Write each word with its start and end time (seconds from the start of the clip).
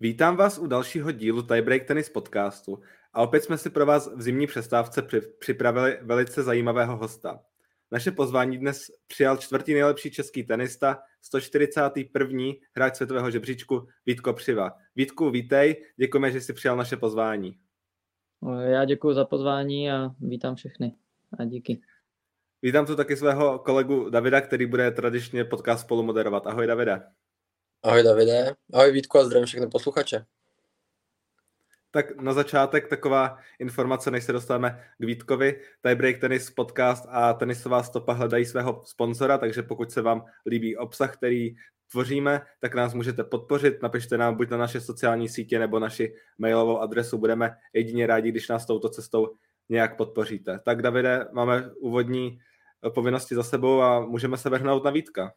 Vítám 0.00 0.36
vás 0.36 0.58
u 0.58 0.66
dalšího 0.66 1.12
dílu 1.12 1.42
Tiebreak 1.42 1.84
Tennis 1.84 2.08
podcastu 2.08 2.80
a 3.12 3.22
opět 3.22 3.44
jsme 3.44 3.58
si 3.58 3.70
pro 3.70 3.86
vás 3.86 4.14
v 4.14 4.22
zimní 4.22 4.46
přestávce 4.46 5.08
připravili 5.38 5.98
velice 6.02 6.42
zajímavého 6.42 6.96
hosta. 6.96 7.40
Naše 7.90 8.10
pozvání 8.10 8.58
dnes 8.58 8.86
přijal 9.06 9.36
čtvrtý 9.36 9.72
nejlepší 9.72 10.10
český 10.10 10.44
tenista, 10.44 10.98
141. 11.22 12.44
hráč 12.76 12.96
světového 12.96 13.30
žebříčku 13.30 13.86
Vítko 14.06 14.32
Přiva. 14.32 14.72
Vítku, 14.96 15.30
vítej, 15.30 15.84
děkujeme, 15.96 16.30
že 16.30 16.40
jsi 16.40 16.52
přijal 16.52 16.76
naše 16.76 16.96
pozvání. 16.96 17.58
Já 18.60 18.84
děkuji 18.84 19.14
za 19.14 19.24
pozvání 19.24 19.90
a 19.90 20.10
vítám 20.20 20.54
všechny 20.54 20.94
a 21.38 21.44
díky. 21.44 21.80
Vítám 22.62 22.86
tu 22.86 22.96
taky 22.96 23.16
svého 23.16 23.58
kolegu 23.58 24.10
Davida, 24.10 24.40
který 24.40 24.66
bude 24.66 24.90
tradičně 24.90 25.44
podcast 25.44 25.84
spolu 25.84 26.02
moderovat. 26.02 26.46
Ahoj 26.46 26.66
Davide. 26.66 27.02
Ahoj 27.82 28.02
Davide, 28.02 28.54
ahoj 28.74 28.92
Vítku 28.92 29.18
a 29.18 29.24
zdravím 29.24 29.46
všechny 29.46 29.66
posluchače. 29.66 30.24
Tak 31.90 32.16
na 32.16 32.32
začátek 32.32 32.88
taková 32.88 33.38
informace, 33.58 34.10
než 34.10 34.24
se 34.24 34.32
dostaneme 34.32 34.84
k 34.98 35.04
Vítkovi. 35.04 35.60
Tiebreak 35.82 36.18
Tennis 36.18 36.50
podcast 36.50 37.06
a 37.08 37.32
tenisová 37.32 37.82
stopa 37.82 38.12
hledají 38.12 38.44
svého 38.44 38.82
sponzora, 38.84 39.38
takže 39.38 39.62
pokud 39.62 39.92
se 39.92 40.02
vám 40.02 40.24
líbí 40.46 40.76
obsah, 40.76 41.16
který 41.16 41.54
tvoříme, 41.90 42.40
tak 42.60 42.74
nás 42.74 42.94
můžete 42.94 43.24
podpořit. 43.24 43.82
Napište 43.82 44.18
nám 44.18 44.36
buď 44.36 44.50
na 44.50 44.56
naše 44.56 44.80
sociální 44.80 45.28
sítě 45.28 45.58
nebo 45.58 45.78
naši 45.78 46.14
mailovou 46.38 46.78
adresu. 46.78 47.18
Budeme 47.18 47.56
jedině 47.72 48.06
rádi, 48.06 48.30
když 48.30 48.48
nás 48.48 48.66
touto 48.66 48.88
cestou 48.88 49.34
nějak 49.68 49.96
podpoříte. 49.96 50.60
Tak 50.64 50.82
Davide, 50.82 51.28
máme 51.32 51.70
úvodní 51.80 52.38
povinnosti 52.94 53.34
za 53.34 53.42
sebou 53.42 53.82
a 53.82 54.00
můžeme 54.00 54.36
se 54.36 54.50
vrhnout 54.50 54.84
na 54.84 54.90
Vítka 54.90 55.32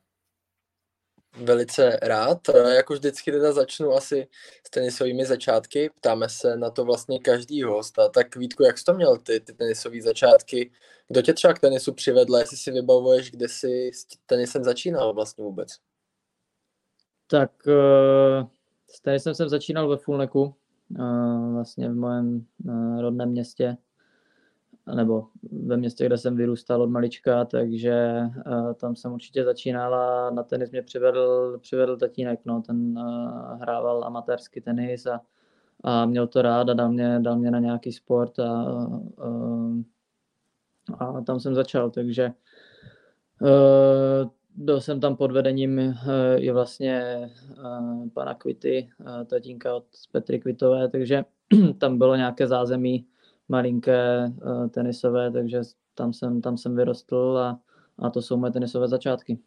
velice 1.37 1.99
rád. 2.01 2.39
Jako 2.75 2.93
vždycky 2.93 3.31
teda 3.31 3.51
začnu 3.51 3.91
asi 3.91 4.27
s 4.67 4.69
tenisovými 4.69 5.25
začátky. 5.25 5.89
Ptáme 5.95 6.29
se 6.29 6.57
na 6.57 6.69
to 6.69 6.85
vlastně 6.85 7.19
každý 7.19 7.63
host. 7.63 7.99
A 7.99 8.09
tak 8.09 8.35
Vítku, 8.35 8.63
jak 8.63 8.77
jsi 8.77 8.85
to 8.85 8.93
měl 8.93 9.17
ty, 9.17 9.39
ty 9.39 9.53
tenisové 9.53 10.01
začátky? 10.01 10.71
Kdo 11.07 11.21
tě 11.21 11.33
třeba 11.33 11.53
k 11.53 11.59
tenisu 11.59 11.93
přivedl? 11.93 12.35
Jestli 12.35 12.57
si 12.57 12.71
vybavuješ, 12.71 13.31
kde 13.31 13.47
jsi 13.47 13.91
s 13.93 14.05
tenisem 14.25 14.63
začínal 14.63 15.13
vlastně 15.13 15.43
vůbec? 15.43 15.69
Tak 17.27 17.51
eh, 17.67 18.47
s 18.89 19.01
tenisem 19.01 19.35
jsem 19.35 19.49
začínal 19.49 19.87
ve 19.89 19.97
Fulneku, 19.97 20.55
eh, 20.99 21.53
vlastně 21.53 21.89
v 21.89 21.95
mém 21.95 22.45
eh, 22.69 23.01
rodném 23.01 23.29
městě 23.29 23.77
nebo 24.95 25.27
ve 25.51 25.77
městě, 25.77 26.05
kde 26.05 26.17
jsem 26.17 26.35
vyrůstal 26.35 26.81
od 26.81 26.89
malička, 26.89 27.45
takže 27.45 28.21
uh, 28.47 28.73
tam 28.73 28.95
jsem 28.95 29.13
určitě 29.13 29.43
začínal 29.43 29.95
a 29.95 30.29
na 30.29 30.43
tenis 30.43 30.71
mě 30.71 30.81
přivedl, 30.81 31.57
přivedl 31.61 31.97
tatínek, 31.97 32.39
no, 32.45 32.61
ten 32.61 32.99
uh, 32.99 33.61
hrával 33.61 34.03
amatérský 34.03 34.61
tenis 34.61 35.05
a, 35.05 35.21
a 35.83 36.05
měl 36.05 36.27
to 36.27 36.41
rád 36.41 36.69
a 36.69 36.73
dal 36.73 36.91
mě, 36.91 37.19
dal 37.19 37.35
mě 37.35 37.51
na 37.51 37.59
nějaký 37.59 37.91
sport 37.91 38.39
a, 38.39 38.63
uh, 39.25 39.81
a 40.99 41.21
tam 41.21 41.39
jsem 41.39 41.55
začal, 41.55 41.89
takže 41.89 42.31
uh, 43.41 44.29
byl 44.55 44.81
jsem 44.81 44.99
tam 44.99 45.15
pod 45.15 45.31
vedením 45.31 45.77
uh, 45.77 45.93
i 46.37 46.51
vlastně 46.51 47.29
uh, 47.57 48.09
pana 48.09 48.33
Kvity, 48.33 48.89
uh, 48.99 49.23
tatínka 49.25 49.75
od 49.75 49.85
Petry 50.11 50.39
Kvitové, 50.39 50.89
takže 50.89 51.25
tam 51.77 51.97
bylo 51.97 52.15
nějaké 52.15 52.47
zázemí, 52.47 53.05
malinké 53.49 54.33
uh, 54.45 54.67
tenisové, 54.67 55.31
takže 55.31 55.61
tam 55.95 56.13
jsem, 56.13 56.41
tam 56.41 56.57
jsem 56.57 56.75
vyrostl 56.75 57.37
a, 57.37 57.59
a 57.99 58.09
to 58.09 58.21
jsou 58.21 58.37
moje 58.37 58.51
tenisové 58.51 58.87
začátky. 58.87 59.39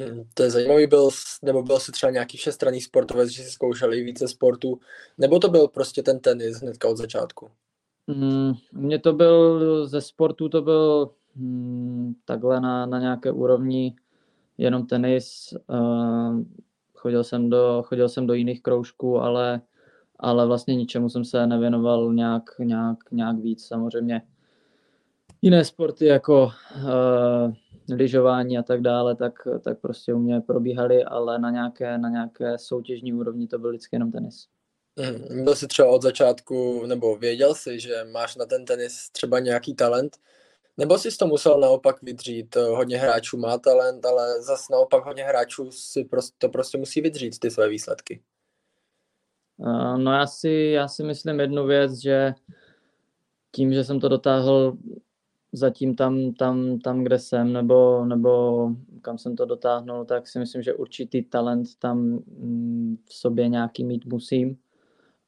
Hmm, 0.00 0.24
to 0.34 0.42
je 0.42 0.50
zajímavý, 0.50 0.86
byl, 0.86 1.08
nebo 1.42 1.62
byl 1.62 1.80
si 1.80 1.92
třeba 1.92 2.12
nějaký 2.12 2.38
všestranný 2.38 2.80
sportovec, 2.80 3.30
že 3.30 3.42
si 3.42 3.50
zkoušel 3.50 3.94
i 3.94 4.04
více 4.04 4.28
sportů, 4.28 4.80
nebo 5.18 5.38
to 5.38 5.48
byl 5.48 5.68
prostě 5.68 6.02
ten 6.02 6.20
tenis 6.20 6.56
hnedka 6.56 6.88
od 6.88 6.96
začátku? 6.96 7.50
Mm, 8.06 8.52
mně 8.72 8.98
to 8.98 9.12
byl, 9.12 9.86
ze 9.86 10.00
sportu 10.00 10.48
to 10.48 10.62
byl 10.62 11.10
mm, 11.36 12.14
takhle 12.24 12.60
na, 12.60 12.86
na 12.86 13.00
nějaké 13.00 13.32
úrovni 13.32 13.96
jenom 14.58 14.86
tenis. 14.86 15.54
Uh, 15.68 16.42
chodil, 16.94 17.24
jsem 17.24 17.50
do, 17.50 17.82
chodil 17.86 18.08
jsem 18.08 18.26
do 18.26 18.34
jiných 18.34 18.62
kroužků, 18.62 19.20
ale 19.20 19.60
ale 20.18 20.46
vlastně 20.46 20.74
ničemu 20.74 21.08
jsem 21.08 21.24
se 21.24 21.46
nevěnoval 21.46 22.12
nějak, 22.12 22.58
nějak, 22.58 22.98
nějak 23.12 23.38
víc. 23.38 23.66
Samozřejmě 23.66 24.22
jiné 25.42 25.64
sporty 25.64 26.06
jako 26.06 26.52
uh, 26.76 27.52
lyžování 27.96 28.58
a 28.58 28.62
tak 28.62 28.80
dále, 28.80 29.16
tak, 29.16 29.32
tak 29.64 29.80
prostě 29.80 30.14
u 30.14 30.18
mě 30.18 30.40
probíhaly, 30.40 31.04
ale 31.04 31.38
na 31.38 31.50
nějaké, 31.50 31.98
na 31.98 32.08
nějaké 32.08 32.58
soutěžní 32.58 33.12
úrovni 33.12 33.46
to 33.46 33.58
byl 33.58 33.70
vždycky 33.70 33.96
jenom 33.96 34.12
tenis. 34.12 34.46
Hmm, 34.98 35.44
byl 35.44 35.54
jsi 35.54 35.66
třeba 35.66 35.88
od 35.88 36.02
začátku, 36.02 36.86
nebo 36.86 37.16
věděl 37.16 37.54
jsi, 37.54 37.80
že 37.80 38.06
máš 38.12 38.36
na 38.36 38.46
ten 38.46 38.64
tenis 38.64 39.10
třeba 39.12 39.38
nějaký 39.38 39.74
talent, 39.74 40.16
nebo 40.76 40.98
jsi 40.98 41.16
to 41.16 41.26
musel 41.26 41.60
naopak 41.60 42.02
vydřít? 42.02 42.56
Hodně 42.56 42.98
hráčů 42.98 43.36
má 43.36 43.58
talent, 43.58 44.06
ale 44.06 44.42
zase 44.42 44.72
naopak 44.72 45.04
hodně 45.04 45.24
hráčů 45.24 45.70
si 45.70 46.04
prostě, 46.04 46.34
to 46.38 46.48
prostě 46.48 46.78
musí 46.78 47.00
vydřít, 47.00 47.38
ty 47.38 47.50
své 47.50 47.68
výsledky. 47.68 48.22
No 49.96 50.12
já 50.12 50.26
si, 50.26 50.50
já 50.50 50.88
si 50.88 51.02
myslím 51.02 51.40
jednu 51.40 51.66
věc, 51.66 51.92
že 52.02 52.34
tím, 53.52 53.72
že 53.72 53.84
jsem 53.84 54.00
to 54.00 54.08
dotáhl 54.08 54.76
zatím 55.52 55.94
tam, 55.96 56.32
tam, 56.32 56.78
tam 56.78 57.02
kde 57.02 57.18
jsem, 57.18 57.52
nebo, 57.52 58.04
nebo 58.04 58.68
kam 59.02 59.18
jsem 59.18 59.36
to 59.36 59.44
dotáhnul, 59.44 60.04
tak 60.04 60.28
si 60.28 60.38
myslím, 60.38 60.62
že 60.62 60.74
určitý 60.74 61.22
talent 61.22 61.66
tam 61.78 61.98
mm, 61.98 62.96
v 63.04 63.14
sobě 63.14 63.48
nějaký 63.48 63.84
mít 63.84 64.06
musím, 64.06 64.56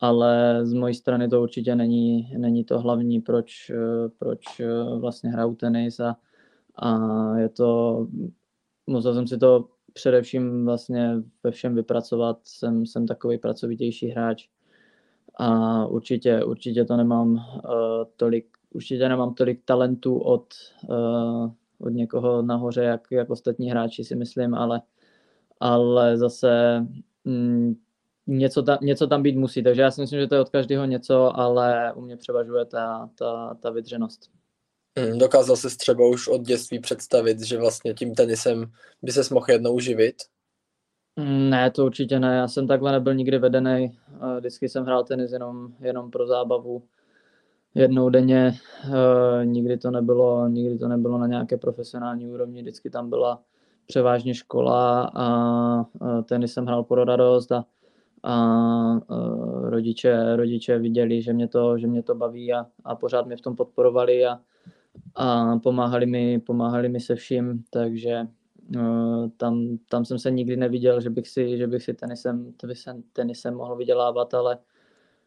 ale 0.00 0.60
z 0.66 0.72
mojí 0.72 0.94
strany 0.94 1.28
to 1.28 1.43
určitě 1.43 1.75
není, 1.75 2.34
není 2.38 2.64
to 2.64 2.81
hlavní, 2.81 3.20
proč, 3.20 3.72
proč 4.19 4.60
vlastně 4.98 5.31
hraju 5.31 5.54
tenis 5.54 6.00
a, 6.00 6.16
a 6.76 6.98
je 7.38 7.48
to, 7.48 8.06
musel 8.87 9.14
jsem 9.14 9.26
si 9.26 9.38
to 9.38 9.69
především 9.96 10.64
vlastně 10.64 11.14
ve 11.42 11.50
všem 11.50 11.74
vypracovat. 11.74 12.38
Jsem, 12.44 12.86
jsem 12.86 13.06
takový 13.06 13.38
pracovitější 13.38 14.08
hráč 14.08 14.48
a 15.38 15.86
určitě, 15.86 16.44
určitě 16.44 16.84
to 16.84 16.96
nemám 16.96 17.32
uh, 17.34 17.40
tolik, 18.16 18.46
určitě 18.74 19.08
nemám 19.08 19.34
tolik 19.34 19.64
talentu 19.64 20.18
od, 20.18 20.54
uh, 20.88 21.50
od 21.78 21.88
někoho 21.88 22.42
nahoře, 22.42 22.82
jak, 22.82 23.08
jak 23.10 23.30
ostatní 23.30 23.70
hráči 23.70 24.04
si 24.04 24.16
myslím, 24.16 24.54
ale, 24.54 24.82
ale 25.60 26.16
zase 26.16 26.80
mm, 27.24 27.74
něco, 28.26 28.62
ta, 28.62 28.78
něco 28.82 29.06
tam 29.06 29.22
být 29.22 29.36
musí, 29.36 29.62
takže 29.62 29.82
já 29.82 29.90
si 29.90 30.00
myslím, 30.00 30.20
že 30.20 30.26
to 30.26 30.34
je 30.34 30.40
od 30.40 30.50
každého 30.50 30.84
něco, 30.84 31.40
ale 31.40 31.92
u 31.94 32.00
mě 32.00 32.16
převažuje 32.16 32.64
ta, 32.64 33.10
ta, 33.14 33.54
ta 33.60 33.70
vydřenost. 33.70 34.35
Hmm, 34.98 35.18
dokázal 35.18 35.56
se 35.56 35.76
třeba 35.76 36.08
už 36.08 36.28
od 36.28 36.40
dětství 36.40 36.78
představit, 36.78 37.40
že 37.40 37.58
vlastně 37.58 37.94
tím 37.94 38.14
tenisem 38.14 38.72
by 39.02 39.12
se 39.12 39.34
mohl 39.34 39.46
jednou 39.48 39.78
živit? 39.78 40.16
Mm, 41.16 41.50
ne, 41.50 41.70
to 41.70 41.86
určitě 41.86 42.20
ne. 42.20 42.36
Já 42.36 42.48
jsem 42.48 42.66
takhle 42.66 42.92
nebyl 42.92 43.14
nikdy 43.14 43.38
vedený. 43.38 43.98
Vždycky 44.38 44.68
jsem 44.68 44.84
hrál 44.84 45.04
tenis 45.04 45.32
jenom, 45.32 45.74
jenom 45.80 46.10
pro 46.10 46.26
zábavu. 46.26 46.82
Jednou 47.74 48.08
denně. 48.08 48.54
Nikdy 49.44 49.78
to, 49.78 49.90
nebylo, 49.90 50.48
nikdy 50.48 50.78
to 50.78 50.88
nebylo 50.88 51.18
na 51.18 51.26
nějaké 51.26 51.56
profesionální 51.56 52.28
úrovni. 52.28 52.62
Vždycky 52.62 52.90
tam 52.90 53.10
byla 53.10 53.42
převážně 53.86 54.34
škola 54.34 55.10
a 55.14 55.84
tenis 56.22 56.52
jsem 56.52 56.66
hrál 56.66 56.84
pro 56.84 57.04
radost 57.04 57.52
a, 57.52 57.64
a 58.22 59.00
rodiče, 59.62 60.36
rodiče 60.36 60.78
viděli, 60.78 61.22
že 61.22 61.32
mě 61.32 61.48
to, 61.48 61.78
že 61.78 61.86
mě 61.86 62.02
to 62.02 62.14
baví 62.14 62.52
a, 62.52 62.66
a 62.84 62.94
pořád 62.94 63.26
mě 63.26 63.36
v 63.36 63.40
tom 63.40 63.56
podporovali 63.56 64.26
a, 64.26 64.40
a 65.14 65.56
pomáhali 65.58 66.06
mi, 66.06 66.40
pomáhali 66.40 66.88
mi 66.88 67.00
se 67.00 67.14
vším, 67.14 67.64
takže 67.70 68.26
uh, 68.76 69.28
tam, 69.36 69.78
tam 69.88 70.04
jsem 70.04 70.18
se 70.18 70.30
nikdy 70.30 70.56
neviděl, 70.56 71.00
že 71.00 71.10
bych 71.10 71.28
si, 71.28 71.58
že 71.58 71.66
bych 71.66 71.82
si 71.82 71.94
tenisem, 71.94 72.52
tenisem 73.12 73.54
mohl 73.54 73.76
vydělávat, 73.76 74.34
ale 74.34 74.58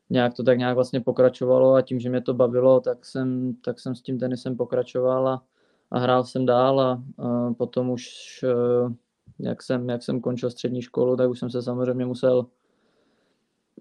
nějak 0.09 0.33
to 0.33 0.43
tak 0.43 0.57
nějak 0.57 0.75
vlastně 0.75 1.01
pokračovalo 1.01 1.73
a 1.73 1.81
tím, 1.81 1.99
že 1.99 2.09
mě 2.09 2.21
to 2.21 2.33
bavilo, 2.33 2.79
tak 2.79 3.05
jsem, 3.05 3.55
tak 3.65 3.79
jsem 3.79 3.95
s 3.95 4.01
tím 4.01 4.19
tenisem 4.19 4.57
pokračoval 4.57 5.27
a, 5.27 5.43
a 5.91 5.99
hrál 5.99 6.23
jsem 6.23 6.45
dál 6.45 6.81
a, 6.81 7.03
a 7.17 7.53
potom 7.53 7.89
už, 7.89 8.05
uh, 8.43 8.93
jak 9.39 9.63
jsem, 9.63 9.89
jak 9.89 10.03
jsem 10.03 10.21
končil 10.21 10.49
střední 10.49 10.81
školu, 10.81 11.15
tak 11.15 11.29
už 11.29 11.39
jsem 11.39 11.49
se 11.49 11.61
samozřejmě 11.61 12.05
musel 12.05 12.45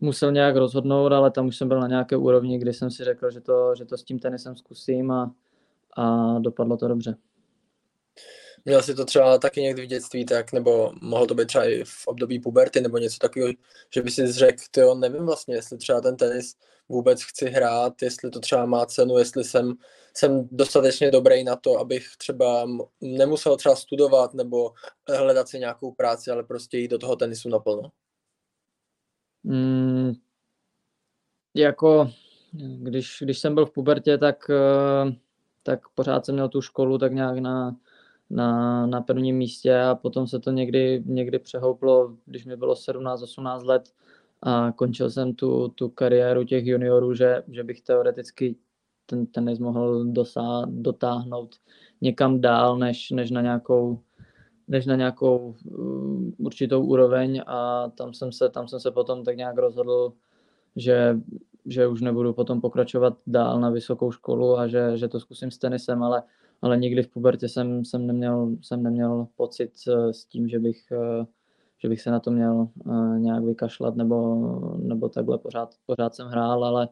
musel 0.01 0.33
nějak 0.33 0.57
rozhodnout, 0.57 1.13
ale 1.13 1.31
tam 1.31 1.47
už 1.47 1.57
jsem 1.57 1.69
byl 1.69 1.81
na 1.81 1.89
nějaké 1.89 2.17
úrovni, 2.17 2.59
kdy 2.59 2.73
jsem 2.73 2.91
si 2.91 3.05
řekl, 3.05 3.31
že 3.31 3.41
to, 3.41 3.75
že 3.75 3.85
to 3.85 3.97
s 3.97 4.05
tím 4.05 4.19
tenisem 4.19 4.57
zkusím 4.57 5.11
a, 5.11 5.35
a 5.99 6.39
dopadlo 6.39 6.77
to 6.77 6.89
dobře. 6.89 7.17
Měl 8.65 8.83
jsi 8.83 8.95
to 8.95 9.05
třeba 9.05 9.39
taky 9.39 9.63
někdy 9.63 9.83
v 9.83 9.87
dětství, 9.87 10.25
tak, 10.25 10.53
nebo 10.53 10.93
mohlo 11.03 11.27
to 11.27 11.35
být 11.35 11.47
třeba 11.47 11.65
i 11.65 11.85
v 11.85 12.07
období 12.07 12.41
puberty, 12.41 12.81
nebo 12.81 12.99
něco 12.99 13.19
takového, 13.19 13.53
že 13.95 14.03
by 14.03 14.11
si 14.11 14.33
řekl, 14.33 14.63
ty 14.71 14.85
on 14.85 15.01
nevím 15.01 15.27
vlastně, 15.27 15.55
jestli 15.55 15.79
třeba 15.79 16.01
ten 16.01 16.17
tenis 16.17 16.57
vůbec 16.89 17.23
chci 17.23 17.47
hrát, 17.47 18.03
jestli 18.03 18.31
to 18.31 18.41
třeba 18.41 18.67
má 18.67 18.87
cenu, 18.87 19.19
jestli 19.19 19.45
jsem, 19.45 19.75
jsem 20.15 20.49
dostatečně 20.53 21.11
dobrý 21.11 21.45
na 21.45 21.57
to, 21.57 21.79
abych 21.79 22.09
třeba 22.19 22.69
nemusel 23.01 23.57
třeba 23.57 23.77
studovat 23.77 24.35
nebo 24.35 24.73
hledat 25.09 25.49
si 25.49 25.59
nějakou 25.59 25.93
práci, 25.93 26.31
ale 26.31 26.45
prostě 26.45 26.79
jít 26.79 26.91
do 26.91 26.99
toho 26.99 27.17
tenisu 27.17 27.49
naplno. 27.49 27.91
Mm, 29.45 30.13
jako 31.55 32.11
když, 32.83 33.17
když 33.21 33.39
jsem 33.39 33.55
byl 33.55 33.67
v 33.67 33.73
pubertě, 33.73 34.19
tak, 34.19 34.49
uh, 34.49 35.13
tak 35.69 35.89
pořád 35.95 36.27
jsem 36.27 36.35
měl 36.35 36.49
tu 36.49 36.61
školu 36.63 36.99
tak 36.99 37.13
nějak 37.13 37.39
na, 37.39 37.77
na, 38.31 38.87
na 38.87 39.01
prvním 39.01 39.37
místě 39.37 39.81
a 39.81 39.95
potom 39.95 40.27
se 40.27 40.39
to 40.39 40.51
někdy, 40.51 41.03
někdy 41.07 41.39
přehouplo, 41.39 42.17
když 42.27 42.45
mi 42.45 42.57
bylo 42.57 42.75
17-18 42.75 43.67
let 43.67 43.93
a 44.43 44.73
končil 44.73 45.11
jsem 45.11 45.35
tu, 45.35 45.69
tu 45.69 45.89
kariéru 45.89 46.45
těch 46.45 46.67
juniorů, 46.67 47.15
že, 47.15 47.43
že 47.49 47.65
bych 47.65 47.81
teoreticky 47.81 48.57
ten 49.07 49.27
tenis 49.27 49.59
mohl 49.59 50.05
dosá, 50.05 50.63
dotáhnout 50.67 51.57
někam 52.01 52.41
dál, 52.41 52.79
než, 52.79 53.11
než 53.11 53.31
na 53.31 53.43
nějakou 53.43 54.01
než 54.69 54.87
na 54.87 54.97
nějakou 54.97 55.57
uh, 55.65 56.31
určitou 56.39 56.85
úroveň 56.85 57.43
a 57.47 57.89
tam 57.89 58.15
jsem 58.15 58.33
se, 58.33 58.49
tam 58.49 58.69
jsem 58.69 58.81
se 58.81 58.91
potom 58.91 59.25
tak 59.25 59.37
nějak 59.37 59.59
rozhodl, 59.59 60.13
že, 60.77 61.17
že 61.69 61.87
už 61.87 62.01
nebudu 62.01 62.33
potom 62.33 62.61
pokračovat 62.61 63.19
dál 63.27 63.61
na 63.61 63.71
vysokou 63.71 64.13
školu 64.13 64.59
a 64.59 64.67
že, 64.69 64.97
že 64.97 65.09
to 65.09 65.21
zkusím 65.21 65.51
s 65.51 65.59
tenisem, 65.59 66.03
ale, 66.03 66.23
ale 66.63 66.77
nikdy 66.77 67.03
v 67.03 67.09
pubertě 67.09 67.49
jsem, 67.49 67.85
jsem, 67.85 68.07
neměl, 68.07 68.51
jsem 68.63 68.83
neměl 68.83 69.27
pocit 69.37 69.73
uh, 69.89 70.11
s 70.11 70.25
tím, 70.25 70.49
že 70.49 70.59
bych, 70.59 70.83
uh, 70.91 71.27
že 71.79 71.89
bych 71.89 72.01
se 72.01 72.11
na 72.11 72.21
to 72.21 72.31
měl 72.31 72.69
nějak 73.19 73.45
vykašlat 73.45 73.97
nebo, 73.97 74.37
nebo 74.79 75.09
takhle 75.09 75.39
pořád, 75.39 75.75
pořád 75.87 76.15
jsem 76.15 76.27
hrál, 76.27 76.65
ale, 76.65 76.89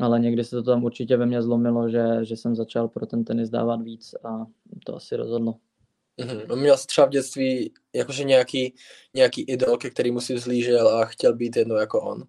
ale 0.00 0.20
někdy 0.20 0.44
se 0.44 0.56
to 0.56 0.62
tam 0.62 0.84
určitě 0.84 1.16
ve 1.16 1.26
mně 1.26 1.42
zlomilo, 1.42 1.88
že, 1.88 2.04
že 2.22 2.36
jsem 2.36 2.56
začal 2.56 2.88
pro 2.88 3.06
ten 3.06 3.24
tenis 3.24 3.50
dávat 3.50 3.82
víc 3.82 4.14
a 4.24 4.46
to 4.84 4.96
asi 4.96 5.16
rozhodlo. 5.16 5.54
Mm-hmm. 6.20 6.56
Měl 6.56 6.76
jsi 6.76 6.86
třeba 6.86 7.06
v 7.06 7.10
dětství 7.10 7.72
jakože 7.94 8.24
nějaký, 8.24 8.74
nějaký 9.14 9.42
idol, 9.42 9.76
ke 9.76 9.90
kterému 9.90 10.20
si 10.20 10.34
vzlížel 10.34 10.88
a 10.88 11.04
chtěl 11.04 11.36
být 11.36 11.56
jednou 11.56 11.74
jako 11.74 12.00
on? 12.00 12.24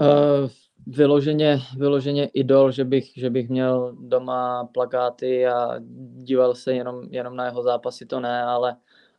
Uh, 0.00 0.50
vyloženě, 0.86 1.58
vyloženě 1.76 2.26
idol, 2.26 2.70
že 2.70 2.84
bych, 2.84 3.12
že 3.16 3.30
bych 3.30 3.48
měl 3.48 3.96
doma 4.00 4.64
plakáty 4.64 5.46
a 5.46 5.74
díval 6.16 6.54
se 6.54 6.74
jenom, 6.74 7.02
jenom 7.10 7.36
na 7.36 7.44
jeho 7.44 7.62
zápasy, 7.62 8.06
to 8.06 8.20
ne, 8.20 8.42
ale, 8.42 8.76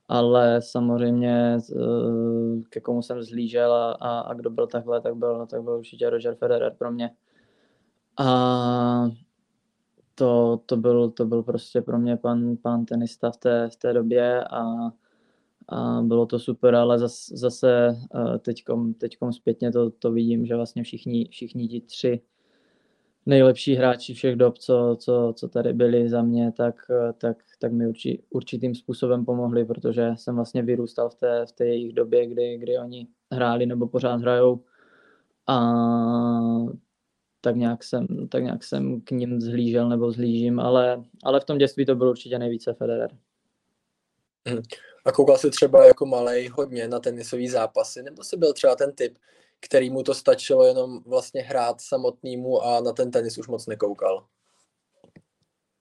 ale 0.08 0.62
samozřejmě 0.62 1.58
uh, 1.76 2.62
ke 2.70 2.80
komu 2.80 3.02
jsem 3.02 3.24
zlížel 3.24 3.74
a, 3.74 3.92
a, 3.92 4.20
a 4.20 4.34
kdo 4.34 4.50
byl 4.50 4.68
takhle, 4.68 5.02
tak 5.02 5.16
byl, 5.16 5.46
tak 5.46 5.64
byl 5.64 5.74
určitě 5.74 6.10
Roger 6.10 6.36
Federer 6.36 6.76
pro 6.78 6.92
mě. 6.92 7.12
A 8.20 9.10
to, 10.16 10.62
to, 10.66 10.78
byl, 10.78 11.10
to 11.10 11.26
byl 11.26 11.44
prostě 11.44 11.82
pro 11.82 11.98
mě 11.98 12.18
pan, 12.18 12.58
pan 12.58 12.86
tenista 12.86 13.32
v 13.32 13.38
té, 13.38 13.70
v 13.70 13.76
té 13.76 13.94
době 13.94 14.44
a, 14.44 14.64
a 15.70 16.02
bylo 16.02 16.26
to 16.26 16.40
super, 16.40 16.76
ale 16.76 17.00
zas, 17.00 17.28
zase 17.30 17.98
eh, 18.16 18.40
teďkom, 18.40 18.94
teďkom 18.94 19.34
zpětně 19.34 19.72
to, 19.72 19.90
to 19.90 20.12
vidím, 20.12 20.46
že 20.46 20.56
vlastně 20.56 20.84
všichni, 20.84 21.28
všichni 21.32 21.68
ti 21.68 21.82
tři 21.82 22.22
nejlepší 23.28 23.76
hráči 23.76 24.14
všech 24.14 24.36
dob, 24.36 24.58
co, 24.58 24.98
co, 25.00 25.34
co 25.38 25.48
tady 25.48 25.74
byli 25.74 26.10
za 26.10 26.22
mě, 26.22 26.52
tak, 26.52 26.76
tak, 27.18 27.38
tak 27.60 27.72
mi 27.72 27.88
urči, 27.88 28.24
určitým 28.30 28.76
způsobem 28.76 29.26
pomohli, 29.26 29.66
protože 29.66 30.12
jsem 30.16 30.36
vlastně 30.36 30.64
vyrůstal 30.64 31.10
v 31.10 31.16
té, 31.16 31.46
v 31.46 31.52
té 31.52 31.66
jejich 31.66 31.94
době, 31.94 32.28
kdy, 32.28 32.58
kdy 32.58 32.78
oni 32.78 33.08
hráli 33.32 33.66
nebo 33.66 33.88
pořád 33.88 34.22
hrajou. 34.22 34.64
A 35.48 35.60
tak 37.42 37.56
nějak 37.56 37.84
jsem, 37.84 38.08
tak 38.30 38.44
nějak 38.44 38.64
jsem 38.64 39.02
k 39.02 39.12
ním 39.12 39.42
zhlížel 39.42 39.90
nebo 39.90 40.12
zhlížím, 40.12 40.60
ale, 40.60 41.04
ale 41.24 41.40
v 41.40 41.46
tom 41.46 41.58
dětství 41.58 41.86
to 41.86 41.96
byl 41.96 42.10
určitě 42.10 42.40
nejvíce 42.40 42.74
Federer. 42.74 43.12
Mhm. 44.48 44.62
A 45.06 45.12
koukal 45.12 45.38
jsi 45.38 45.50
třeba 45.50 45.86
jako 45.86 46.06
malej 46.06 46.48
hodně 46.48 46.88
na 46.88 47.00
tenisové 47.00 47.50
zápasy, 47.50 48.04
nebo 48.04 48.24
jsi 48.24 48.38
byl 48.38 48.54
třeba 48.54 48.76
ten 48.76 48.96
typ, 48.96 49.18
který 49.60 49.90
mu 49.90 50.04
to 50.04 50.14
stačilo 50.14 50.64
jenom 50.64 51.00
vlastně 51.06 51.42
hrát 51.42 51.82
samotnému 51.82 52.62
a 52.62 52.82
na 52.82 52.92
ten 52.92 53.12
tenis 53.12 53.38
už 53.38 53.48
moc 53.48 53.68
nekoukal? 53.68 54.26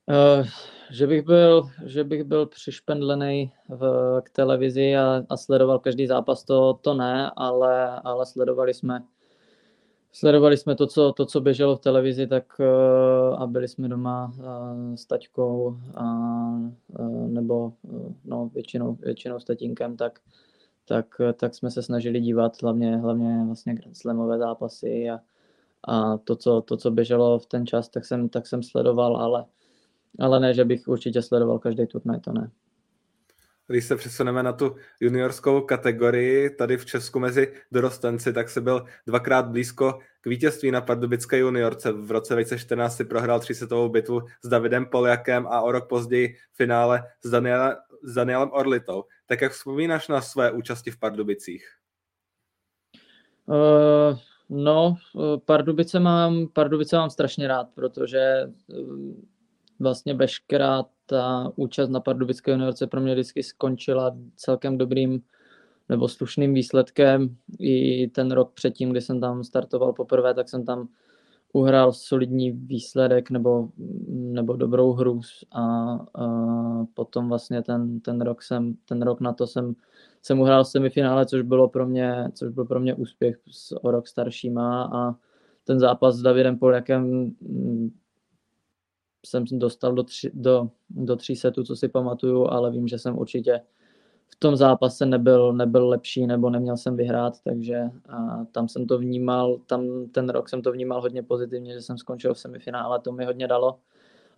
Uh, 0.09 0.47
že 0.91 1.07
bych 1.07 1.23
byl, 1.23 1.71
že 1.85 2.05
bych 2.05 2.25
byl 2.25 2.47
přišpendlený 2.47 3.53
v, 3.69 3.83
k 4.25 4.31
televizi 4.31 4.97
a, 4.97 5.23
a 5.29 5.37
sledoval 5.37 5.79
každý 5.79 6.07
zápas, 6.07 6.45
to, 6.45 6.75
to 6.75 6.95
ne, 6.95 7.31
ale, 7.37 8.01
ale 8.05 8.27
sledovali 8.27 8.75
jsme 8.75 9.03
Sledovali 10.19 10.57
jsme 10.57 10.75
to, 10.75 10.87
co, 10.87 11.13
to, 11.13 11.27
co 11.27 11.41
běželo 11.41 11.77
v 11.77 11.81
televizi, 11.81 12.27
tak 12.27 12.45
uh, 12.61 13.43
a 13.43 13.47
byli 13.47 13.69
jsme 13.69 13.89
doma 13.89 14.33
uh, 14.39 14.95
s 14.95 15.07
taťkou 15.07 15.77
a, 15.95 16.05
uh, 16.99 17.29
nebo 17.29 17.73
no, 18.25 18.51
většinou, 18.55 18.95
většinou 18.95 19.41
s 19.41 19.45
tatínkem, 19.45 19.97
tak, 19.97 20.21
tak, 20.85 21.07
tak 21.37 21.55
jsme 21.55 21.71
se 21.71 21.83
snažili 21.83 22.21
dívat 22.21 22.63
hlavně, 22.63 22.97
hlavně 22.97 23.43
vlastně 23.47 23.75
Grand 23.75 23.97
Slamové 23.97 24.39
zápasy 24.39 25.11
a, 25.11 25.21
a 25.89 26.19
to, 26.19 26.37
co, 26.37 26.61
to, 26.61 26.77
co 26.77 26.91
běželo 26.91 27.39
v 27.39 27.47
ten 27.47 27.67
čas, 27.67 27.89
tak 27.89 28.05
jsem, 28.05 28.29
tak 28.29 28.47
jsem 28.47 28.63
sledoval, 28.63 29.17
ale, 29.17 29.45
ale 30.19 30.41
ne, 30.41 30.55
že 30.55 30.65
bych 30.65 30.89
určitě 30.89 31.23
sledoval 31.23 31.59
každý 31.59 31.87
turnaj, 31.87 32.21
to 32.21 32.33
ne 32.33 32.51
když 33.67 33.85
se 33.85 33.97
přesuneme 33.97 34.43
na 34.43 34.53
tu 34.53 34.77
juniorskou 35.01 35.61
kategorii, 35.61 36.51
tady 36.51 36.77
v 36.77 36.87
Česku 36.87 37.19
mezi 37.19 37.53
dorostenci, 37.73 38.33
tak 38.33 38.49
se 38.49 38.61
byl 38.61 38.85
dvakrát 39.07 39.47
blízko 39.47 39.99
k 40.21 40.27
vítězství 40.27 40.71
na 40.71 40.81
pardubické 40.81 41.39
juniorce. 41.39 41.93
V 41.93 42.11
roce 42.11 42.35
2014 42.35 42.97
si 42.97 43.05
prohrál 43.05 43.41
třísetovou 43.41 43.89
bitvu 43.89 44.21
s 44.45 44.49
Davidem 44.49 44.87
Poljakem 44.87 45.47
a 45.47 45.61
o 45.61 45.73
rok 45.73 45.89
později 45.89 46.37
finále 46.53 47.03
s, 47.25 47.31
Daniele, 47.31 47.77
s 48.03 48.15
Danielem 48.15 48.51
Orlitou. 48.53 49.05
Tak 49.27 49.41
jak 49.41 49.53
vzpomínáš 49.53 50.09
na 50.09 50.21
své 50.21 50.53
účasti 50.53 50.91
v 50.91 50.99
Pardubicích? 50.99 51.69
Uh, 53.47 54.19
no, 54.49 54.97
Pardubice 55.45 56.01
mám, 56.01 56.49
Pardubice 56.53 56.97
mám 56.97 57.11
strašně 57.11 57.49
rád, 57.49 57.67
protože 57.75 58.21
vlastně 59.81 60.15
veškerá 60.15 60.85
ta 61.07 61.53
účast 61.57 61.89
na 61.89 62.01
Pardubické 62.01 62.51
juniorce 62.51 62.87
pro 62.87 63.01
mě 63.01 63.15
vždycky 63.15 63.43
skončila 63.43 64.17
celkem 64.37 64.79
dobrým 64.79 65.23
nebo 65.89 66.09
slušným 66.09 66.55
výsledkem. 66.55 67.37
I 67.59 68.09
ten 68.09 68.31
rok 68.31 68.53
předtím, 68.55 68.91
kdy 68.91 69.01
jsem 69.01 69.21
tam 69.21 69.45
startoval 69.45 69.93
poprvé, 69.93 70.35
tak 70.35 70.49
jsem 70.49 70.65
tam 70.65 70.89
uhrál 71.53 71.93
solidní 71.93 72.51
výsledek 72.51 73.31
nebo, 73.31 73.69
nebo 74.09 74.57
dobrou 74.57 74.93
hru 74.93 75.21
a, 75.53 75.63
a 76.15 76.27
potom 76.95 77.29
vlastně 77.29 77.63
ten, 77.63 78.01
ten 78.01 78.21
rok 78.21 78.43
jsem, 78.43 78.75
ten 78.89 79.03
rok 79.03 79.21
na 79.21 79.33
to 79.33 79.47
jsem, 79.47 79.75
jsem 80.23 80.41
uhrál 80.41 80.65
semifinále, 80.65 81.27
což 81.27 81.43
bylo 81.43 81.69
pro 81.69 81.87
mě, 81.87 82.29
což 82.35 82.49
byl 82.53 82.65
pro 82.65 82.81
mě 82.81 82.95
úspěch 82.95 83.37
s 83.51 83.85
o 83.85 83.91
rok 83.91 84.09
staršíma 84.09 84.85
a 84.85 85.15
ten 85.65 85.81
zápas 85.81 86.17
s 86.17 86.23
Davidem 86.23 86.59
Poljakem 86.59 87.31
jsem 89.27 89.45
dostal 89.53 89.95
do, 89.95 90.03
tři, 90.03 90.31
do, 90.35 90.71
do 90.91 91.17
tří 91.17 91.37
setů, 91.37 91.65
co 91.65 91.77
si 91.77 91.89
pamatuju, 91.89 92.47
ale 92.47 92.71
vím, 92.71 92.89
že 92.89 92.99
jsem 92.99 93.19
určitě 93.19 93.61
v 94.29 94.37
tom 94.39 94.57
zápase 94.57 95.07
nebyl, 95.07 95.53
nebyl 95.53 95.89
lepší 95.89 96.27
nebo 96.27 96.51
neměl 96.51 96.77
jsem 96.77 96.97
vyhrát, 96.97 97.35
takže 97.45 97.83
a 98.09 98.45
tam 98.53 98.69
jsem 98.69 98.87
to 98.87 98.99
vnímal, 98.99 99.59
tam 99.67 100.07
ten 100.13 100.29
rok 100.29 100.49
jsem 100.49 100.63
to 100.63 100.73
vnímal 100.73 101.01
hodně 101.01 101.23
pozitivně, 101.23 101.73
že 101.73 101.83
jsem 101.83 101.99
skončil 101.99 102.35
v 102.35 102.39
semifinále, 102.39 103.01
to 103.01 103.13
mi 103.13 103.25
hodně 103.25 103.49
dalo. 103.49 103.79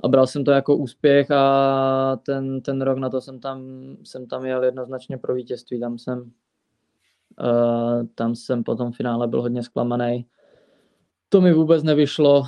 A 0.01 0.09
bral 0.09 0.27
jsem 0.27 0.45
to 0.45 0.51
jako 0.51 0.77
úspěch 0.77 1.31
a 1.31 2.21
ten, 2.27 2.61
ten 2.61 2.83
rok 2.83 2.99
na 2.99 3.11
to 3.11 3.21
jsem 3.21 3.41
tam, 3.41 3.63
jsem 4.05 4.27
tam 4.27 4.45
jel 4.45 4.65
jednoznačně 4.65 5.19
pro 5.19 5.35
vítězství, 5.35 5.81
tam 5.81 5.99
jsem, 5.99 6.19
uh, 7.41 8.07
tam 8.15 8.35
jsem 8.35 8.65
po 8.65 8.75
tom 8.75 8.93
finále 8.93 9.29
byl 9.29 9.43
hodně 9.43 9.63
zklamaný, 9.63 10.27
to 11.29 11.41
mi 11.41 11.53
vůbec 11.53 11.83
nevyšlo. 11.83 12.41
Uh, 12.41 12.47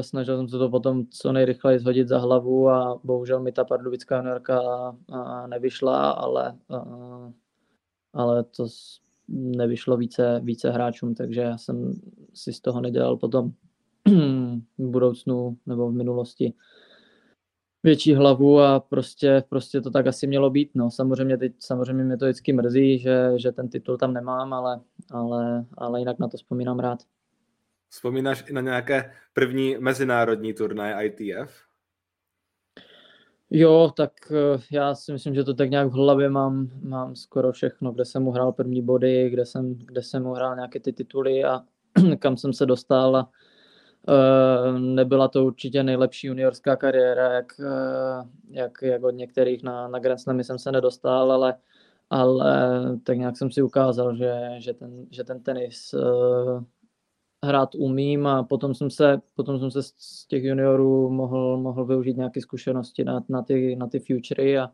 snažil 0.00 0.36
jsem 0.36 0.48
se 0.48 0.58
to 0.58 0.70
potom 0.70 1.06
co 1.10 1.32
nejrychleji 1.32 1.78
zhodit 1.78 2.08
za 2.08 2.18
hlavu 2.18 2.68
a 2.68 3.00
bohužel 3.04 3.40
mi 3.40 3.52
ta 3.52 3.64
pardubická 3.64 4.16
juniorka 4.16 4.60
uh, 4.90 5.46
nevyšla, 5.46 6.10
ale, 6.10 6.58
uh, 6.68 7.32
ale 8.12 8.44
to 8.44 8.66
nevyšlo 9.28 9.96
více, 9.96 10.40
více 10.44 10.70
hráčům, 10.70 11.14
takže 11.14 11.40
já 11.40 11.58
jsem 11.58 11.92
si 12.34 12.52
z 12.52 12.60
toho 12.60 12.80
nedělal 12.80 13.16
potom 13.16 13.52
v 14.78 14.88
budoucnu 14.90 15.56
nebo 15.66 15.90
v 15.90 15.94
minulosti 15.94 16.54
větší 17.82 18.14
hlavu 18.14 18.60
a 18.60 18.80
prostě, 18.80 19.44
prostě 19.48 19.80
to 19.80 19.90
tak 19.90 20.06
asi 20.06 20.26
mělo 20.26 20.50
být. 20.50 20.70
No. 20.74 20.90
Samozřejmě, 20.90 21.38
teď, 21.38 21.52
samozřejmě 21.58 22.04
mě 22.04 22.16
to 22.16 22.24
vždycky 22.24 22.52
mrzí, 22.52 22.98
že, 22.98 23.32
že 23.36 23.52
ten 23.52 23.68
titul 23.68 23.96
tam 23.96 24.12
nemám, 24.12 24.52
ale, 24.52 24.80
ale, 25.10 25.64
ale 25.78 25.98
jinak 25.98 26.18
na 26.18 26.28
to 26.28 26.36
vzpomínám 26.36 26.78
rád. 26.78 26.98
Vzpomínáš 27.94 28.44
i 28.48 28.52
na 28.52 28.60
nějaké 28.60 29.12
první 29.32 29.76
mezinárodní 29.78 30.54
turnaje 30.54 31.06
ITF? 31.06 31.62
Jo, 33.50 33.92
tak 33.96 34.12
eh, 34.30 34.60
já 34.72 34.94
si 34.94 35.12
myslím, 35.12 35.34
že 35.34 35.44
to 35.44 35.54
tak 35.54 35.70
nějak 35.70 35.88
v 35.88 35.92
hlavě 35.92 36.30
mám, 36.30 36.70
mám 36.82 37.16
skoro 37.16 37.52
všechno, 37.52 37.92
kde 37.92 38.04
jsem 38.04 38.28
uhrál 38.28 38.52
první 38.52 38.82
body, 38.82 39.30
kde 39.30 39.46
jsem, 39.46 39.74
kde 39.74 40.02
jsem 40.02 40.26
uhrál 40.26 40.54
nějaké 40.54 40.80
ty 40.80 40.92
tituly 40.92 41.44
a 41.44 41.60
kam 42.18 42.36
jsem 42.36 42.52
se 42.52 42.66
dostal. 42.66 43.28
Uh, 44.08 44.78
nebyla 44.78 45.28
to 45.28 45.44
určitě 45.44 45.82
nejlepší 45.82 46.26
juniorská 46.26 46.76
kariéra, 46.76 47.32
jak, 47.32 47.52
uh, 47.58 48.28
jak, 48.50 48.78
jak 48.82 49.02
od 49.02 49.10
některých 49.10 49.62
na, 49.62 49.88
na 49.88 49.98
Grand 49.98 50.20
Slamy 50.20 50.44
jsem 50.44 50.58
se 50.58 50.72
nedostal, 50.72 51.32
ale, 51.32 51.54
ale 52.10 52.82
tak 53.02 53.18
nějak 53.18 53.36
jsem 53.36 53.50
si 53.50 53.62
ukázal, 53.62 54.16
že, 54.16 54.34
že, 54.58 54.74
ten, 54.74 55.06
že 55.10 55.24
ten 55.24 55.42
tenis 55.42 55.94
hrát 57.44 57.74
umím 57.74 58.26
a 58.26 58.42
potom 58.42 58.74
jsem 58.74 58.90
se, 58.90 59.20
potom 59.34 59.58
jsem 59.58 59.70
se 59.70 59.82
z 59.82 60.26
těch 60.28 60.44
juniorů 60.44 61.10
mohl, 61.10 61.58
mohl 61.58 61.84
využít 61.84 62.16
nějaké 62.16 62.40
zkušenosti 62.40 63.04
na, 63.04 63.24
na, 63.28 63.42
ty, 63.42 63.76
na 63.76 63.86
ty 63.86 63.98
futury 63.98 64.58
a, 64.58 64.70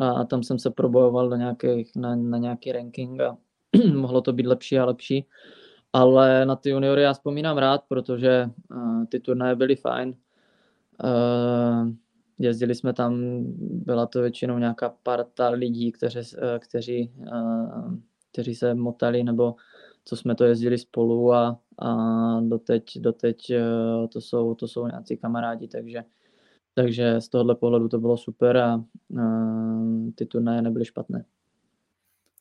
a 0.00 0.24
tam 0.24 0.42
jsem 0.42 0.58
se 0.58 0.70
probojoval 0.70 1.28
do 1.28 1.36
nějakých, 1.36 1.96
na, 1.96 2.16
na 2.16 2.38
nějaký 2.38 2.72
ranking 2.72 3.20
a 3.20 3.36
mohlo 3.94 4.20
to 4.20 4.32
být 4.32 4.46
lepší 4.46 4.78
a 4.78 4.84
lepší. 4.84 5.26
Ale 5.92 6.46
na 6.46 6.56
ty 6.56 6.70
juniory 6.70 7.02
já 7.02 7.12
vzpomínám 7.12 7.58
rád, 7.58 7.84
protože 7.88 8.50
uh, 8.70 9.04
ty 9.04 9.20
turnaje 9.20 9.56
byly 9.56 9.76
fajn. 9.76 10.14
Uh, 11.04 11.90
jezdili 12.38 12.74
jsme 12.74 12.92
tam, 12.92 13.18
byla 13.58 14.06
to 14.06 14.20
většinou 14.20 14.58
nějaká 14.58 14.94
parta 15.02 15.48
lidí, 15.48 15.92
kteři, 15.92 16.20
kteří, 16.58 17.12
kteří 18.32 18.54
se 18.54 18.74
motali 18.74 19.24
nebo 19.24 19.54
co 20.08 20.16
jsme 20.16 20.34
to 20.34 20.44
jezdili 20.44 20.78
spolu 20.78 21.32
a, 21.32 21.60
a 21.78 21.96
doteď, 22.40 22.98
doteď 22.98 23.52
to, 24.12 24.20
jsou, 24.20 24.54
to 24.54 24.68
jsou 24.68 24.86
nějací 24.86 25.16
kamarádi, 25.16 25.68
takže, 25.68 26.04
takže 26.74 27.20
z 27.20 27.28
tohohle 27.28 27.54
pohledu 27.54 27.88
to 27.88 27.98
bylo 27.98 28.16
super 28.16 28.56
a, 28.56 28.74
a 28.74 28.84
ty 30.14 30.26
turnaje 30.26 30.62
nebyly 30.62 30.84
špatné 30.84 31.24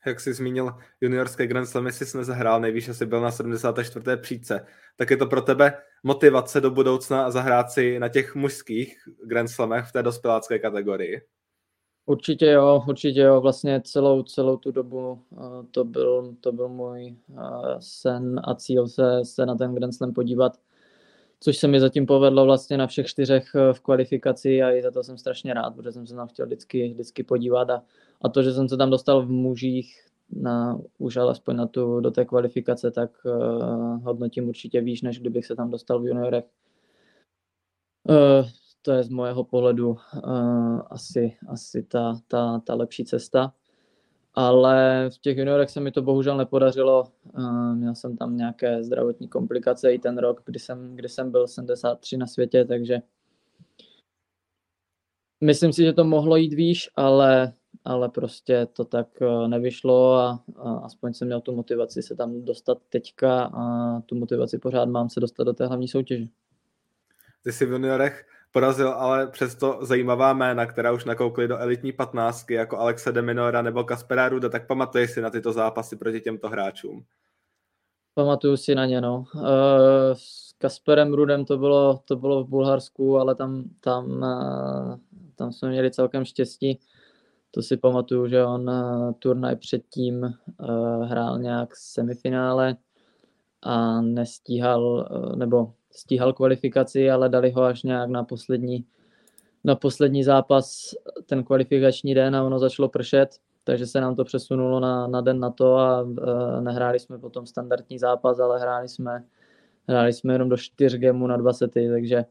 jak 0.06 0.20
jsi 0.20 0.34
zmínil, 0.34 0.76
juniorské 1.02 1.48
Grand 1.48 1.68
Slamy 1.68 1.92
jsi 1.92 2.18
nezahrál, 2.18 2.62
nejvíc 2.62 2.90
asi 2.90 3.06
byl 3.06 3.22
na 3.22 3.32
74. 3.32 4.06
příčce. 4.18 4.66
Tak 4.96 5.12
je 5.12 5.18
to 5.18 5.26
pro 5.26 5.42
tebe 5.42 5.74
motivace 6.04 6.62
do 6.62 6.72
budoucna 6.72 7.32
zahrát 7.32 7.72
si 7.72 8.00
na 8.00 8.10
těch 8.10 8.36
mužských 8.36 8.98
Grand 9.24 9.50
Slamech 9.50 9.86
v 9.86 9.92
té 9.92 10.04
dospělácké 10.04 10.60
kategorii? 10.60 11.22
Určitě 12.10 12.46
jo, 12.46 12.84
určitě 12.88 13.20
jo. 13.20 13.42
Vlastně 13.42 13.82
celou, 13.82 14.24
celou 14.24 14.58
tu 14.58 14.72
dobu 14.72 15.12
uh, 15.30 15.66
to, 15.72 15.84
byl, 15.84 16.36
to 16.42 16.52
byl 16.52 16.70
můj 16.70 17.16
uh, 17.30 17.76
sen 17.80 18.42
a 18.44 18.56
cíl 18.56 18.88
se, 18.88 19.26
se 19.26 19.46
na 19.46 19.56
ten 19.56 19.76
Grand 19.76 19.96
Slam 19.96 20.14
podívat 20.14 20.58
což 21.40 21.58
se 21.58 21.68
mi 21.68 21.80
zatím 21.80 22.06
povedlo 22.06 22.46
vlastně 22.46 22.78
na 22.78 22.88
všech 22.88 23.08
čtyřech 23.08 23.56
eh, 23.56 23.74
v 23.74 23.80
kvalifikaci 23.80 24.64
a 24.64 24.72
i 24.72 24.82
za 24.82 24.92
to 24.92 25.04
jsem 25.04 25.18
strašně 25.18 25.54
rád, 25.54 25.76
protože 25.76 25.92
jsem 25.92 26.08
se 26.08 26.16
tam 26.16 26.28
chtěl 26.28 26.46
vždycky, 26.46 26.90
vždycky 26.90 27.24
podívat 27.24 27.70
a, 27.70 27.84
a 28.22 28.30
to, 28.30 28.44
že 28.44 28.54
jsem 28.54 28.70
se 28.70 28.78
tam 28.78 28.90
dostal 28.90 29.26
v 29.26 29.30
mužích 29.30 30.04
na, 30.32 30.80
už 30.98 31.18
alespoň 31.18 31.56
na 31.56 31.68
tu, 31.68 32.00
do 32.00 32.12
té 32.12 32.26
kvalifikace, 32.26 32.92
tak 32.92 33.12
uh, 33.26 34.04
hodnotím 34.04 34.50
určitě 34.50 34.82
výš, 34.82 35.02
než 35.02 35.20
kdybych 35.20 35.46
se 35.46 35.56
tam 35.56 35.70
dostal 35.70 36.02
v 36.02 36.08
juniorech. 36.08 36.46
Uh, 38.04 38.48
to 38.88 38.94
je 38.94 39.04
z 39.04 39.10
mojeho 39.10 39.44
pohledu 39.44 39.90
uh, 39.90 40.82
asi, 40.90 41.38
asi 41.48 41.84
ta, 41.84 42.20
ta, 42.28 42.60
ta 42.60 42.76
lepší 42.76 43.06
cesta 43.06 43.54
ale 44.40 45.10
v 45.10 45.18
těch 45.18 45.38
juniorech 45.38 45.70
se 45.70 45.80
mi 45.80 45.92
to 45.92 46.02
bohužel 46.02 46.38
nepodařilo. 46.38 47.04
Měl 47.74 47.96
jsem 47.96 48.18
tam 48.18 48.38
nějaké 48.38 48.84
zdravotní 48.84 49.28
komplikace 49.28 49.94
i 49.94 50.00
ten 50.00 50.18
rok, 50.18 50.42
kdy 50.46 50.60
jsem, 50.60 50.96
kdy 50.96 51.10
jsem 51.10 51.32
byl 51.32 51.48
73 51.48 52.18
na 52.18 52.28
světě, 52.28 52.66
takže 52.66 53.00
myslím 55.44 55.74
si, 55.74 55.84
že 55.84 55.94
to 55.94 56.04
mohlo 56.04 56.36
jít 56.36 56.54
výš, 56.54 56.90
ale, 56.96 57.54
ale 57.86 58.10
prostě 58.10 58.68
to 58.74 58.86
tak 58.86 59.08
eh, 59.22 59.48
nevyšlo 59.48 60.14
a, 60.14 60.44
a 60.56 60.74
aspoň 60.78 61.14
jsem 61.14 61.28
měl 61.28 61.42
tu 61.42 61.56
motivaci 61.56 62.02
se 62.02 62.16
tam 62.16 62.46
dostat 62.46 62.78
teďka 62.90 63.44
a 63.44 64.00
tu 64.02 64.16
motivaci 64.16 64.60
pořád 64.60 64.90
mám 64.90 65.10
se 65.10 65.20
dostat 65.20 65.44
do 65.44 65.54
té 65.54 65.68
hlavní 65.68 65.88
soutěže. 65.88 66.26
Ty 67.44 67.52
jsi 67.52 67.66
v 67.66 67.72
juniorech 67.72 68.26
porazil 68.52 68.90
ale 68.90 69.28
přesto 69.28 69.80
zajímavá 69.82 70.34
jména, 70.34 70.66
která 70.66 70.92
už 70.92 71.06
nakoukly 71.06 71.48
do 71.48 71.58
elitní 71.58 71.92
patnáctky, 71.92 72.54
jako 72.54 72.78
Alexe 72.78 73.12
de 73.12 73.22
Minora 73.22 73.62
nebo 73.62 73.84
Kaspera 73.84 74.30
Ruda, 74.30 74.50
tak 74.50 74.68
pamatuješ 74.68 75.12
si 75.12 75.22
na 75.22 75.30
tyto 75.30 75.54
zápasy 75.54 75.96
proti 75.96 76.22
těmto 76.22 76.50
hráčům? 76.50 77.06
Pamatuju 78.14 78.58
si 78.58 78.76
na 78.76 78.86
ně, 78.86 79.02
no. 79.02 79.26
Uh, 79.36 79.44
s 80.14 80.54
Kasperem 80.58 81.14
Rudem 81.14 81.46
to 81.46 81.58
bylo, 81.58 82.00
to 82.06 82.16
bylo 82.16 82.44
v 82.44 82.50
Bulharsku, 82.50 83.18
ale 83.18 83.36
tam, 83.36 83.64
tam, 83.80 84.06
uh, 84.06 84.98
tam 85.36 85.52
jsme 85.52 85.70
měli 85.70 85.92
celkem 85.92 86.26
štěstí. 86.26 86.80
To 87.52 87.62
si 87.62 87.78
pamatuju, 87.78 88.28
že 88.28 88.46
on 88.46 88.70
uh, 88.70 89.12
turnaj 89.20 89.56
předtím 89.56 90.34
hrál 91.04 91.40
nějak 91.40 91.76
semifinále 91.76 92.76
a 93.62 94.02
nestíhal, 94.02 95.10
nebo 95.36 95.74
stíhal 95.98 96.34
kvalifikaci, 96.34 97.12
ale 97.12 97.30
dali 97.30 97.52
ho 97.52 97.64
až 97.64 97.84
nějak 97.84 98.10
na 98.10 98.24
poslední, 98.24 98.86
na 99.64 99.76
poslední 99.76 100.24
zápas 100.24 100.94
ten 101.26 101.44
kvalifikační 101.44 102.14
den 102.14 102.36
a 102.36 102.44
ono 102.44 102.60
začalo 102.60 102.90
pršet, 102.90 103.30
takže 103.64 103.88
se 103.88 104.02
nám 104.02 104.16
to 104.16 104.24
přesunulo 104.24 104.80
na, 104.80 105.08
na 105.08 105.22
den 105.22 105.40
na 105.40 105.50
to 105.50 105.78
a 105.78 106.02
uh, 106.02 106.16
nehráli 106.62 107.00
jsme 107.00 107.20
potom 107.20 107.46
standardní 107.46 108.00
zápas, 108.00 108.40
ale 108.40 108.60
hráli 108.60 108.90
jsme, 108.90 109.24
hráli 109.88 110.14
jsme 110.14 110.34
jenom 110.34 110.50
do 110.50 110.58
4 110.58 110.98
gemů 110.98 111.28
na 111.28 111.38
20, 111.38 111.72
takže, 111.74 112.26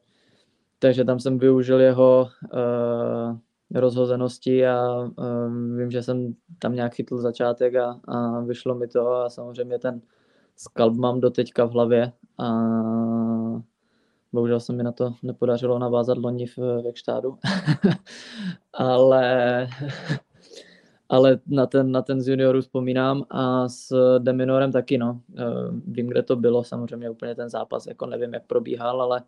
takže 0.79 1.05
tam 1.05 1.21
jsem 1.21 1.39
využil 1.39 1.81
jeho 1.81 2.29
uh, 2.55 3.39
rozhozenosti 3.75 4.67
a 4.67 4.99
uh, 4.99 5.77
vím, 5.77 5.91
že 5.91 6.03
jsem 6.03 6.35
tam 6.59 6.75
nějak 6.75 6.95
chytl 6.95 7.19
začátek 7.19 7.75
a, 7.75 8.01
a 8.09 8.41
vyšlo 8.41 8.75
mi 8.75 8.89
to 8.89 9.13
a 9.13 9.31
samozřejmě 9.31 9.79
ten 9.79 10.01
skalp 10.57 10.95
mám 10.95 11.21
do 11.21 11.31
teďka 11.31 11.65
v 11.65 11.71
hlavě 11.71 12.13
a 12.39 12.47
bohužel 14.33 14.61
se 14.61 14.73
mi 14.73 14.83
na 14.83 14.92
to 14.92 15.14
nepodařilo 15.23 15.78
navázat 15.78 16.18
loni 16.18 16.47
v 16.47 16.59
Vekštádu, 16.59 17.38
ale, 18.73 19.68
ale 21.09 21.40
na 21.47 21.66
ten, 21.66 21.92
na 21.92 22.02
ten 22.02 22.21
z 22.21 22.28
juniorů 22.28 22.61
vzpomínám 22.61 23.25
a 23.30 23.68
s 23.68 24.18
Deminorem 24.18 24.73
taky, 24.73 24.99
no. 24.99 25.21
Eh, 25.38 25.45
vím, 25.87 26.06
kde 26.06 26.23
to 26.23 26.37
bylo, 26.37 26.64
samozřejmě 26.64 27.11
úplně 27.11 27.35
ten 27.35 27.50
zápas, 27.50 27.87
jako 27.87 28.06
nevím, 28.06 28.35
jak 28.35 28.47
probíhal, 28.47 29.02
ale, 29.02 29.23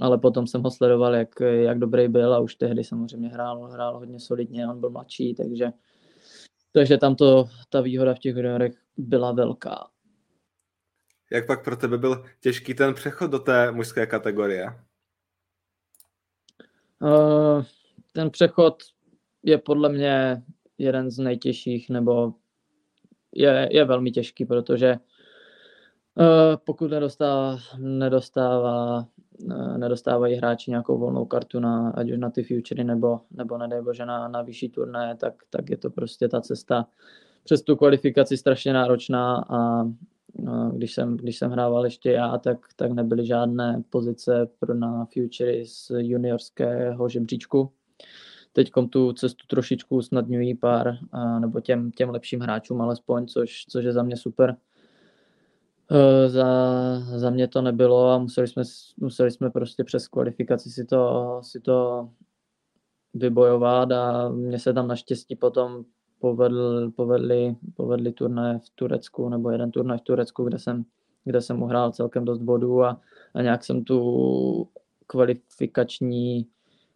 ale 0.00 0.18
potom 0.18 0.46
jsem 0.46 0.62
ho 0.62 0.70
sledoval, 0.70 1.14
jak, 1.14 1.40
jak 1.40 1.78
dobrý 1.78 2.08
byl 2.08 2.34
a 2.34 2.40
už 2.40 2.54
tehdy 2.54 2.84
samozřejmě 2.84 3.28
hrál, 3.28 3.62
hrál 3.62 3.98
hodně 3.98 4.20
solidně, 4.20 4.68
on 4.68 4.80
byl 4.80 4.90
mladší, 4.90 5.34
takže, 5.34 5.72
takže 6.72 6.98
tam 6.98 7.16
to, 7.16 7.48
ta 7.70 7.80
výhoda 7.80 8.14
v 8.14 8.18
těch 8.18 8.36
juniorech 8.36 8.72
byla 8.96 9.32
velká. 9.32 9.91
Jak 11.32 11.46
pak 11.46 11.64
pro 11.64 11.76
tebe 11.76 11.98
byl 11.98 12.24
těžký 12.40 12.74
ten 12.74 12.94
přechod 12.94 13.30
do 13.30 13.38
té 13.38 13.72
mužské 13.72 14.06
kategorie? 14.06 14.66
Uh, 17.02 17.64
ten 18.12 18.30
přechod 18.30 18.82
je 19.42 19.58
podle 19.58 19.88
mě 19.88 20.42
jeden 20.78 21.10
z 21.10 21.18
nejtěžších, 21.18 21.90
nebo 21.90 22.34
je, 23.34 23.68
je 23.70 23.84
velmi 23.84 24.10
těžký, 24.10 24.44
protože 24.44 24.96
uh, 26.14 26.56
pokud 26.64 26.90
nedostává, 26.90 27.58
nedostává, 27.78 29.06
uh, 29.44 29.78
nedostávají 29.78 30.34
hráči 30.34 30.70
nějakou 30.70 30.98
volnou 30.98 31.24
kartu, 31.24 31.60
na, 31.60 31.90
ať 31.90 32.10
už 32.10 32.18
na 32.18 32.30
ty 32.30 32.42
futury, 32.42 32.84
nebo, 32.84 33.20
nebo 33.30 33.58
nedej 33.58 33.82
bože 33.82 34.06
na, 34.06 34.28
na 34.28 34.42
vyšší 34.42 34.68
turné, 34.68 35.16
tak, 35.16 35.34
tak 35.50 35.70
je 35.70 35.76
to 35.76 35.90
prostě 35.90 36.28
ta 36.28 36.40
cesta 36.40 36.86
přes 37.44 37.62
tu 37.62 37.76
kvalifikaci 37.76 38.36
strašně 38.36 38.72
náročná 38.72 39.44
a 39.48 39.84
když 40.72 40.94
jsem, 40.94 41.16
když 41.16 41.38
jsem 41.38 41.50
hrával 41.50 41.84
ještě 41.84 42.10
já, 42.10 42.38
tak, 42.38 42.58
tak 42.76 42.92
nebyly 42.92 43.26
žádné 43.26 43.82
pozice 43.90 44.48
pro 44.58 44.74
na 44.74 45.04
Future 45.04 45.66
z 45.66 45.90
juniorského 45.90 47.08
žebříčku. 47.08 47.72
Teď 48.52 48.70
tu 48.90 49.12
cestu 49.12 49.46
trošičku 49.46 49.96
usnadňují 49.96 50.54
pár, 50.54 50.98
nebo 51.38 51.60
těm, 51.60 51.90
těm 51.90 52.10
lepším 52.10 52.40
hráčům 52.40 52.80
alespoň, 52.80 53.26
což, 53.26 53.64
což 53.68 53.84
je 53.84 53.92
za 53.92 54.02
mě 54.02 54.16
super. 54.16 54.56
E, 55.90 56.28
za, 56.28 56.46
za 57.00 57.30
mě 57.30 57.48
to 57.48 57.62
nebylo 57.62 58.08
a 58.08 58.18
museli 58.18 58.48
jsme, 58.48 58.62
museli 58.96 59.30
jsme 59.30 59.50
prostě 59.50 59.84
přes 59.84 60.08
kvalifikaci 60.08 60.70
si 60.70 60.84
to, 60.84 61.40
si 61.42 61.60
to 61.60 62.08
vybojovat 63.14 63.92
a 63.92 64.28
mě 64.28 64.58
se 64.58 64.72
tam 64.72 64.88
naštěstí 64.88 65.36
potom 65.36 65.84
povedl, 66.22 66.90
povedli, 66.90 67.56
povedli 67.74 68.12
turné 68.12 68.58
v 68.58 68.70
Turecku, 68.74 69.28
nebo 69.28 69.50
jeden 69.50 69.70
turnaj 69.70 69.98
v 69.98 70.00
Turecku, 70.00 70.44
kde 70.44 70.58
jsem, 70.58 70.84
kde 71.24 71.40
jsem 71.40 71.62
uhrál 71.62 71.92
celkem 71.92 72.24
dost 72.24 72.38
bodů 72.38 72.82
a, 72.82 73.00
a 73.34 73.42
nějak 73.42 73.64
jsem 73.64 73.84
tu 73.84 74.68
kvalifikační 75.06 76.46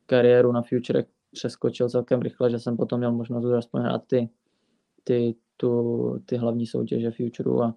kariéru 0.06 0.52
na 0.52 0.62
Future 0.62 1.04
přeskočil 1.32 1.88
celkem 1.88 2.20
rychle, 2.20 2.50
že 2.50 2.58
jsem 2.58 2.76
potom 2.76 2.98
měl 2.98 3.12
možnost 3.12 3.44
aspoň 3.44 3.80
hrát 3.82 4.02
ty, 4.06 4.30
ty, 5.04 5.34
tu, 5.56 6.22
ty 6.26 6.36
hlavní 6.36 6.66
soutěže 6.66 7.10
Futureu 7.10 7.60
a, 7.60 7.74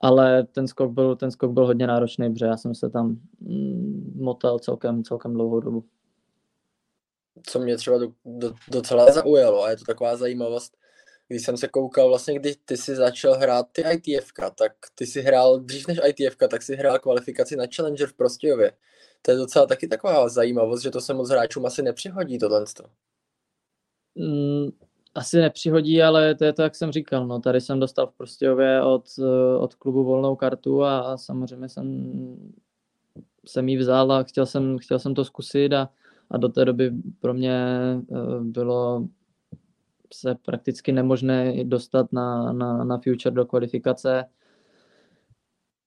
ale 0.00 0.44
ten 0.44 0.68
skok 0.68 0.92
byl, 0.92 1.16
ten 1.16 1.30
skok 1.30 1.52
byl 1.52 1.66
hodně 1.66 1.86
náročný, 1.86 2.32
protože 2.32 2.46
já 2.46 2.56
jsem 2.56 2.74
se 2.74 2.90
tam 2.90 3.16
mm, 3.40 4.12
motal 4.16 4.58
celkem, 4.58 5.04
celkem 5.04 5.34
dlouhou 5.34 5.60
dobu 5.60 5.84
co 7.46 7.58
mě 7.58 7.76
třeba 7.76 7.98
do, 7.98 8.08
do, 8.24 8.54
docela 8.68 9.12
zaujalo 9.12 9.64
a 9.64 9.70
je 9.70 9.76
to 9.76 9.84
taková 9.84 10.16
zajímavost, 10.16 10.76
když 11.28 11.44
jsem 11.44 11.56
se 11.56 11.68
koukal, 11.68 12.08
vlastně 12.08 12.38
když 12.38 12.56
ty 12.64 12.76
si 12.76 12.94
začal 12.94 13.34
hrát 13.34 13.66
ty 13.72 13.82
ITF, 13.92 14.32
tak 14.58 14.72
ty 14.94 15.06
si 15.06 15.22
hrál 15.22 15.60
dřív 15.60 15.88
než 15.88 15.98
ITF, 16.06 16.36
tak 16.36 16.62
si 16.62 16.76
hrál 16.76 16.98
kvalifikaci 16.98 17.56
na 17.56 17.64
Challenger 17.76 18.08
v 18.08 18.12
Prostějově. 18.12 18.72
To 19.22 19.30
je 19.30 19.36
docela 19.36 19.66
taky 19.66 19.88
taková 19.88 20.28
zajímavost, 20.28 20.82
že 20.82 20.90
to 20.90 21.00
se 21.00 21.14
moc 21.14 21.30
hráčům 21.30 21.66
asi 21.66 21.82
nepřihodí 21.82 22.38
tohle. 22.38 22.64
Mm, 24.14 24.68
asi 25.14 25.36
nepřihodí, 25.36 26.02
ale 26.02 26.34
to 26.34 26.44
je 26.44 26.52
to, 26.52 26.62
jak 26.62 26.74
jsem 26.74 26.92
říkal. 26.92 27.26
No, 27.26 27.40
tady 27.40 27.60
jsem 27.60 27.80
dostal 27.80 28.06
v 28.06 28.16
Prostějově 28.16 28.82
od, 28.82 29.04
od 29.58 29.74
klubu 29.74 30.04
volnou 30.04 30.36
kartu 30.36 30.82
a, 30.82 31.00
a 31.00 31.16
samozřejmě 31.16 31.68
jsem, 31.68 32.14
jsem 33.46 33.68
ji 33.68 33.76
vzal 33.76 34.12
a 34.12 34.22
chtěl 34.22 34.46
jsem, 34.46 34.78
chtěl 34.78 34.98
jsem 34.98 35.14
to 35.14 35.24
zkusit 35.24 35.72
a, 35.72 35.90
a 36.34 36.36
do 36.36 36.48
té 36.48 36.64
doby 36.64 36.92
pro 37.20 37.34
mě 37.34 37.66
bylo 38.40 39.08
se 40.14 40.34
prakticky 40.34 40.92
nemožné 40.92 41.64
dostat 41.64 42.12
na, 42.12 42.52
na, 42.52 42.84
na 42.84 42.98
future 42.98 43.34
do 43.34 43.46
kvalifikace. 43.46 44.24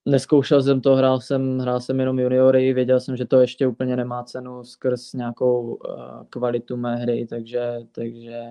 Neskoušel 0.06 0.62
jsem 0.62 0.80
to, 0.80 0.96
hrál 0.96 1.20
jsem, 1.20 1.58
hrál 1.58 1.80
jsem 1.80 2.00
jenom 2.00 2.18
juniory, 2.18 2.72
věděl 2.72 3.00
jsem, 3.00 3.16
že 3.16 3.24
to 3.24 3.40
ještě 3.40 3.66
úplně 3.66 3.96
nemá 3.96 4.22
cenu 4.22 4.64
skrz 4.64 5.12
nějakou 5.12 5.74
uh, 5.74 6.24
kvalitu 6.30 6.76
mé 6.76 6.96
hry, 6.96 7.26
takže, 7.26 7.78
takže 7.92 8.42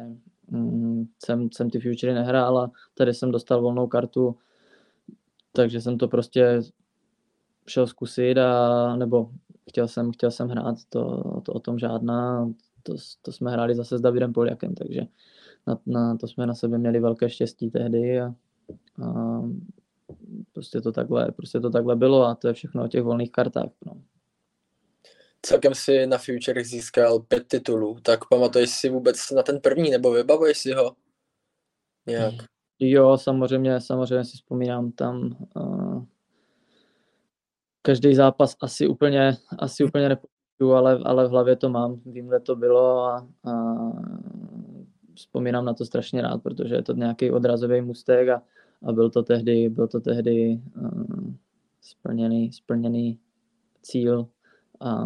mm, 0.49 1.05
jsem, 1.25 1.49
jsem 1.51 1.69
ty 1.69 1.79
futury 1.79 2.13
nehrál 2.13 2.57
a 2.57 2.71
tady 2.93 3.13
jsem 3.13 3.31
dostal 3.31 3.61
volnou 3.61 3.87
kartu, 3.87 4.37
takže 5.51 5.81
jsem 5.81 5.97
to 5.97 6.07
prostě 6.07 6.61
šel 7.67 7.87
zkusit 7.87 8.37
a 8.37 8.95
nebo 8.95 9.29
chtěl 9.69 9.87
jsem, 9.87 10.11
chtěl 10.11 10.31
jsem 10.31 10.49
hrát, 10.49 10.75
to, 10.89 11.23
to 11.45 11.53
o 11.53 11.59
tom 11.59 11.79
žádná, 11.79 12.49
to, 12.83 12.95
to 13.21 13.31
jsme 13.31 13.51
hráli 13.51 13.75
zase 13.75 13.97
s 13.97 14.01
Davidem 14.01 14.33
Poliakem, 14.33 14.75
takže 14.75 15.01
na, 15.67 15.79
na 15.85 16.17
to 16.17 16.27
jsme 16.27 16.45
na 16.45 16.55
sebe 16.55 16.77
měli 16.77 16.99
velké 16.99 17.29
štěstí 17.29 17.71
tehdy 17.71 18.21
a, 18.21 18.35
a 19.05 19.41
prostě 20.53 20.81
to 20.81 20.91
takhle, 20.91 21.31
prostě 21.31 21.59
to 21.59 21.69
takhle 21.69 21.95
bylo 21.95 22.23
a 22.23 22.35
to 22.35 22.47
je 22.47 22.53
všechno 22.53 22.83
o 22.83 22.87
těch 22.87 23.03
volných 23.03 23.31
kartách. 23.31 23.69
No. 23.85 24.01
Celkem 25.41 25.75
si 25.75 26.07
na 26.07 26.17
Future 26.17 26.63
získal 26.63 27.19
pět 27.19 27.47
titulů, 27.47 27.97
tak 28.01 28.19
pamatuješ 28.29 28.69
si 28.69 28.89
vůbec 28.89 29.31
na 29.31 29.43
ten 29.43 29.59
první, 29.59 29.89
nebo 29.89 30.11
vybavuješ 30.11 30.57
si 30.57 30.73
ho 30.73 30.95
nějak? 32.07 32.33
Jo, 32.79 33.17
samozřejmě, 33.17 33.81
samozřejmě 33.81 34.25
si 34.25 34.37
vzpomínám 34.37 34.91
tam 34.91 35.37
uh, 35.55 36.05
každý 37.87 38.15
zápas 38.15 38.55
asi 38.61 38.87
úplně, 38.87 39.37
asi 39.59 39.83
úplně 39.83 40.09
nepamatuju, 40.09 40.71
ale, 40.71 40.99
ale 41.03 41.27
v 41.27 41.31
hlavě 41.31 41.55
to 41.55 41.69
mám, 41.69 42.01
vím, 42.05 42.27
kde 42.27 42.39
to 42.39 42.55
bylo 42.55 43.03
a, 43.03 43.27
a 43.45 43.53
vzpomínám 45.15 45.65
na 45.65 45.73
to 45.73 45.85
strašně 45.85 46.21
rád, 46.21 46.43
protože 46.43 46.75
je 46.75 46.83
to 46.83 46.93
nějaký 46.93 47.31
odrazový 47.31 47.81
mustek 47.81 48.29
a, 48.29 48.43
a 48.87 48.91
byl 48.91 49.09
to 49.09 49.23
tehdy, 49.23 49.69
byl 49.69 49.87
to 49.87 49.99
tehdy 49.99 50.61
uh, 50.77 51.33
splněný, 51.81 52.51
splněný 52.51 53.19
cíl 53.81 54.27
a 54.79 55.03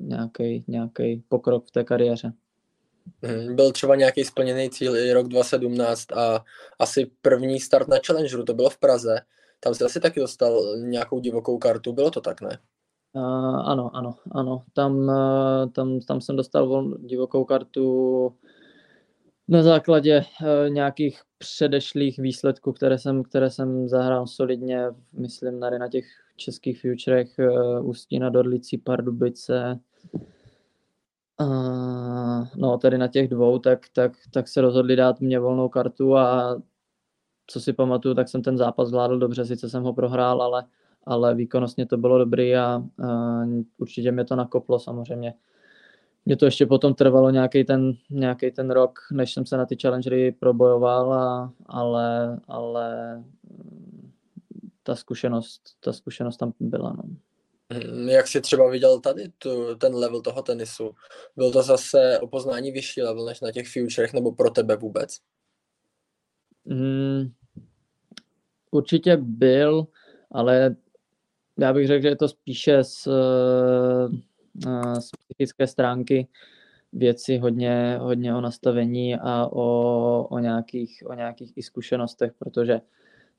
nějaký, 0.00 0.64
nějaký 0.68 1.22
pokrok 1.28 1.66
v 1.66 1.70
té 1.70 1.84
kariéře. 1.84 2.32
Mhm, 3.22 3.56
byl 3.56 3.72
třeba 3.72 3.96
nějaký 3.96 4.24
splněný 4.24 4.70
cíl 4.70 4.96
i 4.96 5.12
rok 5.12 5.28
2017 5.28 6.12
a 6.12 6.44
asi 6.78 7.10
první 7.22 7.60
start 7.60 7.88
na 7.88 7.96
Challengeru, 8.06 8.44
to 8.44 8.54
bylo 8.54 8.70
v 8.70 8.78
Praze. 8.78 9.20
Tam 9.60 9.74
jsi 9.74 9.84
asi 9.84 10.00
taky 10.00 10.20
dostal 10.20 10.76
nějakou 10.76 11.20
divokou 11.20 11.58
kartu, 11.58 11.92
bylo 11.92 12.10
to 12.10 12.20
tak, 12.20 12.40
ne? 12.40 12.58
Uh, 13.12 13.70
ano, 13.70 13.90
ano, 13.96 14.14
ano. 14.32 14.62
Tam, 14.72 14.98
uh, 14.98 15.70
tam, 15.72 16.00
tam 16.00 16.20
jsem 16.20 16.36
dostal 16.36 16.94
divokou 16.98 17.44
kartu 17.44 18.34
na 19.48 19.62
základě 19.62 20.24
uh, 20.42 20.70
nějakých 20.70 21.20
předešlých 21.38 22.18
výsledků, 22.18 22.72
které 22.72 22.98
jsem, 22.98 23.22
které 23.22 23.50
jsem 23.50 23.88
zahrál 23.88 24.26
solidně, 24.26 24.86
myslím, 25.12 25.60
na, 25.60 25.70
na 25.70 25.88
těch 25.88 26.04
českých 26.36 26.80
futurech 26.80 27.28
uh, 27.38 27.88
Ústí 27.88 28.18
nad 28.18 28.36
Orlicí, 28.36 28.78
Pardubice, 28.78 29.80
uh, 31.40 32.46
no 32.56 32.78
tady 32.78 32.98
na 32.98 33.08
těch 33.08 33.28
dvou, 33.28 33.58
tak, 33.58 33.86
tak, 33.92 34.12
tak 34.32 34.48
se 34.48 34.60
rozhodli 34.60 34.96
dát 34.96 35.20
mě 35.20 35.38
volnou 35.38 35.68
kartu 35.68 36.16
a 36.16 36.56
co 37.50 37.60
si 37.60 37.72
pamatuju, 37.72 38.14
tak 38.14 38.28
jsem 38.28 38.42
ten 38.42 38.58
zápas 38.58 38.88
zvládl 38.88 39.18
dobře, 39.18 39.44
sice 39.44 39.70
jsem 39.70 39.82
ho 39.82 39.92
prohrál, 39.92 40.42
ale, 40.42 40.64
ale 41.04 41.34
výkonnostně 41.34 41.86
to 41.86 41.96
bylo 41.96 42.18
dobrý 42.18 42.56
a 42.56 42.82
uh, 42.98 43.62
určitě 43.78 44.12
mě 44.12 44.24
to 44.24 44.36
nakoplo 44.36 44.78
samozřejmě 44.78 45.34
mě 46.28 46.36
to 46.36 46.44
ještě 46.44 46.66
potom 46.66 46.94
trvalo 46.94 47.30
nějaký 47.30 47.64
ten, 47.64 47.92
nějaký 48.10 48.50
ten 48.50 48.70
rok, 48.70 48.98
než 49.12 49.32
jsem 49.32 49.46
se 49.46 49.56
na 49.56 49.66
ty 49.66 49.76
challengery 49.82 50.32
probojoval, 50.32 51.12
a, 51.12 51.52
ale, 51.66 52.40
ale 52.48 53.16
mm, 53.16 54.12
ta 54.82 54.94
zkušenost, 54.94 55.60
ta 55.80 55.92
zkušenost 55.92 56.36
tam 56.36 56.52
byla. 56.60 56.92
No. 56.92 57.02
Hmm, 57.72 58.08
jak 58.08 58.28
jsi 58.28 58.40
třeba 58.40 58.70
viděl 58.70 59.00
tady 59.00 59.28
tu, 59.38 59.74
ten 59.74 59.94
level 59.94 60.22
toho 60.22 60.42
tenisu? 60.42 60.90
Byl 61.36 61.52
to 61.52 61.62
zase 61.62 62.18
o 62.18 62.26
poznání 62.26 62.72
vyšší 62.72 63.02
level 63.02 63.24
než 63.24 63.40
na 63.40 63.52
těch 63.52 63.68
futurech 63.72 64.12
nebo 64.12 64.32
pro 64.32 64.50
tebe 64.50 64.76
vůbec? 64.76 65.16
Hmm, 66.66 67.32
určitě 68.70 69.16
byl, 69.16 69.86
ale 70.30 70.76
já 71.58 71.72
bych 71.72 71.86
řekl, 71.86 72.02
že 72.02 72.08
je 72.08 72.16
to 72.16 72.28
spíše 72.28 72.78
s, 72.78 73.02
z 75.00 75.10
psychické 75.28 75.66
stránky 75.66 76.28
věci 76.92 77.38
hodně, 77.38 77.98
hodně 78.00 78.34
o 78.34 78.40
nastavení 78.40 79.16
a 79.16 79.46
o, 79.52 80.26
o, 80.30 80.38
nějakých, 80.38 81.02
o 81.06 81.14
nějakých 81.14 81.52
i 81.56 81.62
zkušenostech, 81.62 82.32
protože 82.38 82.80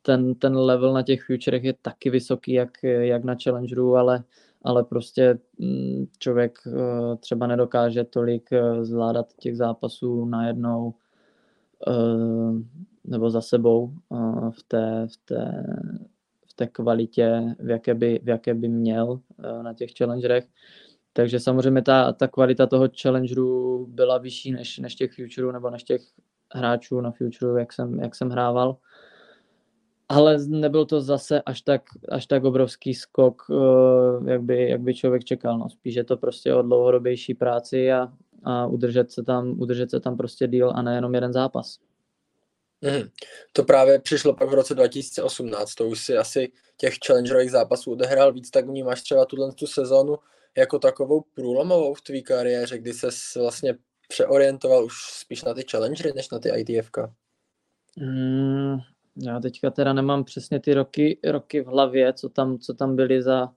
ten, 0.01 0.35
ten 0.35 0.57
level 0.57 0.93
na 0.93 1.03
těch 1.03 1.23
futurech 1.23 1.63
je 1.63 1.73
taky 1.81 2.09
vysoký, 2.09 2.53
jak, 2.53 2.83
jak 2.83 3.23
na 3.23 3.35
Challengeru, 3.43 3.95
ale, 3.95 4.23
ale 4.63 4.83
prostě 4.83 5.39
mm, 5.57 6.05
člověk 6.19 6.59
eh, 6.67 7.15
třeba 7.15 7.47
nedokáže 7.47 8.03
tolik 8.03 8.49
eh, 8.51 8.85
zvládat 8.85 9.33
těch 9.39 9.57
zápasů 9.57 10.25
najednou. 10.25 10.93
Eh, 11.87 11.91
nebo 13.09 13.29
za 13.29 13.41
sebou 13.41 13.93
v 14.49 14.63
té, 14.67 15.07
v 15.07 15.17
té, 15.25 15.65
v 16.49 16.53
té 16.53 16.67
kvalitě, 16.67 17.55
v 17.59 17.69
jaké 17.69 17.93
by, 17.93 18.19
v 18.23 18.29
jaké 18.29 18.53
by 18.53 18.67
měl 18.67 19.19
na 19.61 19.73
těch 19.73 19.89
challengerech. 19.97 20.47
Takže 21.13 21.39
samozřejmě 21.39 21.81
ta, 21.81 22.13
ta 22.13 22.27
kvalita 22.27 22.67
toho 22.67 22.89
challengeru 23.01 23.85
byla 23.89 24.17
vyšší 24.17 24.51
než, 24.51 24.77
než 24.77 24.95
těch 24.95 25.13
futurů 25.13 25.51
nebo 25.51 25.69
než 25.69 25.83
těch 25.83 26.01
hráčů 26.53 27.01
na 27.01 27.11
futureu, 27.11 27.57
jak 27.57 27.73
jsem, 27.73 27.99
jak 27.99 28.15
jsem 28.15 28.29
hrával. 28.29 28.77
Ale 30.09 30.37
nebyl 30.47 30.85
to 30.85 31.01
zase 31.01 31.41
až 31.41 31.61
tak, 31.61 31.81
až 32.09 32.25
tak 32.25 32.43
obrovský 32.43 32.93
skok, 32.93 33.41
eh, 33.51 34.31
jak 34.31 34.43
by, 34.43 34.69
jak 34.69 34.81
by 34.81 34.93
člověk 34.93 35.23
čekal. 35.23 35.57
No. 35.57 35.69
Spíš 35.69 35.95
je 35.95 36.03
to 36.03 36.17
prostě 36.17 36.53
o 36.53 36.61
dlouhodobější 36.61 37.33
práci 37.33 37.91
a, 37.91 38.13
a 38.43 38.65
udržet, 38.65 39.11
se 39.11 39.23
tam, 39.23 39.59
udržet 39.59 39.89
se 39.89 39.99
tam 39.99 40.17
prostě 40.17 40.47
díl 40.47 40.71
a 40.75 40.81
nejenom 40.81 41.15
jeden 41.15 41.33
zápas. 41.33 41.79
Mm. 42.81 43.09
To 43.53 43.63
právě 43.63 43.99
přišlo 43.99 44.33
pak 44.33 44.49
v 44.49 44.53
roce 44.53 44.75
2018, 44.75 45.75
to 45.75 45.87
už 45.87 46.05
si 46.05 46.17
asi 46.17 46.51
těch 46.77 46.95
challengerových 47.07 47.51
zápasů 47.51 47.91
odehrál 47.91 48.33
víc, 48.33 48.49
tak 48.49 48.67
vnímáš 48.67 49.01
třeba 49.01 49.25
tuhle 49.25 49.53
tu 49.53 49.67
sezónu 49.67 50.17
jako 50.57 50.79
takovou 50.79 51.23
průlomovou 51.33 51.93
v 51.93 52.01
tvý 52.01 52.23
kariéře, 52.23 52.77
kdy 52.77 52.93
se 52.93 53.09
vlastně 53.39 53.75
přeorientoval 54.07 54.85
už 54.85 54.93
spíš 55.19 55.43
na 55.43 55.53
ty 55.53 55.63
challengery, 55.71 56.13
než 56.15 56.29
na 56.29 56.39
ty 56.39 56.49
ITFK? 56.49 56.97
Mm, 57.97 58.77
já 59.15 59.39
teďka 59.39 59.69
teda 59.69 59.93
nemám 59.93 60.23
přesně 60.23 60.59
ty 60.59 60.73
roky, 60.73 61.19
roky 61.23 61.61
v 61.61 61.67
hlavě, 61.67 62.13
co 62.13 62.29
tam, 62.29 62.59
co 62.59 62.73
tam 62.73 62.95
byly 62.95 63.23
za 63.23 63.53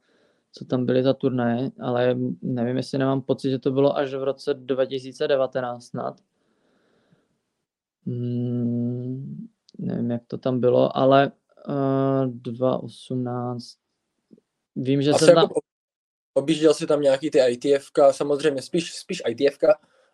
co 0.53 0.65
tam 0.65 0.87
byly 0.87 1.03
za 1.03 1.15
turnaje, 1.15 1.71
ale 1.81 2.17
nevím, 2.43 2.77
jestli 2.77 2.99
nemám 2.99 3.23
pocit, 3.23 3.51
že 3.51 3.59
to 3.59 3.71
bylo 3.71 3.97
až 3.97 4.15
v 4.15 4.23
roce 4.23 4.55
2019 4.55 5.85
snad. 5.85 6.21
Hmm, 8.07 9.47
nevím, 9.79 10.11
jak 10.11 10.23
to 10.27 10.39
tam 10.39 10.61
bylo, 10.61 10.97
ale 10.97 11.33
uh, 11.69 12.27
2018. 12.27 13.77
Vím, 14.77 15.03
že 15.03 15.11
Asi 15.11 15.25
jsem 15.25 15.37
jako 15.37 15.55
tam 15.55 15.73
objížděl 16.35 16.75
si 16.75 16.87
tam 16.87 17.01
nějaký 17.01 17.31
ty 17.31 17.39
ITFK, 17.49 17.99
samozřejmě 18.11 18.63
spíš, 18.63 18.95
spíš 18.95 19.23
ITFK, 19.29 19.65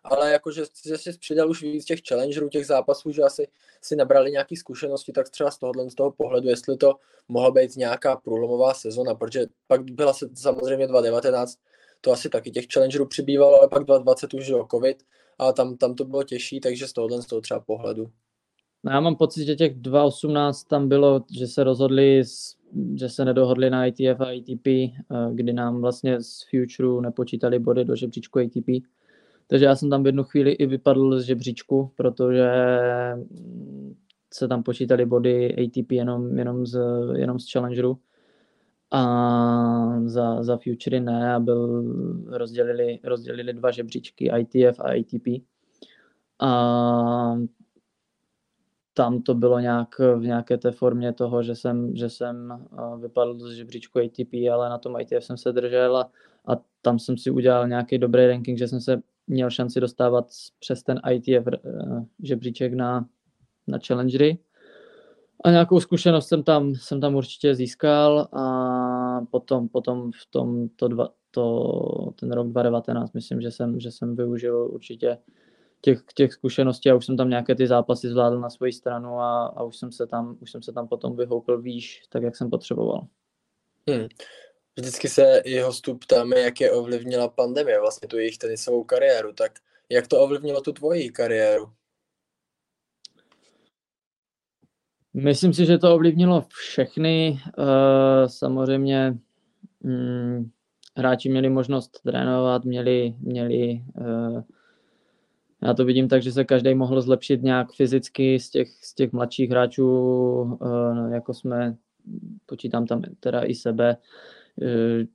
ale 0.03 0.31
jakože 0.31 0.63
že 0.85 0.97
jsi 0.97 1.17
přidal 1.17 1.49
už 1.49 1.61
víc 1.61 1.85
těch 1.85 1.99
challengerů, 2.07 2.49
těch 2.49 2.65
zápasů, 2.65 3.11
že 3.11 3.21
asi 3.21 3.47
si 3.81 3.95
nabrali 3.95 4.31
nějaké 4.31 4.55
zkušenosti, 4.55 5.11
tak 5.11 5.29
třeba 5.29 5.51
z 5.51 5.57
tohohle 5.57 5.89
z 5.89 5.95
toho 5.95 6.11
pohledu, 6.11 6.49
jestli 6.49 6.77
to 6.77 6.95
mohla 7.27 7.51
být 7.51 7.75
nějaká 7.75 8.15
průlomová 8.15 8.73
sezona, 8.73 9.15
protože 9.15 9.45
pak 9.67 9.91
byla 9.91 10.13
se 10.13 10.29
samozřejmě 10.33 10.87
2019, 10.87 11.59
to 12.01 12.11
asi 12.11 12.29
taky 12.29 12.51
těch 12.51 12.65
challengerů 12.73 13.05
přibývalo, 13.05 13.59
ale 13.59 13.67
pak 13.67 13.83
2020 13.83 14.33
už 14.33 14.47
jo, 14.47 14.67
covid 14.71 15.03
a 15.39 15.51
tam, 15.51 15.77
tam 15.77 15.95
to 15.95 16.05
bylo 16.05 16.23
těžší, 16.23 16.59
takže 16.59 16.87
z 16.87 16.93
tohohle 16.93 17.21
z 17.21 17.25
toho 17.25 17.41
třeba 17.41 17.59
pohledu. 17.59 18.09
No 18.83 18.91
já 18.91 18.99
mám 18.99 19.15
pocit, 19.15 19.45
že 19.45 19.55
těch 19.55 19.75
2018 19.75 20.63
tam 20.63 20.89
bylo, 20.89 21.25
že 21.37 21.47
se 21.47 21.63
rozhodli 21.63 22.23
že 22.99 23.09
se 23.09 23.25
nedohodli 23.25 23.69
na 23.69 23.85
ITF 23.85 24.21
a 24.21 24.25
ATP, 24.25 24.67
eh, 24.67 24.91
kdy 25.33 25.53
nám 25.53 25.81
vlastně 25.81 26.21
z 26.21 26.45
Futureu 26.49 27.01
nepočítali 27.01 27.59
body 27.59 27.85
do 27.85 27.95
žebříčku 27.95 28.39
ATP. 28.39 28.83
Takže 29.47 29.65
já 29.65 29.75
jsem 29.75 29.89
tam 29.89 30.03
v 30.03 30.05
jednu 30.05 30.23
chvíli 30.23 30.51
i 30.51 30.65
vypadl 30.65 31.19
z 31.19 31.23
žebříčku, 31.23 31.91
protože 31.95 32.49
se 34.33 34.47
tam 34.47 34.63
počítali 34.63 35.05
body 35.05 35.55
ATP 35.65 35.91
jenom, 35.91 36.37
jenom, 36.37 36.65
z, 36.65 36.79
jenom 37.15 37.39
z 37.39 37.51
Challengeru 37.51 37.97
a 38.91 40.01
za, 40.05 40.43
za 40.43 40.57
Futury 40.57 40.99
ne 40.99 41.33
a 41.33 41.39
byl, 41.39 41.83
rozdělili, 42.27 42.99
rozdělili 43.03 43.53
dva 43.53 43.71
žebříčky 43.71 44.31
ITF 44.39 44.79
a 44.79 44.83
ATP. 44.83 45.43
A 46.39 47.37
tam 48.93 49.21
to 49.21 49.33
bylo 49.33 49.59
nějak 49.59 49.99
v 49.99 50.21
nějaké 50.21 50.57
té 50.57 50.71
formě 50.71 51.13
toho, 51.13 51.43
že 51.43 51.55
jsem, 51.55 51.95
že 51.95 52.09
jsem 52.09 52.67
vypadl 53.01 53.39
z 53.39 53.51
žebříčku 53.51 53.99
ATP, 53.99 54.33
ale 54.53 54.69
na 54.69 54.77
tom 54.77 54.99
ITF 54.99 55.25
jsem 55.25 55.37
se 55.37 55.51
držel 55.51 55.97
a, 55.97 56.11
a 56.47 56.57
tam 56.81 56.99
jsem 56.99 57.17
si 57.17 57.31
udělal 57.31 57.67
nějaký 57.67 57.97
dobrý 57.97 58.27
ranking, 58.27 58.57
že 58.57 58.67
jsem 58.67 58.81
se 58.81 59.01
měl 59.27 59.49
šanci 59.49 59.79
dostávat 59.79 60.25
přes 60.59 60.83
ten 60.83 61.01
ITF 61.11 61.47
uh, 61.47 62.03
žebříček 62.23 62.73
na, 62.73 63.05
na 63.67 63.79
challengery. 63.87 64.37
A 65.43 65.51
nějakou 65.51 65.79
zkušenost 65.79 66.27
jsem 66.27 66.43
tam, 66.43 66.75
jsem 66.75 67.01
tam 67.01 67.15
určitě 67.15 67.55
získal 67.55 68.27
a 68.33 69.21
potom, 69.31 69.69
potom 69.69 70.11
v 70.11 70.25
tom 70.29 70.69
to 70.69 70.87
dva, 70.87 71.09
to, 71.31 72.11
ten 72.19 72.31
rok 72.31 72.47
2019 72.47 73.13
myslím, 73.13 73.41
že 73.41 73.51
jsem, 73.51 73.79
že 73.79 73.91
jsem 73.91 74.15
využil 74.15 74.69
určitě 74.71 75.17
těch, 75.81 75.99
těch 76.15 76.33
zkušeností 76.33 76.89
a 76.89 76.95
už 76.95 77.05
jsem 77.05 77.17
tam 77.17 77.29
nějaké 77.29 77.55
ty 77.55 77.67
zápasy 77.67 78.09
zvládl 78.09 78.39
na 78.39 78.49
svoji 78.49 78.73
stranu 78.73 79.19
a, 79.19 79.45
a 79.45 79.63
už, 79.63 79.77
jsem 79.77 79.91
se 79.91 80.07
tam, 80.07 80.37
už 80.39 80.51
jsem 80.51 80.63
se 80.63 80.71
tam 80.71 80.87
potom 80.87 81.15
vyhoupil 81.15 81.61
výš, 81.61 82.03
tak 82.09 82.23
jak 82.23 82.35
jsem 82.35 82.49
potřeboval. 82.49 83.07
Hmm. 83.89 84.07
Vždycky 84.77 85.09
se 85.09 85.41
jeho 85.45 85.71
vstup 85.71 86.03
ptáme, 86.03 86.39
jak 86.39 86.61
je 86.61 86.71
ovlivnila 86.71 87.27
pandemie, 87.27 87.79
vlastně 87.79 88.07
tu 88.07 88.17
jejich 88.17 88.37
tenisovou 88.37 88.83
kariéru, 88.83 89.33
tak 89.33 89.51
jak 89.89 90.07
to 90.07 90.21
ovlivnilo 90.21 90.61
tu 90.61 90.71
tvoji 90.71 91.09
kariéru? 91.09 91.71
Myslím 95.13 95.53
si, 95.53 95.65
že 95.65 95.77
to 95.77 95.95
ovlivnilo 95.95 96.45
všechny. 96.47 97.39
Uh, 97.57 97.65
samozřejmě 98.27 99.17
um, 99.83 100.51
hráči 100.97 101.29
měli 101.29 101.49
možnost 101.49 102.01
trénovat, 102.03 102.65
měli, 102.65 103.15
měli 103.19 103.83
uh, 103.97 104.41
já 105.61 105.73
to 105.73 105.85
vidím 105.85 106.07
tak, 106.07 106.21
že 106.21 106.31
se 106.31 106.43
každý 106.43 106.73
mohl 106.73 107.01
zlepšit 107.01 107.43
nějak 107.43 107.71
fyzicky 107.71 108.39
z 108.39 108.49
těch, 108.49 108.69
z 108.69 108.93
těch 108.93 109.11
mladších 109.11 109.49
hráčů, 109.49 109.87
uh, 110.41 111.11
jako 111.11 111.33
jsme, 111.33 111.75
počítám 112.45 112.85
tam 112.85 113.01
teda 113.19 113.43
i 113.43 113.55
sebe, 113.55 113.97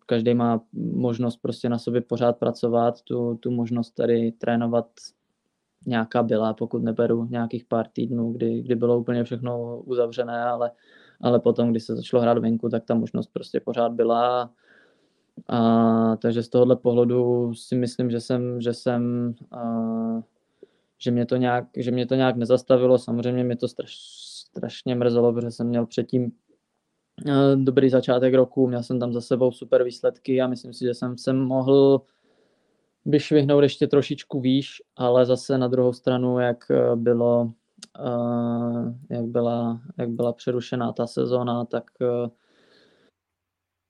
každý 0.07 0.35
má 0.35 0.61
možnost 0.93 1.37
prostě 1.37 1.69
na 1.69 1.79
sobě 1.79 2.01
pořád 2.01 2.39
pracovat, 2.39 3.03
tu, 3.03 3.35
tu 3.35 3.51
možnost 3.51 3.91
tady 3.91 4.33
trénovat 4.33 4.87
nějaká 5.87 6.23
byla, 6.23 6.55
pokud 6.55 6.83
neberu 6.83 7.27
nějakých 7.31 7.65
pár 7.65 7.87
týdnů, 7.89 8.33
kdy, 8.33 8.63
kdy 8.63 8.75
bylo 8.75 8.99
úplně 8.99 9.25
všechno 9.25 9.81
uzavřené, 9.85 10.45
ale, 10.45 10.71
ale 11.21 11.41
potom, 11.41 11.71
když 11.71 11.85
se 11.85 11.97
začalo 11.97 12.23
hrát 12.23 12.39
venku, 12.39 12.69
tak 12.69 12.85
ta 12.85 12.95
možnost 12.95 13.31
prostě 13.33 13.61
pořád 13.61 13.93
byla. 13.93 14.51
A, 15.49 16.17
takže 16.17 16.43
z 16.43 16.49
tohohle 16.49 16.77
pohledu 16.77 17.55
si 17.55 17.77
myslím, 17.77 18.11
že 18.11 18.21
jsem, 18.21 18.61
že 18.61 18.75
jsem 18.75 19.35
a, 19.53 19.63
že 20.99 21.11
mě 21.11 21.27
to 21.27 21.37
nějak, 21.37 21.65
že 21.77 21.91
mě 21.91 22.07
to 22.07 22.15
nějak 22.15 22.37
nezastavilo. 22.37 22.99
Samozřejmě 22.99 23.45
mě 23.45 23.57
to 23.57 23.69
straš, 23.69 23.95
strašně 24.49 24.95
mrzelo, 24.95 25.33
protože 25.33 25.51
jsem 25.51 25.67
měl 25.67 25.87
předtím 25.87 26.33
dobrý 27.55 27.91
začátek 27.91 28.35
roku, 28.35 28.67
měl 28.67 28.83
jsem 28.83 29.01
tam 29.01 29.13
za 29.13 29.21
sebou 29.21 29.53
super 29.53 29.85
výsledky 29.85 30.41
a 30.41 30.47
myslím 30.47 30.73
si, 30.73 30.85
že 30.85 30.95
jsem 30.95 31.19
se 31.19 31.33
mohl 31.33 32.03
vyšvihnout 33.07 33.63
ještě 33.63 33.87
trošičku 33.87 34.41
výš, 34.41 34.83
ale 34.97 35.27
zase 35.27 35.59
na 35.59 35.69
druhou 35.69 35.93
stranu, 35.93 36.39
jak 36.39 36.71
eh, 36.71 36.97
bylo, 36.97 37.53
uh, 38.05 38.93
jak 39.11 39.25
byla, 39.25 39.81
jak 39.99 40.11
byla 40.11 40.33
přerušená 40.33 40.93
ta 40.93 41.07
sezóna, 41.07 41.65
tak 41.65 41.85
uh, 42.01 42.29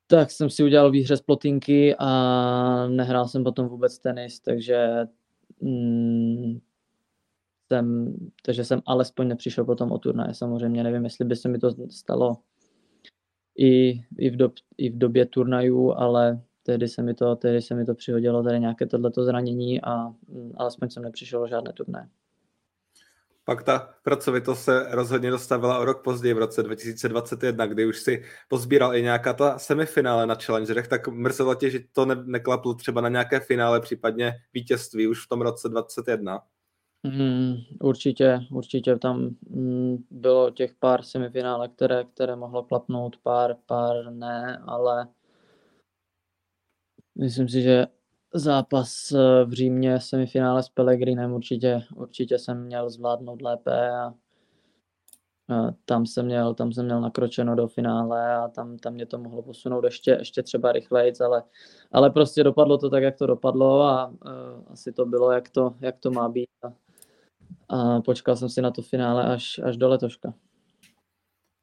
tak 0.06 0.30
jsem 0.30 0.50
si 0.50 0.64
udělal 0.64 0.90
výhře 0.90 1.16
z 1.16 1.20
plotinky 1.20 1.94
a 1.98 2.86
nehrál 2.88 3.28
jsem 3.28 3.44
potom 3.44 3.68
vůbec 3.68 3.98
tenis, 3.98 4.40
takže 4.40 5.06
mm, 5.60 6.60
jsem, 7.72 8.16
takže 8.42 8.64
jsem 8.64 8.82
alespoň 8.86 9.28
nepřišel 9.28 9.64
potom 9.64 9.92
o 9.92 9.98
turnaje. 9.98 10.34
Samozřejmě 10.34 10.82
nevím, 10.82 11.04
jestli 11.04 11.24
by 11.24 11.36
se 11.36 11.48
mi 11.48 11.58
to 11.58 11.74
stalo 11.90 12.36
i, 13.58 14.00
i, 14.18 14.30
v, 14.30 14.36
dob, 14.36 14.52
i 14.78 14.90
v 14.90 14.98
době 14.98 15.26
turnajů, 15.26 15.92
ale 15.92 16.42
tehdy 16.66 16.88
se 16.88 17.02
mi 17.02 17.14
to, 17.14 17.36
tehdy 17.36 17.62
se 17.62 17.74
mi 17.74 17.84
to 17.84 17.94
přihodilo, 17.94 18.42
tady 18.42 18.60
nějaké 18.60 18.86
tohleto 18.86 19.24
zranění 19.24 19.82
a 19.82 20.08
mm, 20.08 20.52
alespoň 20.56 20.90
jsem 20.90 21.02
nepřišel 21.02 21.42
o 21.42 21.48
žádné 21.48 21.72
turné. 21.72 22.08
Pak 23.44 23.62
ta 23.62 23.94
pracovitost 24.02 24.64
se 24.64 24.86
rozhodně 24.90 25.30
dostavila 25.30 25.78
o 25.78 25.84
rok 25.84 26.04
později 26.04 26.34
v 26.34 26.38
roce 26.38 26.62
2021, 26.62 27.66
kdy 27.66 27.86
už 27.86 27.98
si 27.98 28.24
pozbíral 28.48 28.96
i 28.96 29.02
nějaká 29.02 29.32
ta 29.32 29.58
semifinále 29.58 30.26
na 30.26 30.34
Challengerech, 30.34 30.88
tak 30.88 31.08
mrzelo 31.08 31.54
tě, 31.54 31.70
že 31.70 31.80
to 31.92 32.06
ne- 32.06 32.22
neklaplo 32.24 32.74
třeba 32.74 33.00
na 33.00 33.08
nějaké 33.08 33.40
finále, 33.40 33.80
případně 33.80 34.32
vítězství 34.54 35.06
už 35.06 35.24
v 35.24 35.28
tom 35.28 35.40
roce 35.40 35.68
2021? 35.68 36.40
Mm, 37.02 37.54
určitě, 37.80 38.40
určitě 38.50 38.96
tam 38.96 39.30
mm, 39.48 40.04
bylo 40.10 40.50
těch 40.50 40.74
pár 40.74 41.02
semifinále, 41.02 41.68
které, 41.68 42.04
které 42.04 42.36
mohlo 42.36 42.62
klapnout, 42.62 43.16
pár, 43.22 43.56
pár 43.66 44.12
ne, 44.12 44.58
ale 44.66 45.08
Myslím 47.18 47.48
si, 47.48 47.62
že 47.62 47.86
zápas 48.34 49.12
eh, 49.12 49.44
v 49.44 49.52
Římě, 49.52 50.00
semifinále 50.00 50.62
s 50.62 50.68
Pellegrinem 50.68 51.32
určitě, 51.32 51.82
určitě 51.96 52.38
jsem 52.38 52.64
měl 52.64 52.90
zvládnout 52.90 53.42
lépe 53.42 53.90
a, 53.90 54.14
tam 55.84 56.06
jsem 56.06 56.26
měl, 56.26 56.54
tam 56.54 56.72
jsem 56.72 56.84
měl 56.84 57.00
nakročeno 57.00 57.54
do 57.54 57.68
finále 57.68 58.34
a 58.36 58.48
tam, 58.48 58.78
tam 58.78 58.94
mě 58.94 59.06
to 59.06 59.18
mohlo 59.18 59.42
posunout 59.42 59.84
ještě, 59.84 60.10
ještě 60.10 60.42
třeba 60.42 60.72
rychleji, 60.72 61.12
ale, 61.24 61.42
ale 61.92 62.10
prostě 62.10 62.44
dopadlo 62.44 62.78
to 62.78 62.90
tak, 62.90 63.02
jak 63.02 63.16
to 63.16 63.26
dopadlo 63.26 63.82
a, 63.82 64.02
a 64.02 64.12
asi 64.66 64.92
to 64.92 65.06
bylo, 65.06 65.32
jak 65.32 65.48
to, 65.48 65.74
jak 65.80 65.98
to 65.98 66.10
má 66.10 66.28
být. 66.28 66.48
A, 66.62 66.72
a 67.68 68.00
počkal 68.00 68.36
jsem 68.36 68.48
si 68.48 68.62
na 68.62 68.70
to 68.70 68.82
finále 68.82 69.24
až, 69.24 69.60
až 69.64 69.76
do 69.76 69.88
letoška 69.88 70.34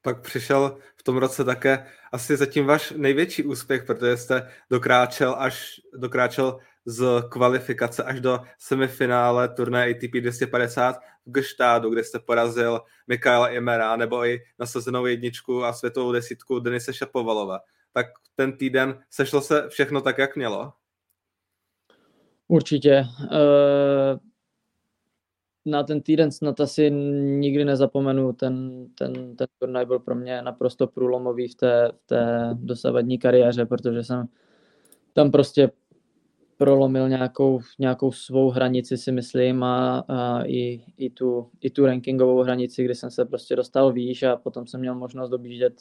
pak 0.01 0.21
přišel 0.21 0.77
v 0.95 1.03
tom 1.03 1.17
roce 1.17 1.43
také 1.43 1.85
asi 2.11 2.37
zatím 2.37 2.65
váš 2.65 2.91
největší 2.91 3.43
úspěch, 3.43 3.83
protože 3.83 4.17
jste 4.17 4.49
dokráčel 4.69 5.35
až 5.37 5.81
dokráčel 5.93 6.59
z 6.85 7.23
kvalifikace 7.29 8.03
až 8.03 8.19
do 8.19 8.39
semifinále 8.59 9.49
turnaje 9.49 9.95
ATP 9.95 10.13
250 10.19 10.95
v 11.25 11.31
Gštádu, 11.31 11.89
kde 11.89 12.03
jste 12.03 12.19
porazil 12.19 12.81
Mikaela 13.07 13.49
Imera 13.49 13.95
nebo 13.95 14.25
i 14.25 14.39
nasazenou 14.59 15.05
jedničku 15.05 15.63
a 15.63 15.73
světovou 15.73 16.11
desítku 16.11 16.59
Denise 16.59 16.93
Šapovalova. 16.93 17.59
Tak 17.93 18.05
ten 18.35 18.57
týden 18.57 19.03
sešlo 19.09 19.41
se 19.41 19.69
všechno 19.69 20.01
tak, 20.01 20.17
jak 20.17 20.35
mělo? 20.35 20.73
Určitě. 22.47 23.05
Uh 23.31 24.30
na 25.65 25.83
ten 25.83 26.01
týden 26.01 26.31
snad 26.31 26.59
asi 26.59 26.91
nikdy 26.91 27.65
nezapomenu. 27.65 28.33
Ten, 28.33 28.85
ten, 28.97 29.35
ten 29.35 29.47
turnaj 29.59 29.85
byl 29.85 29.99
pro 29.99 30.15
mě 30.15 30.41
naprosto 30.41 30.87
průlomový 30.87 31.47
v 31.47 31.55
té, 31.55 31.91
v 31.91 32.07
té 32.07 32.49
dosavadní 32.53 33.17
kariéře, 33.17 33.65
protože 33.65 34.03
jsem 34.03 34.27
tam 35.13 35.31
prostě 35.31 35.71
prolomil 36.57 37.09
nějakou, 37.09 37.59
nějakou 37.79 38.11
svou 38.11 38.49
hranici, 38.49 38.97
si 38.97 39.11
myslím, 39.11 39.63
a, 39.63 39.99
a 40.07 40.43
i, 40.43 40.83
i, 40.97 41.09
tu, 41.09 41.49
i 41.61 41.69
tu 41.69 41.85
rankingovou 41.85 42.41
hranici, 42.41 42.83
kdy 42.83 42.95
jsem 42.95 43.11
se 43.11 43.25
prostě 43.25 43.55
dostal 43.55 43.93
výš 43.93 44.23
a 44.23 44.35
potom 44.35 44.67
jsem 44.67 44.79
měl 44.79 44.95
možnost 44.95 45.29
dobížet 45.29 45.73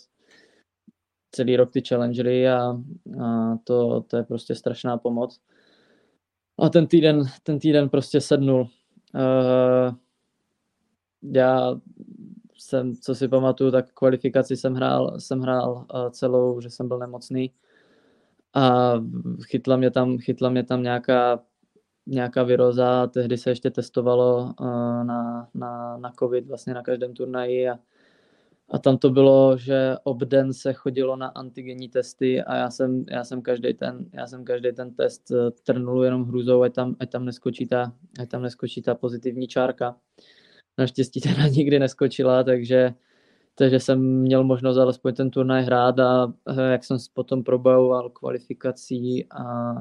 celý 1.33 1.57
rok 1.57 1.71
ty 1.71 1.83
challengery 1.89 2.49
a, 2.49 2.77
a 3.23 3.57
to, 3.65 4.01
to 4.01 4.17
je 4.17 4.23
prostě 4.23 4.55
strašná 4.55 4.99
pomoc. 4.99 5.41
A 6.59 6.69
ten 6.69 6.87
týden, 6.87 7.23
ten 7.43 7.59
týden 7.59 7.89
prostě 7.89 8.21
sednul 8.21 8.69
Uh, 9.15 9.95
já 11.23 11.81
jsem, 12.59 12.97
co 12.97 13.15
si 13.15 13.29
pamatuju, 13.29 13.71
tak 13.71 13.93
kvalifikaci 13.93 14.57
jsem 14.57 14.75
hrál, 14.75 15.21
jsem 15.21 15.41
hrál 15.41 15.87
uh, 15.95 16.11
celou, 16.11 16.61
že 16.61 16.71
jsem 16.71 16.89
byl 16.89 16.99
nemocný. 16.99 17.53
A 18.55 18.93
chytla 19.45 19.77
mě 19.77 19.91
tam, 19.91 20.19
chytla 20.19 20.51
mě 20.51 20.65
tam 20.65 20.83
nějaká, 20.83 21.41
nějaká 22.07 22.43
viroza, 22.43 23.07
tehdy 23.07 23.39
se 23.39 23.51
ještě 23.51 23.71
testovalo 23.71 24.55
uh, 24.61 25.05
na, 25.05 25.49
na, 25.55 25.97
na 25.97 26.13
covid 26.19 26.47
vlastně 26.47 26.75
na 26.75 26.83
každém 26.83 27.15
turnaji 27.15 27.69
a 27.69 27.79
a 28.71 28.79
tam 28.79 28.99
to 28.99 29.11
bylo, 29.11 29.57
že 29.57 29.97
obden 30.03 30.53
se 30.53 30.73
chodilo 30.73 31.17
na 31.17 31.27
antigenní 31.27 31.89
testy 31.89 32.43
a 32.43 32.57
já 32.57 32.71
jsem, 32.71 33.05
já 33.11 33.25
jsem 33.25 33.43
každý 33.43 33.75
ten, 33.75 34.07
já 34.13 34.27
jsem 34.27 34.45
každý 34.45 34.73
ten 34.73 34.95
test 34.95 35.31
eh, 35.31 35.51
trnul 35.51 36.05
jenom 36.05 36.25
hrůzou, 36.25 36.63
ať 36.63 36.75
tam, 36.75 36.97
ať 37.01 37.11
tam 37.11 37.25
neskočí 37.25 37.67
ta, 37.67 37.93
ať 38.21 38.29
tam 38.29 38.43
neskočí 38.43 38.83
ta 38.83 38.95
pozitivní 38.95 39.49
čárka. 39.49 39.97
Naštěstí 40.79 41.21
teda 41.21 41.47
nikdy 41.57 41.79
neskočila, 41.79 42.45
takže, 42.45 42.95
takže 43.55 43.81
jsem 43.81 44.01
měl 44.01 44.45
možnost 44.45 44.77
alespoň 44.77 45.15
ten 45.15 45.31
turnaj 45.31 45.65
hrát 45.65 45.99
a 45.99 46.33
eh, 46.49 46.73
jak 46.73 46.85
jsem 46.85 46.97
potom 47.15 47.45
probavoval 47.45 48.11
kvalifikací 48.11 49.27
a 49.31 49.75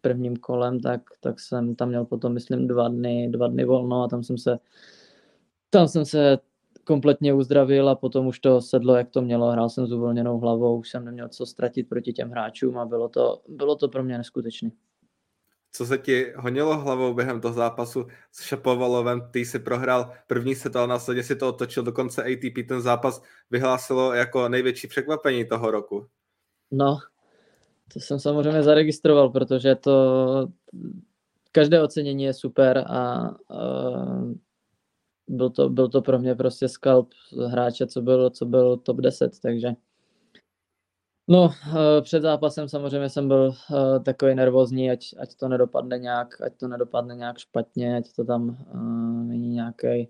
prvním 0.00 0.36
kolem, 0.36 0.80
tak, 0.80 1.00
tak 1.20 1.40
jsem 1.40 1.74
tam 1.74 1.88
měl 1.88 2.04
potom, 2.04 2.32
myslím, 2.32 2.66
dva 2.66 2.88
dny, 2.88 3.28
dva 3.30 3.48
dny 3.48 3.64
volno 3.64 4.02
a 4.02 4.08
tam 4.08 4.22
jsem 4.22 4.38
se 4.38 4.58
tam 5.70 5.88
jsem 5.88 6.04
se 6.04 6.38
kompletně 6.84 7.34
uzdravil 7.34 7.88
a 7.88 7.94
potom 7.94 8.26
už 8.26 8.40
to 8.40 8.60
sedlo, 8.60 8.96
jak 8.96 9.10
to 9.10 9.22
mělo. 9.22 9.50
Hrál 9.50 9.68
jsem 9.70 9.86
s 9.86 9.92
uvolněnou 9.92 10.38
hlavou, 10.38 10.78
už 10.78 10.90
jsem 10.90 11.04
neměl 11.04 11.28
co 11.28 11.46
ztratit 11.46 11.88
proti 11.88 12.12
těm 12.12 12.30
hráčům 12.30 12.78
a 12.78 12.84
bylo 12.84 13.08
to, 13.08 13.42
bylo 13.48 13.76
to 13.76 13.88
pro 13.88 14.02
mě 14.04 14.18
neskutečné. 14.18 14.70
co 15.72 15.86
se 15.86 15.98
ti 15.98 16.32
honilo 16.36 16.78
hlavou 16.78 17.14
během 17.14 17.40
toho 17.40 17.54
zápasu 17.54 18.06
s 18.32 18.42
Šapovalovem, 18.42 19.28
ty 19.30 19.44
si 19.44 19.58
prohrál 19.58 20.12
první 20.26 20.54
set, 20.54 20.76
ale 20.76 20.86
následně 20.86 21.22
si 21.22 21.36
to 21.36 21.48
otočil, 21.48 21.82
dokonce 21.82 22.22
ATP 22.22 22.68
ten 22.68 22.80
zápas 22.80 23.22
vyhlásilo 23.50 24.12
jako 24.12 24.48
největší 24.48 24.88
překvapení 24.88 25.44
toho 25.44 25.70
roku. 25.70 26.06
No, 26.70 26.98
to 27.92 28.00
jsem 28.00 28.18
samozřejmě 28.18 28.62
zaregistroval, 28.62 29.30
protože 29.30 29.74
to 29.74 30.48
každé 31.52 31.82
ocenění 31.82 32.24
je 32.24 32.34
super 32.34 32.84
a 32.86 33.30
uh, 33.50 34.32
byl, 35.32 35.50
to, 35.50 35.70
byl 35.70 35.88
to 35.88 36.02
pro 36.02 36.18
mě 36.18 36.34
prostě 36.34 36.68
skalp 36.68 37.08
hráče, 37.48 37.86
co 37.86 38.02
byl, 38.02 38.30
co 38.30 38.46
byl 38.46 38.76
top 38.76 38.96
10, 38.96 39.40
takže. 39.40 39.72
No, 41.28 41.44
uh, 41.44 41.52
před 42.02 42.22
zápasem 42.22 42.68
samozřejmě 42.68 43.08
jsem 43.08 43.28
byl 43.28 43.54
uh, 43.70 44.02
takový 44.02 44.34
nervózní, 44.34 44.90
ať, 44.90 45.04
ať 45.18 45.34
to 45.34 45.48
nedopadne 45.48 45.98
nějak, 45.98 46.40
ať 46.40 46.56
to 46.56 46.68
nedopadne 46.68 47.14
nějak 47.14 47.38
špatně, 47.38 47.96
ať 47.96 48.12
to 48.16 48.24
tam 48.24 48.48
uh, 48.74 49.24
není 49.24 49.48
nějaký 49.48 50.08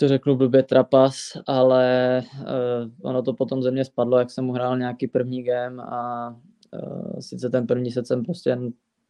to 0.00 0.08
řeknu 0.08 0.36
blbě 0.36 0.62
trapas, 0.62 1.16
ale 1.46 2.22
uh, 2.40 3.10
ono 3.10 3.22
to 3.22 3.32
potom 3.32 3.62
ze 3.62 3.70
mě 3.70 3.84
spadlo, 3.84 4.18
jak 4.18 4.30
jsem 4.30 4.50
uhrál 4.50 4.78
nějaký 4.78 5.06
první 5.06 5.42
game 5.42 5.82
a 5.82 6.30
uh, 6.30 7.20
sice 7.20 7.50
ten 7.50 7.66
první 7.66 7.90
set 7.90 8.06
jsem 8.06 8.24
prostě 8.24 8.58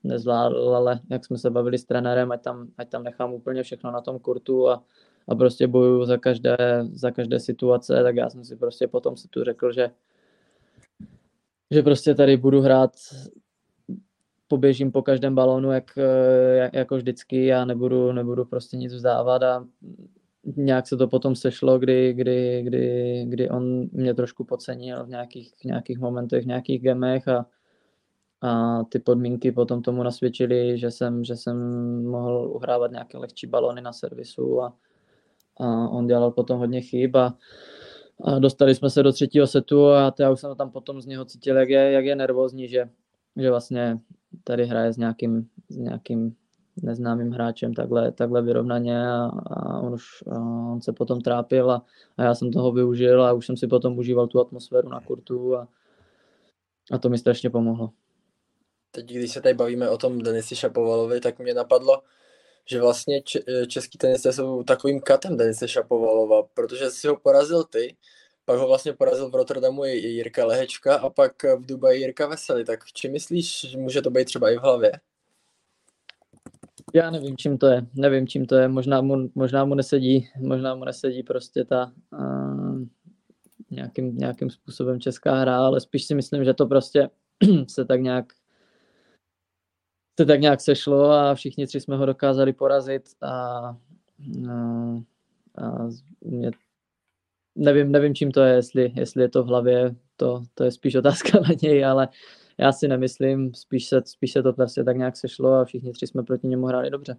nezvládl, 0.05 0.75
ale 0.77 1.01
jak 1.11 1.25
jsme 1.25 1.39
se 1.39 1.51
bavili 1.51 1.79
s 1.79 1.85
trenérem, 1.85 2.33
ať 2.33 2.43
tam, 2.43 2.69
ať 2.79 2.89
tam 2.89 3.03
nechám 3.03 3.33
úplně 3.33 3.63
všechno 3.63 3.91
na 3.91 4.01
tom 4.01 4.19
kurtu 4.19 4.69
a, 4.69 4.83
a 5.29 5.35
prostě 5.35 5.67
bojuju 5.67 6.05
za 6.05 6.17
každé, 6.17 6.57
za 6.93 7.11
každé 7.11 7.41
situace, 7.41 8.03
tak 8.03 8.17
já 8.17 8.31
jsem 8.31 8.45
si 8.45 8.57
prostě 8.57 8.89
potom 8.89 9.17
si 9.17 9.29
tu 9.29 9.45
řekl, 9.45 9.73
že 9.73 9.91
že 11.71 11.83
prostě 11.83 12.15
tady 12.15 12.37
budu 12.37 12.61
hrát 12.61 12.91
poběžím 14.49 14.93
po 14.93 15.03
každém 15.03 15.35
balónu, 15.35 15.73
jak, 15.73 15.99
jak, 16.57 16.75
jako 16.75 16.97
vždycky 16.97 17.53
a 17.53 17.65
nebudu, 17.65 18.13
nebudu 18.13 18.45
prostě 18.45 18.77
nic 18.77 18.95
vzdávat 18.95 19.43
a 19.43 19.67
nějak 20.57 20.87
se 20.87 20.97
to 20.97 21.09
potom 21.09 21.37
sešlo, 21.37 21.79
kdy, 21.79 22.13
kdy, 22.13 22.63
kdy, 22.63 23.25
kdy 23.29 23.51
on 23.51 23.89
mě 23.93 24.15
trošku 24.15 24.45
podcenil 24.45 25.05
v 25.05 25.09
nějakých, 25.09 25.53
nějakých 25.65 25.99
momentech, 25.99 26.45
v 26.45 26.47
nějakých 26.47 26.83
gemech 26.83 27.29
a, 27.29 27.47
a 28.43 28.83
ty 28.85 28.99
podmínky 28.99 29.53
potom 29.53 29.83
tomu 29.83 30.03
nasvědčily, 30.03 30.79
že 30.79 30.91
jsem, 30.91 31.25
že 31.25 31.37
jsem 31.37 31.57
mohl 32.07 32.51
uhrávat 32.55 32.91
nějaké 32.91 33.19
lehčí 33.19 33.47
balony 33.47 33.81
na 33.81 33.93
servisu 33.93 34.63
a, 34.63 34.77
a 35.57 35.89
on 35.89 36.07
dělal 36.07 36.31
potom 36.31 36.59
hodně 36.59 36.81
chyb 36.81 37.17
a, 37.17 37.35
a 38.25 38.39
dostali 38.39 38.75
jsme 38.75 38.91
se 38.91 39.03
do 39.03 39.13
třetího 39.13 39.47
setu 39.47 39.89
a 39.89 40.15
já 40.19 40.31
už 40.31 40.41
jsem 40.41 40.57
tam 40.57 40.71
potom 40.71 41.01
z 41.01 41.07
něho 41.07 41.25
cítil, 41.25 41.57
jak 41.57 41.69
je, 41.69 41.93
jak 41.93 42.05
je 42.05 42.17
nervózní, 42.17 42.69
že, 42.69 42.89
že 43.37 43.51
vlastně 43.51 43.99
tady 44.45 44.67
hraje 44.67 44.93
s 44.93 44.97
nějakým, 44.97 45.49
s 45.69 45.77
nějakým 45.77 46.37
neznámým 46.83 47.31
hráčem 47.31 47.75
takhle, 47.75 48.13
takhle 48.13 48.43
vyrovnaně 48.43 49.09
a, 49.09 49.31
a 49.47 49.79
on 49.79 49.95
už 49.95 50.05
a 50.31 50.39
on 50.73 50.81
se 50.81 50.93
potom 50.93 51.21
trápil 51.21 51.71
a, 51.71 51.85
a 52.17 52.23
já 52.23 52.35
jsem 52.35 52.53
toho 52.53 52.73
využil 52.73 53.25
a 53.25 53.33
už 53.33 53.47
jsem 53.47 53.57
si 53.57 53.67
potom 53.67 53.99
užíval 53.99 54.27
tu 54.27 54.41
atmosféru 54.41 54.89
na 54.89 55.01
kurtu 55.01 55.57
a, 55.57 55.69
a 56.93 56.99
to 56.99 57.09
mi 57.09 57.19
strašně 57.19 57.51
pomohlo. 57.51 57.91
Teď, 58.91 59.07
když 59.07 59.33
se 59.33 59.41
tady 59.41 59.55
bavíme 59.55 59.91
o 59.91 59.99
tom 59.99 60.19
Denisi 60.19 60.57
Šapovalovi, 60.57 61.21
tak 61.21 61.39
mě 61.39 61.55
napadlo, 61.55 62.03
že 62.65 62.81
vlastně 62.81 63.23
český 63.67 63.99
tenisté 63.99 64.33
jsou 64.33 64.63
takovým 64.63 65.01
katem 65.01 65.37
Denise 65.37 65.69
Šapovalova, 65.69 66.43
protože 66.43 66.91
si 66.91 67.09
ho 67.09 67.17
porazil 67.17 67.65
ty, 67.65 67.97
pak 68.45 68.59
ho 68.59 68.69
vlastně 68.69 68.93
porazil 68.93 69.31
v 69.31 69.35
Rotterdamu 69.35 69.85
Jirka 69.85 70.47
Lehečka 70.47 70.97
a 70.97 71.11
pak 71.11 71.43
v 71.43 71.67
Dubaji 71.67 72.01
Jirka 72.01 72.27
Veselý. 72.27 72.65
Tak 72.65 72.85
či 72.95 73.09
myslíš, 73.09 73.71
že 73.71 73.79
může 73.79 74.03
to 74.03 74.11
být 74.11 74.25
třeba 74.25 74.51
i 74.51 74.57
v 74.57 74.61
hlavě? 74.61 74.93
Já 76.95 77.11
nevím, 77.11 77.37
čím 77.37 77.59
to 77.59 77.67
je. 77.67 77.87
Nevím, 77.95 78.27
čím 78.27 78.47
to 78.47 78.55
je. 78.55 78.69
Možná 78.69 79.01
mu, 79.01 79.31
možná 79.35 79.65
mu 79.65 79.75
nesedí, 79.75 80.29
možná 80.39 80.75
mu 80.75 80.85
nesedí 80.85 81.23
prostě 81.23 81.65
ta 81.65 81.93
uh, 82.13 82.83
nějakým, 83.71 84.17
nějakým 84.17 84.51
způsobem 84.51 85.01
česká 85.01 85.35
hra, 85.35 85.57
ale 85.57 85.81
spíš 85.81 86.05
si 86.05 86.15
myslím, 86.15 86.45
že 86.45 86.55
to 86.55 86.67
prostě 86.67 87.09
se 87.69 87.85
tak 87.85 88.01
nějak 88.01 88.33
se 90.21 90.27
tak 90.27 90.41
nějak 90.41 90.61
sešlo 90.61 91.11
a 91.11 91.35
všichni 91.35 91.67
tři 91.67 91.81
jsme 91.81 91.97
ho 91.97 92.07
dokázali 92.07 92.53
porazit 92.53 93.03
a, 93.23 93.29
a, 93.29 93.75
a 95.59 95.89
mě, 96.21 96.51
nevím, 97.55 97.93
nevím, 97.93 98.15
čím 98.15 98.33
to 98.33 98.41
je, 98.41 98.55
jestli, 98.55 98.93
jestli 98.97 99.23
je 99.23 99.29
to 99.29 99.43
v 99.43 99.47
hlavě, 99.47 99.95
to, 100.17 100.43
to 100.55 100.65
je 100.65 100.71
spíš 100.71 100.95
otázka 100.95 101.41
na 101.49 101.55
něj, 101.63 101.85
ale 101.85 102.09
já 102.59 102.73
si 102.73 102.89
nemyslím, 102.89 103.55
spíš 103.55 103.87
se, 103.87 104.03
spíš 104.05 104.33
se 104.33 104.43
to 104.43 104.53
prostě 104.53 104.85
tak 104.85 104.97
nějak 104.97 105.17
sešlo 105.17 105.53
a 105.53 105.65
všichni 105.65 105.93
tři 105.93 106.07
jsme 106.07 106.23
proti 106.23 106.47
němu 106.47 106.67
hráli 106.67 106.91
dobře. 106.91 107.17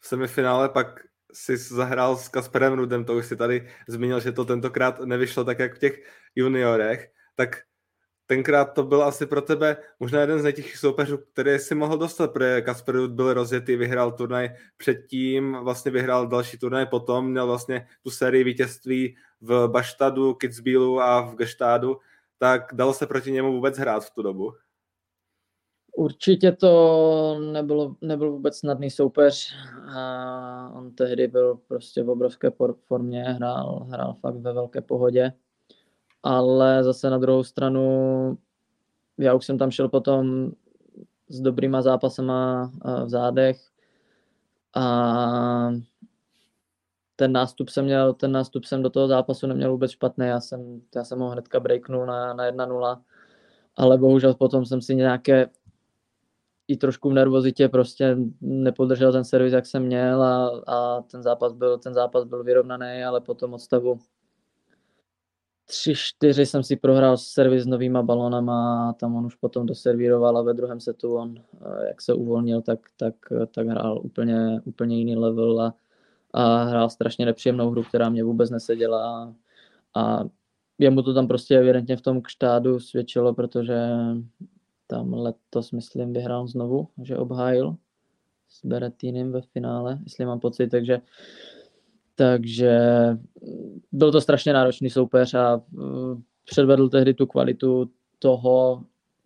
V 0.00 0.06
semifinále 0.06 0.68
pak 0.68 1.00
si 1.32 1.56
zahrál 1.56 2.16
s 2.16 2.28
Kasperem 2.28 2.72
Rudem, 2.72 3.04
to 3.04 3.16
už 3.16 3.26
si 3.26 3.36
tady 3.36 3.68
zmínil, 3.88 4.20
že 4.20 4.32
to 4.32 4.44
tentokrát 4.44 5.00
nevyšlo 5.00 5.44
tak, 5.44 5.58
jak 5.58 5.74
v 5.74 5.78
těch 5.78 6.02
juniorech, 6.34 7.10
tak 7.34 7.56
tenkrát 8.26 8.64
to 8.64 8.82
byl 8.82 9.02
asi 9.02 9.26
pro 9.26 9.42
tebe 9.42 9.76
možná 10.00 10.20
jeden 10.20 10.40
z 10.40 10.42
nejtěžších 10.42 10.76
soupeřů, 10.76 11.18
který 11.32 11.58
si 11.58 11.74
mohl 11.74 11.98
dostat, 11.98 12.32
protože 12.32 12.62
Kasper 12.62 13.06
byl 13.06 13.34
rozjetý, 13.34 13.76
vyhrál 13.76 14.12
turnaj 14.12 14.50
předtím, 14.76 15.56
vlastně 15.62 15.90
vyhrál 15.90 16.26
další 16.26 16.58
turnaj 16.58 16.86
potom, 16.86 17.30
měl 17.30 17.46
vlastně 17.46 17.86
tu 18.02 18.10
sérii 18.10 18.44
vítězství 18.44 19.16
v 19.40 19.68
Baštadu, 19.68 20.34
Kitzbühelu 20.34 21.00
a 21.00 21.20
v 21.20 21.34
Gestádu, 21.34 21.96
tak 22.38 22.62
dalo 22.72 22.94
se 22.94 23.06
proti 23.06 23.32
němu 23.32 23.52
vůbec 23.52 23.78
hrát 23.78 24.04
v 24.04 24.10
tu 24.10 24.22
dobu? 24.22 24.52
Určitě 25.96 26.52
to 26.52 27.38
nebylo, 27.52 27.96
nebyl 28.00 28.32
vůbec 28.32 28.58
snadný 28.58 28.90
soupeř. 28.90 29.54
A 29.96 30.72
on 30.74 30.94
tehdy 30.94 31.28
byl 31.28 31.58
prostě 31.68 32.02
v 32.02 32.10
obrovské 32.10 32.50
formě, 32.86 33.22
hrál, 33.22 33.86
hrál 33.90 34.16
fakt 34.20 34.36
ve 34.36 34.52
velké 34.52 34.80
pohodě 34.80 35.32
ale 36.26 36.84
zase 36.84 37.10
na 37.10 37.18
druhou 37.18 37.44
stranu 37.44 38.38
já 39.18 39.34
už 39.34 39.46
jsem 39.46 39.58
tam 39.58 39.70
šel 39.70 39.88
potom 39.88 40.50
s 41.28 41.40
dobrýma 41.40 41.82
zápasama 41.82 42.72
v 43.04 43.08
zádech. 43.08 43.60
A 44.74 45.70
ten 47.16 47.32
nástup 47.32 47.68
jsem 47.68 47.84
měl, 47.84 48.12
ten 48.12 48.32
nástup 48.32 48.64
jsem 48.64 48.82
do 48.82 48.90
toho 48.90 49.08
zápasu 49.08 49.46
neměl 49.46 49.70
vůbec 49.70 49.90
špatný, 49.90 50.26
já 50.26 50.40
jsem, 50.40 50.80
já 50.96 51.04
jsem 51.04 51.18
ho 51.18 51.28
hnedka 51.28 51.60
breaknul 51.60 52.06
na, 52.06 52.34
na 52.34 52.50
1-0, 52.50 53.00
ale 53.76 53.98
bohužel 53.98 54.34
potom 54.34 54.66
jsem 54.66 54.82
si 54.82 54.94
nějaké 54.94 55.50
i 56.68 56.76
trošku 56.76 57.10
v 57.10 57.12
nervozitě 57.12 57.68
prostě 57.68 58.16
nepodržel 58.40 59.12
ten 59.12 59.24
servis, 59.24 59.52
jak 59.52 59.66
jsem 59.66 59.82
měl 59.82 60.22
a, 60.22 60.62
a 60.66 61.02
ten 61.02 61.22
zápas 61.22 61.52
byl, 61.52 61.78
ten 61.78 61.94
zápas 61.94 62.24
byl 62.24 62.44
vyrovnaný, 62.44 63.04
ale 63.04 63.20
potom 63.20 63.54
odstavu 63.54 63.98
tři, 65.66 65.94
čtyři 65.96 66.46
jsem 66.46 66.62
si 66.62 66.76
prohrál 66.76 67.16
servis 67.16 67.62
s 67.62 67.66
novýma 67.66 68.02
balonama 68.02 68.88
a 68.90 68.92
tam 68.92 69.16
on 69.16 69.26
už 69.26 69.34
potom 69.34 69.66
doservíroval 69.66 70.38
a 70.38 70.42
ve 70.42 70.54
druhém 70.54 70.80
setu 70.80 71.14
on, 71.14 71.34
eh, 71.38 71.86
jak 71.86 72.02
se 72.02 72.14
uvolnil, 72.14 72.62
tak, 72.62 72.80
tak, 72.96 73.14
tak 73.54 73.66
hrál 73.66 74.00
úplně, 74.04 74.60
úplně 74.64 74.98
jiný 74.98 75.16
level 75.16 75.60
a, 75.60 75.74
a 76.32 76.64
hrál 76.64 76.90
strašně 76.90 77.26
nepříjemnou 77.26 77.70
hru, 77.70 77.82
která 77.82 78.08
mě 78.08 78.24
vůbec 78.24 78.50
neseděla 78.50 79.04
a, 79.04 79.34
a 80.00 80.24
jemu 80.78 81.02
to 81.02 81.14
tam 81.14 81.28
prostě 81.28 81.58
evidentně 81.58 81.96
v 81.96 82.00
tom 82.00 82.22
kštádu 82.22 82.80
svědčilo, 82.80 83.34
protože 83.34 83.76
tam 84.86 85.14
letos, 85.14 85.72
myslím, 85.72 86.12
vyhrál 86.12 86.46
znovu, 86.46 86.88
že 87.02 87.16
obhájil 87.16 87.76
s 88.48 88.64
Berettinem 88.64 89.32
ve 89.32 89.42
finále, 89.42 89.98
jestli 90.04 90.24
mám 90.24 90.40
pocit, 90.40 90.68
takže 90.68 91.00
takže 92.16 92.78
byl 93.92 94.12
to 94.12 94.20
strašně 94.20 94.52
náročný 94.52 94.90
soupeř 94.90 95.34
a 95.34 95.62
mm, 95.70 96.22
předvedl 96.44 96.88
tehdy 96.88 97.14
tu 97.14 97.26
kvalitu 97.26 97.90
toho 98.18 98.84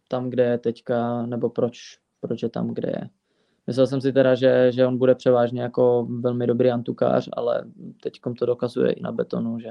tam, 0.09 0.31
kde 0.31 0.45
je 0.45 0.59
teďka, 0.59 1.27
nebo 1.27 1.51
proč, 1.51 1.99
proč 2.21 2.43
je 2.43 2.49
tam, 2.49 2.75
kde 2.75 2.89
je. 2.89 3.09
Myslel 3.67 3.87
jsem 3.87 4.01
si 4.01 4.13
teda, 4.13 4.35
že, 4.35 4.73
že 4.73 4.87
on 4.87 4.99
bude 4.99 5.15
převážně 5.15 5.63
jako 5.63 6.09
velmi 6.21 6.47
dobrý 6.47 6.71
antukář, 6.71 7.29
ale 7.33 7.65
teď 8.03 8.21
to 8.39 8.47
dokazuje 8.47 8.93
i 8.93 9.03
na 9.03 9.13
betonu, 9.13 9.59
že, 9.59 9.71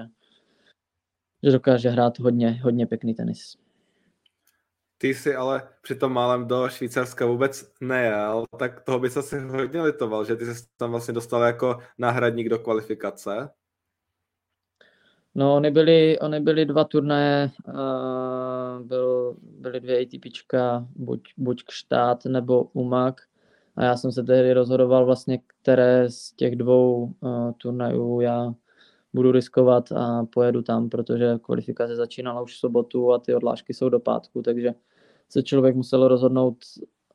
že 1.44 1.52
dokáže 1.52 1.90
hrát 1.90 2.20
hodně, 2.20 2.60
hodně 2.64 2.86
pěkný 2.86 3.14
tenis. 3.14 3.58
Ty 5.02 5.14
jsi 5.14 5.36
ale 5.36 5.70
při 5.82 5.96
tom 5.96 6.14
málem 6.14 6.48
do 6.48 6.70
Švýcarska 6.70 7.26
vůbec 7.26 7.72
nejel, 7.82 8.46
tak 8.60 8.82
toho 8.82 9.00
by 9.00 9.10
se 9.10 9.20
asi 9.20 9.40
hodně 9.40 9.82
litoval, 9.82 10.26
že 10.26 10.36
ty 10.36 10.46
jsi 10.46 10.68
tam 10.78 10.92
vlastně 10.92 11.14
dostal 11.14 11.44
jako 11.44 11.78
náhradník 11.98 12.50
do 12.50 12.60
kvalifikace. 12.60 13.50
No, 15.36 15.56
oni 15.56 15.72
byli, 15.72 16.20
oni 16.20 16.40
byli 16.40 16.66
dva 16.66 16.84
turnaje, 16.84 17.52
uh, 17.68 18.86
byl, 18.88 19.38
byly 19.42 19.80
dvě 19.80 20.00
ATPčka, 20.02 20.88
buď, 20.96 21.22
buď 21.38 21.64
Kštát 21.64 22.26
nebo 22.26 22.64
Umak. 22.64 23.22
A 23.76 23.84
já 23.84 23.98
jsem 23.98 24.12
se 24.12 24.24
tehdy 24.24 24.54
rozhodoval 24.54 25.06
vlastně, 25.06 25.40
které 25.62 26.10
z 26.10 26.32
těch 26.32 26.56
dvou 26.56 27.14
uh, 27.20 27.52
turnajů 27.58 28.22
já 28.22 28.54
budu 29.14 29.32
riskovat 29.32 29.92
a 29.92 30.26
pojedu 30.34 30.62
tam, 30.62 30.90
protože 30.90 31.40
kvalifikace 31.42 31.96
začínala 31.96 32.42
už 32.42 32.54
v 32.54 32.60
sobotu 32.60 33.14
a 33.14 33.20
ty 33.20 33.36
odlášky 33.36 33.74
jsou 33.74 33.90
do 33.90 34.00
pátku, 34.00 34.42
takže 34.42 34.74
se 35.30 35.44
člověk 35.44 35.76
musel 35.76 36.08
rozhodnout 36.08 36.58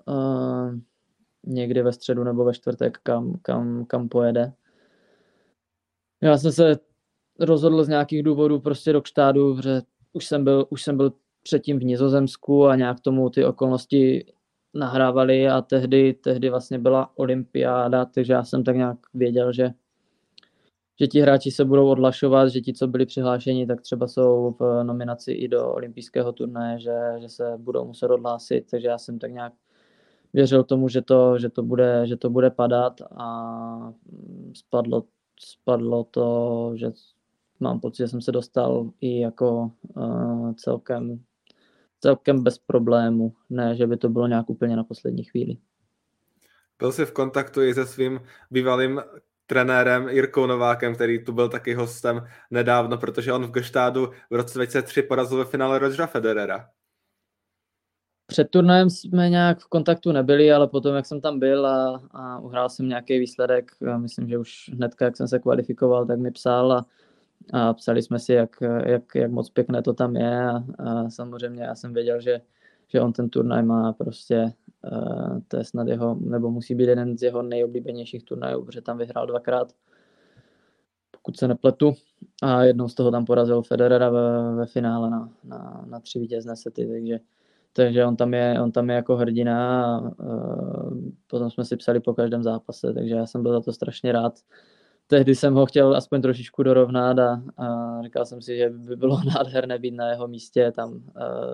uh, 0.07 0.75
někdy 1.47 1.83
ve 1.83 1.93
středu 1.93 2.25
nebo 2.25 2.45
ve 2.45 2.55
čtvrtek, 2.55 2.99
kam, 3.03 3.39
kam, 3.43 3.85
kam 3.85 4.09
pojede. 4.09 4.53
Já 6.23 6.39
jsem 6.39 6.53
se 6.53 6.79
rozhodl 7.41 7.85
z 7.85 7.89
nějakých 7.89 8.23
důvodů 8.23 8.61
prostě 8.61 8.93
do 8.93 9.03
kštádu, 9.03 9.57
protože 9.57 9.83
už 10.13 10.27
jsem 10.27 10.45
byl, 10.45 10.67
už 10.71 10.83
jsem 10.83 10.97
byl 10.97 11.13
předtím 11.43 11.79
v 11.79 11.85
Nizozemsku 11.85 12.67
a 12.67 12.77
nějak 12.77 13.01
tomu 13.01 13.31
ty 13.31 13.45
okolnosti 13.45 14.33
nahrávali 14.75 15.49
a 15.49 15.63
tehdy, 15.63 16.13
tehdy 16.13 16.51
vlastně 16.51 16.79
byla 16.79 17.19
olympiáda, 17.19 18.05
takže 18.05 18.33
já 18.33 18.45
jsem 18.45 18.65
tak 18.65 18.77
nějak 18.77 18.99
věděl, 19.15 19.53
že, 19.53 19.71
že 21.01 21.07
ti 21.07 21.21
hráči 21.21 21.51
se 21.51 21.65
budou 21.65 21.89
odlašovat, 21.89 22.49
že 22.49 22.61
ti, 22.61 22.73
co 22.73 22.87
byli 22.87 23.07
přihlášeni, 23.07 23.67
tak 23.67 23.81
třeba 23.81 24.09
jsou 24.09 24.57
v 24.61 24.85
nominaci 24.85 25.33
i 25.33 25.49
do 25.49 25.73
olympijského 25.73 26.33
turnaje, 26.33 26.81
že, 26.81 26.99
že 27.21 27.29
se 27.29 27.55
budou 27.57 27.85
muset 27.85 28.11
odhlásit, 28.11 28.71
takže 28.71 28.89
já 28.89 28.99
jsem 28.99 29.19
tak 29.19 29.33
nějak 29.33 29.53
věřil 30.33 30.65
tomu, 30.65 30.89
že 30.89 31.03
to, 31.03 31.39
že 31.39 31.49
to, 31.49 31.63
bude, 31.63 32.07
že 32.07 32.17
to 32.17 32.31
bude 32.31 32.51
padat 32.51 33.01
a 33.17 33.93
spadlo, 34.55 35.05
spadlo 35.41 36.05
to, 36.05 36.73
že 36.75 36.91
mám 37.61 37.81
pocit, 37.81 38.03
že 38.03 38.09
jsem 38.09 38.21
se 38.21 38.33
dostal 38.33 38.91
i 39.01 39.21
jako 39.21 39.71
uh, 39.97 40.53
celkem 40.55 41.21
celkem 42.05 42.43
bez 42.43 42.59
problému. 42.59 43.33
Ne, 43.51 43.77
že 43.77 43.87
by 43.87 43.97
to 43.97 44.09
bylo 44.09 44.27
nějak 44.27 44.51
úplně 44.51 44.77
na 44.77 44.85
poslední 44.85 45.25
chvíli. 45.25 45.57
Byl 46.79 46.93
jsi 46.93 47.05
v 47.05 47.13
kontaktu 47.13 47.63
i 47.63 47.75
se 47.75 47.87
svým 47.87 48.21
bývalým 48.51 49.01
trenérem 49.55 50.09
Jirkou 50.09 50.47
Novákem, 50.47 50.95
který 50.95 51.25
tu 51.25 51.33
byl 51.33 51.49
taky 51.49 51.75
hostem 51.75 52.27
nedávno, 52.51 52.99
protože 52.99 53.33
on 53.33 53.47
v 53.47 53.51
Geštádu 53.51 54.11
v 54.31 54.35
roce 54.35 54.59
2003 54.59 55.03
porazil 55.03 55.39
ve 55.39 55.45
finále 55.45 55.79
Rogera 55.79 56.07
Federera. 56.07 56.69
Před 58.27 58.51
turnajem 58.51 58.91
jsme 58.91 59.31
nějak 59.31 59.59
v 59.59 59.69
kontaktu 59.69 60.13
nebyli, 60.13 60.53
ale 60.53 60.67
potom, 60.67 60.95
jak 60.95 61.07
jsem 61.07 61.21
tam 61.21 61.39
byl 61.39 61.67
a, 61.67 62.03
a 62.11 62.39
uhrál 62.39 62.69
jsem 62.69 62.89
nějaký 62.89 63.19
výsledek, 63.19 63.71
myslím, 63.97 64.29
že 64.29 64.39
už 64.39 64.71
hnedka, 64.73 65.05
jak 65.05 65.17
jsem 65.17 65.29
se 65.29 65.39
kvalifikoval, 65.39 66.07
tak 66.07 66.19
mi 66.19 66.31
psal 66.31 66.73
a 66.73 66.87
a 67.53 67.75
psali 67.75 68.03
jsme 68.03 68.19
si, 68.19 68.33
jak, 68.33 68.57
jak, 68.87 69.03
jak 69.15 69.31
moc 69.31 69.51
pěkné 69.51 69.83
to 69.83 69.93
tam 69.93 70.17
je 70.17 70.43
a, 70.43 70.65
a 70.79 71.11
samozřejmě 71.11 71.63
já 71.63 71.75
jsem 71.75 71.95
věděl, 71.95 72.21
že, 72.21 72.41
že 72.89 73.01
on 73.01 73.13
ten 73.13 73.29
turnaj 73.31 73.63
má 73.63 73.93
prostě, 73.93 74.53
to 75.49 75.57
je 75.57 75.65
snad 75.65 75.89
jeho, 75.89 76.17
nebo 76.21 76.51
musí 76.51 76.75
být 76.75 76.89
jeden 76.89 77.19
z 77.19 77.23
jeho 77.23 77.43
nejoblíbenějších 77.43 78.25
turnajů, 78.25 78.65
protože 78.65 78.81
tam 78.81 78.99
vyhrál 78.99 79.27
dvakrát, 79.27 79.73
pokud 81.11 81.37
se 81.37 81.49
nepletu, 81.49 81.95
a 82.43 82.65
jednou 82.65 82.89
z 82.89 82.95
toho 82.95 83.11
tam 83.11 83.25
porazil 83.25 83.63
Federera 83.63 84.11
ve, 84.11 84.55
ve 84.55 84.67
finále 84.67 85.11
na, 85.11 85.29
na, 85.45 85.85
na 85.89 86.01
tři 86.01 86.19
vítězné 86.19 86.57
sety, 86.57 86.87
takže 86.87 87.19
takže 87.77 88.05
on 88.05 88.17
tam 88.17 88.35
je, 88.35 88.61
on 88.63 88.73
tam 88.73 88.91
je 88.91 88.97
jako 88.97 89.17
hrdina 89.17 89.87
a 89.87 90.01
uh, 90.01 90.99
potom 91.27 91.51
jsme 91.51 91.65
si 91.65 91.77
psali 91.77 92.01
po 92.01 92.15
každém 92.15 92.43
zápase, 92.43 92.93
takže 92.93 93.15
já 93.15 93.27
jsem 93.27 93.43
byl 93.43 93.53
za 93.53 93.61
to 93.61 93.73
strašně 93.73 94.13
rád. 94.13 94.39
Tehdy 95.07 95.35
jsem 95.35 95.55
ho 95.55 95.67
chtěl 95.67 95.97
aspoň 95.97 96.23
trošičku 96.23 96.63
dorovnat 96.63 97.19
a, 97.19 97.43
a 97.59 98.03
říkal 98.03 98.27
jsem 98.27 98.43
si, 98.43 98.57
že 98.57 98.71
by 98.71 98.97
bylo 98.97 99.21
nádherné 99.35 99.79
být 99.79 99.95
na 99.95 100.11
jeho 100.11 100.29
místě 100.29 100.73
tam 100.77 100.93
uh, 100.93 101.01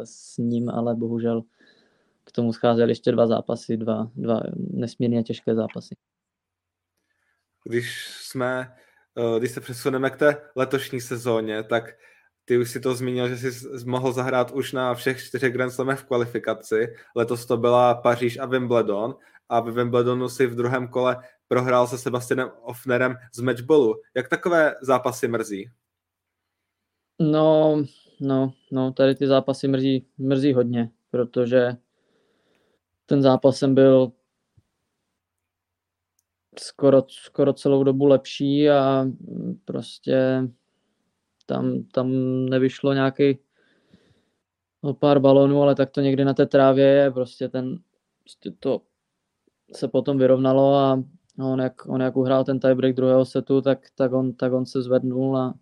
s 0.05 0.39
ním, 0.39 0.71
ale 0.71 0.95
bohužel 0.95 1.43
k 2.31 2.35
tomu 2.35 2.53
scházely 2.53 2.91
ještě 2.91 3.13
dva 3.13 3.27
zápasy, 3.27 3.77
dva, 3.77 4.11
dva 4.15 4.41
nesmírně 4.57 5.23
těžké 5.23 5.55
zápasy. 5.55 5.95
Když 7.65 8.09
jsme, 8.09 8.75
uh, 9.15 9.39
když 9.39 9.51
se 9.51 9.61
přesuneme 9.61 10.11
k 10.11 10.17
té 10.17 10.43
letošní 10.57 11.01
sezóně, 11.01 11.63
tak 11.63 11.85
ty 12.45 12.59
už 12.59 12.71
si 12.71 12.81
to 12.81 12.95
zmínil, 12.95 13.29
že 13.29 13.37
jsi 13.37 13.69
mohl 13.87 14.13
zahrát 14.13 14.51
už 14.51 14.73
na 14.73 14.95
všech 14.95 15.25
čtyřech 15.25 15.53
Grand 15.53 15.73
Slamech 15.73 15.99
v 15.99 16.05
kvalifikaci. 16.05 16.95
Letos 17.17 17.47
to 17.47 17.57
byla 17.57 17.95
Paříž 17.95 18.39
a 18.39 18.47
Wimbledon 18.47 19.15
a 19.49 19.61
ve 19.61 19.73
Wimbledonu 19.73 20.29
si 20.29 20.47
v 20.47 20.55
druhém 20.55 20.89
kole 20.89 21.17
prohrál 21.49 21.87
se 21.87 21.99
Sebastianem 21.99 22.51
Offnerem 22.63 23.17
z 23.35 23.41
matchballu. 23.41 23.95
Jak 24.15 24.29
takové 24.29 24.75
zápasy 24.83 25.29
mrzí? 25.29 25.71
No, 27.21 27.83
no, 28.21 28.53
no, 28.73 28.93
tady 28.93 29.15
ty 29.15 29.27
zápasy 29.27 29.69
mrzí, 29.69 30.07
mrzí 30.19 30.53
hodně, 30.53 30.91
protože 31.11 31.77
ten 33.11 33.23
zápas 33.23 33.57
jsem 33.57 33.75
byl 33.75 34.13
skoro, 36.59 37.03
skoro 37.09 37.53
celou 37.53 37.85
dobu 37.85 38.07
lepší 38.07 38.71
a 38.71 39.07
prostě 39.65 40.49
tam, 41.47 41.83
tam 41.83 42.11
nevyšlo 42.47 42.93
nějaký 42.93 43.39
pár 44.99 45.19
balonů, 45.19 45.63
ale 45.63 45.75
tak 45.75 45.91
to 45.91 46.01
někdy 46.01 46.25
na 46.25 46.35
té 46.35 46.47
trávě 46.47 46.87
je, 46.87 47.11
prostě 47.11 47.49
ten, 47.49 47.79
prostě 48.23 48.51
to 48.51 48.83
se 49.75 49.89
potom 49.89 50.19
vyrovnalo 50.19 50.75
a 50.75 51.05
on, 51.39 51.61
jak, 51.61 51.87
on 51.87 52.01
jak 52.01 52.17
uhrál 52.17 52.45
ten 52.45 52.61
tiebreak 52.61 52.97
druhého 52.97 53.25
setu, 53.25 53.61
tak, 53.61 53.79
tak, 53.95 54.13
on, 54.13 54.33
tak 54.33 54.53
on 54.53 54.67
se 54.67 54.83
zvednul 54.83 55.37
a, 55.37 55.55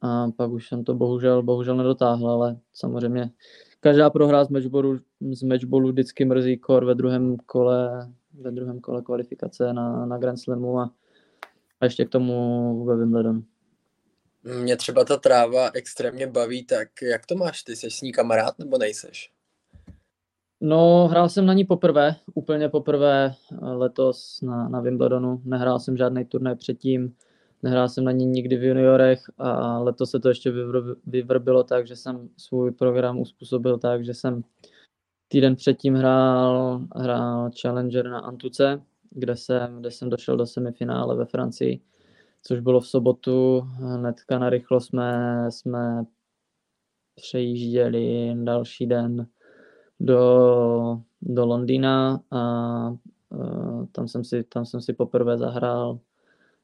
a 0.00 0.30
pak 0.36 0.50
už 0.50 0.68
jsem 0.68 0.84
to 0.84 0.94
bohužel, 0.94 1.42
bohužel 1.42 1.76
nedotáhl, 1.76 2.30
ale 2.30 2.56
samozřejmě 2.72 3.30
každá 3.80 4.10
prohra 4.10 4.44
z 4.44 4.48
matchballu, 4.48 4.98
z 5.32 5.42
matchballu 5.42 5.88
vždycky 5.88 6.24
mrzí 6.24 6.58
kor 6.58 6.84
ve 6.84 6.94
druhém 6.94 7.36
kole, 7.36 8.12
ve 8.40 8.50
druhém 8.50 8.80
kole 8.80 9.02
kvalifikace 9.02 9.72
na, 9.72 10.06
na 10.06 10.18
Grand 10.18 10.40
Slamu 10.40 10.78
a, 10.78 10.90
a 11.80 11.84
ještě 11.84 12.04
k 12.04 12.08
tomu 12.08 12.84
ve 12.84 12.96
Wimbledonu. 12.96 13.44
Mě 14.62 14.76
třeba 14.76 15.04
ta 15.04 15.16
tráva 15.16 15.70
extrémně 15.74 16.26
baví, 16.26 16.64
tak 16.64 16.88
jak 17.02 17.26
to 17.26 17.34
máš? 17.34 17.62
Ty 17.62 17.76
jsi 17.76 17.90
s 17.90 18.00
ní 18.00 18.12
kamarád 18.12 18.58
nebo 18.58 18.78
nejseš? 18.78 19.30
No, 20.60 21.08
hrál 21.08 21.28
jsem 21.28 21.46
na 21.46 21.52
ní 21.52 21.64
poprvé, 21.64 22.16
úplně 22.34 22.68
poprvé 22.68 23.34
letos 23.60 24.40
na, 24.42 24.68
na 24.68 24.80
Wimbledonu. 24.80 25.42
Nehrál 25.44 25.80
jsem 25.80 25.96
žádný 25.96 26.24
turnaj 26.24 26.56
předtím, 26.56 27.14
nehrál 27.62 27.88
jsem 27.88 28.04
na 28.04 28.12
ní 28.12 28.26
nikdy 28.26 28.56
v 28.56 28.64
juniorech 28.64 29.20
a 29.38 29.78
letos 29.78 30.10
se 30.10 30.20
to 30.20 30.28
ještě 30.28 30.52
vyvrbilo 31.06 31.64
tak, 31.64 31.86
že 31.86 31.96
jsem 31.96 32.28
svůj 32.36 32.70
program 32.70 33.18
uspůsobil 33.20 33.78
tak, 33.78 34.04
že 34.04 34.14
jsem 34.14 34.42
týden 35.28 35.56
předtím 35.56 35.94
hrál, 35.94 36.80
hrál 36.96 37.50
Challenger 37.62 38.10
na 38.10 38.18
Antuce, 38.18 38.82
kde 39.10 39.36
jsem, 39.36 39.80
kde 39.80 39.90
jsem 39.90 40.10
došel 40.10 40.36
do 40.36 40.46
semifinále 40.46 41.16
ve 41.16 41.24
Francii, 41.24 41.80
což 42.42 42.60
bylo 42.60 42.80
v 42.80 42.88
sobotu. 42.88 43.60
Hnedka 43.60 44.38
na 44.38 44.50
rychlo 44.50 44.80
jsme, 44.80 45.46
jsme 45.50 46.04
přejížděli 47.14 48.34
další 48.44 48.86
den 48.86 49.26
do, 50.00 51.00
do 51.22 51.46
Londýna 51.46 52.20
a 52.30 52.40
uh, 53.28 53.86
tam, 53.92 54.08
jsem 54.08 54.24
si, 54.24 54.44
tam 54.44 54.66
jsem 54.66 54.80
si 54.80 54.92
poprvé 54.92 55.38
zahrál 55.38 55.98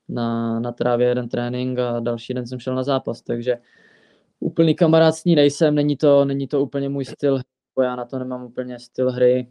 na, 0.08 0.60
na 0.60 0.72
trávě 0.72 1.08
jeden 1.08 1.28
trénink 1.28 1.78
a 1.78 2.00
další 2.00 2.34
den 2.34 2.46
jsem 2.46 2.58
šel 2.58 2.74
na 2.74 2.82
zápas, 2.82 3.22
takže 3.22 3.58
úplný 4.40 4.74
kamarád 4.74 5.14
s 5.14 5.24
ní 5.24 5.34
nejsem, 5.34 5.74
není 5.74 5.96
to, 5.96 6.24
není 6.24 6.48
to 6.48 6.62
úplně 6.62 6.88
můj 6.88 7.04
styl, 7.04 7.40
já 7.82 7.96
na 7.96 8.04
to 8.04 8.18
nemám 8.18 8.44
úplně 8.44 8.78
styl 8.78 9.10
hry, 9.10 9.48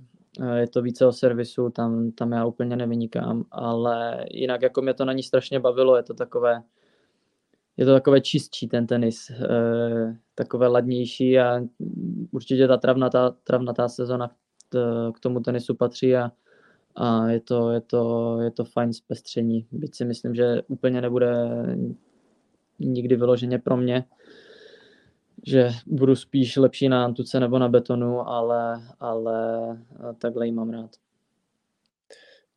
je 0.56 0.68
to 0.68 0.82
více 0.82 1.06
o 1.06 1.12
servisu, 1.12 1.70
tam, 1.70 2.12
tam 2.12 2.32
já 2.32 2.46
úplně 2.46 2.76
nevynikám, 2.76 3.44
ale 3.52 4.26
jinak 4.32 4.62
jako 4.62 4.82
mě 4.82 4.94
to 4.94 5.06
na 5.06 5.14
ní 5.14 5.24
strašně 5.24 5.60
bavilo, 5.60 5.98
je 5.98 6.04
to 6.04 6.14
takové, 6.14 6.64
je 7.78 7.86
to 7.86 7.94
takové 7.94 8.22
čistší 8.22 8.68
ten 8.68 8.88
tenis, 8.88 9.30
e, 9.30 10.18
takové 10.36 10.68
ladnější 10.68 11.40
a 11.40 11.62
určitě 12.32 12.68
ta 12.68 12.78
travnatá, 12.78 13.36
travnatá 13.44 13.90
sezona 13.90 14.32
k 15.14 15.20
tomu 15.20 15.40
tenisu 15.40 15.76
patří 15.76 16.16
a, 16.16 16.32
a 16.96 17.30
je, 17.30 17.40
to, 17.40 17.72
je, 17.72 17.82
to, 17.82 18.38
je 18.42 18.52
to 18.52 18.66
fajn 18.66 18.94
zpestření. 18.94 19.68
Byť 19.72 19.96
si 19.96 20.06
myslím, 20.06 20.36
že 20.36 20.62
úplně 20.68 21.02
nebude 21.02 21.36
nikdy 22.80 23.16
vyloženě 23.16 23.60
pro 23.60 23.78
mě, 23.78 24.06
že 25.48 25.70
budu 25.86 26.16
spíš 26.16 26.58
lepší 26.58 26.90
na 26.90 27.06
antuce 27.06 27.40
nebo 27.40 27.60
na 27.60 27.70
betonu, 27.70 28.28
ale, 28.28 28.84
ale 29.00 29.60
takhle 30.20 30.46
ji 30.46 30.52
mám 30.52 30.70
rád 30.70 30.92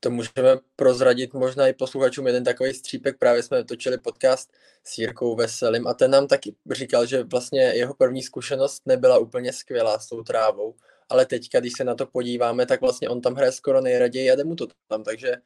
to 0.01 0.11
můžeme 0.11 0.59
prozradit 0.77 1.35
možná 1.35 1.69
i 1.69 1.73
posluchačům 1.73 2.27
jeden 2.27 2.45
takový 2.45 2.75
střípek. 2.75 3.19
Právě 3.19 3.43
jsme 3.43 3.65
točili 3.65 3.99
podcast 3.99 4.53
s 4.85 4.99
Jirkou 4.99 5.37
Veselým 5.37 5.87
a 5.87 5.95
ten 5.95 6.11
nám 6.11 6.27
taky 6.27 6.55
říkal, 6.71 7.07
že 7.07 7.23
vlastně 7.23 7.61
jeho 7.61 7.95
první 7.95 8.23
zkušenost 8.23 8.83
nebyla 8.87 9.19
úplně 9.19 9.53
skvělá 9.53 9.99
s 9.99 10.09
tou 10.09 10.23
trávou, 10.23 10.75
ale 11.09 11.27
teďka, 11.27 11.61
když 11.61 11.73
se 11.73 11.85
na 11.85 11.95
to 11.95 12.07
podíváme, 12.07 12.67
tak 12.67 12.81
vlastně 12.81 13.09
on 13.09 13.21
tam 13.21 13.35
hraje 13.35 13.53
skoro 13.53 13.81
nejraději 13.81 14.31
a 14.31 14.37
jde 14.37 14.45
mu 14.45 14.57
to 14.57 14.67
tam, 14.89 15.05
takže 15.05 15.37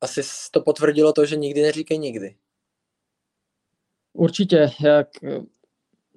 asi 0.00 0.22
to 0.50 0.60
potvrdilo 0.60 1.12
to, 1.12 1.26
že 1.26 1.36
nikdy 1.36 1.62
neříkej 1.62 1.98
nikdy. 1.98 2.36
Určitě, 4.12 4.70
jak 4.80 5.08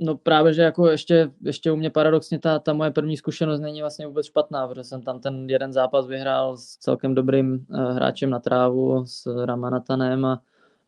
No 0.02 0.18
právě, 0.18 0.54
že 0.54 0.62
jako 0.62 0.88
ještě, 0.88 1.32
ještě 1.42 1.72
u 1.72 1.76
mě 1.76 1.90
paradoxně 1.90 2.40
ta, 2.40 2.60
ta 2.60 2.74
moje 2.74 2.92
první 2.92 3.18
zkušenost 3.18 3.60
není 3.60 3.82
vlastně 3.82 4.08
vůbec 4.08 4.26
špatná, 4.26 4.68
protože 4.68 4.84
jsem 4.84 5.02
tam 5.02 5.20
ten 5.20 5.50
jeden 5.50 5.74
zápas 5.74 6.08
vyhrál 6.08 6.58
s 6.58 6.78
celkem 6.78 7.16
dobrým 7.16 7.66
uh, 7.70 7.92
hráčem 7.92 8.30
na 8.30 8.40
trávu, 8.40 9.06
s 9.06 9.46
Ramanatanem 9.46 10.26
a, 10.26 10.42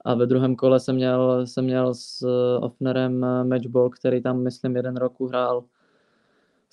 a 0.05 0.14
ve 0.14 0.26
druhém 0.26 0.55
kole 0.55 0.80
jsem 0.80 0.95
měl, 0.95 1.47
jsem 1.47 1.66
měl 1.66 1.93
s 1.93 2.22
uh, 2.22 2.66
Offnerem 2.66 3.24
uh, 3.24 3.47
matchball, 3.47 3.89
který 3.89 4.22
tam 4.22 4.43
myslím 4.43 4.76
jeden 4.76 4.97
rok 4.97 5.22
uhrál 5.22 5.64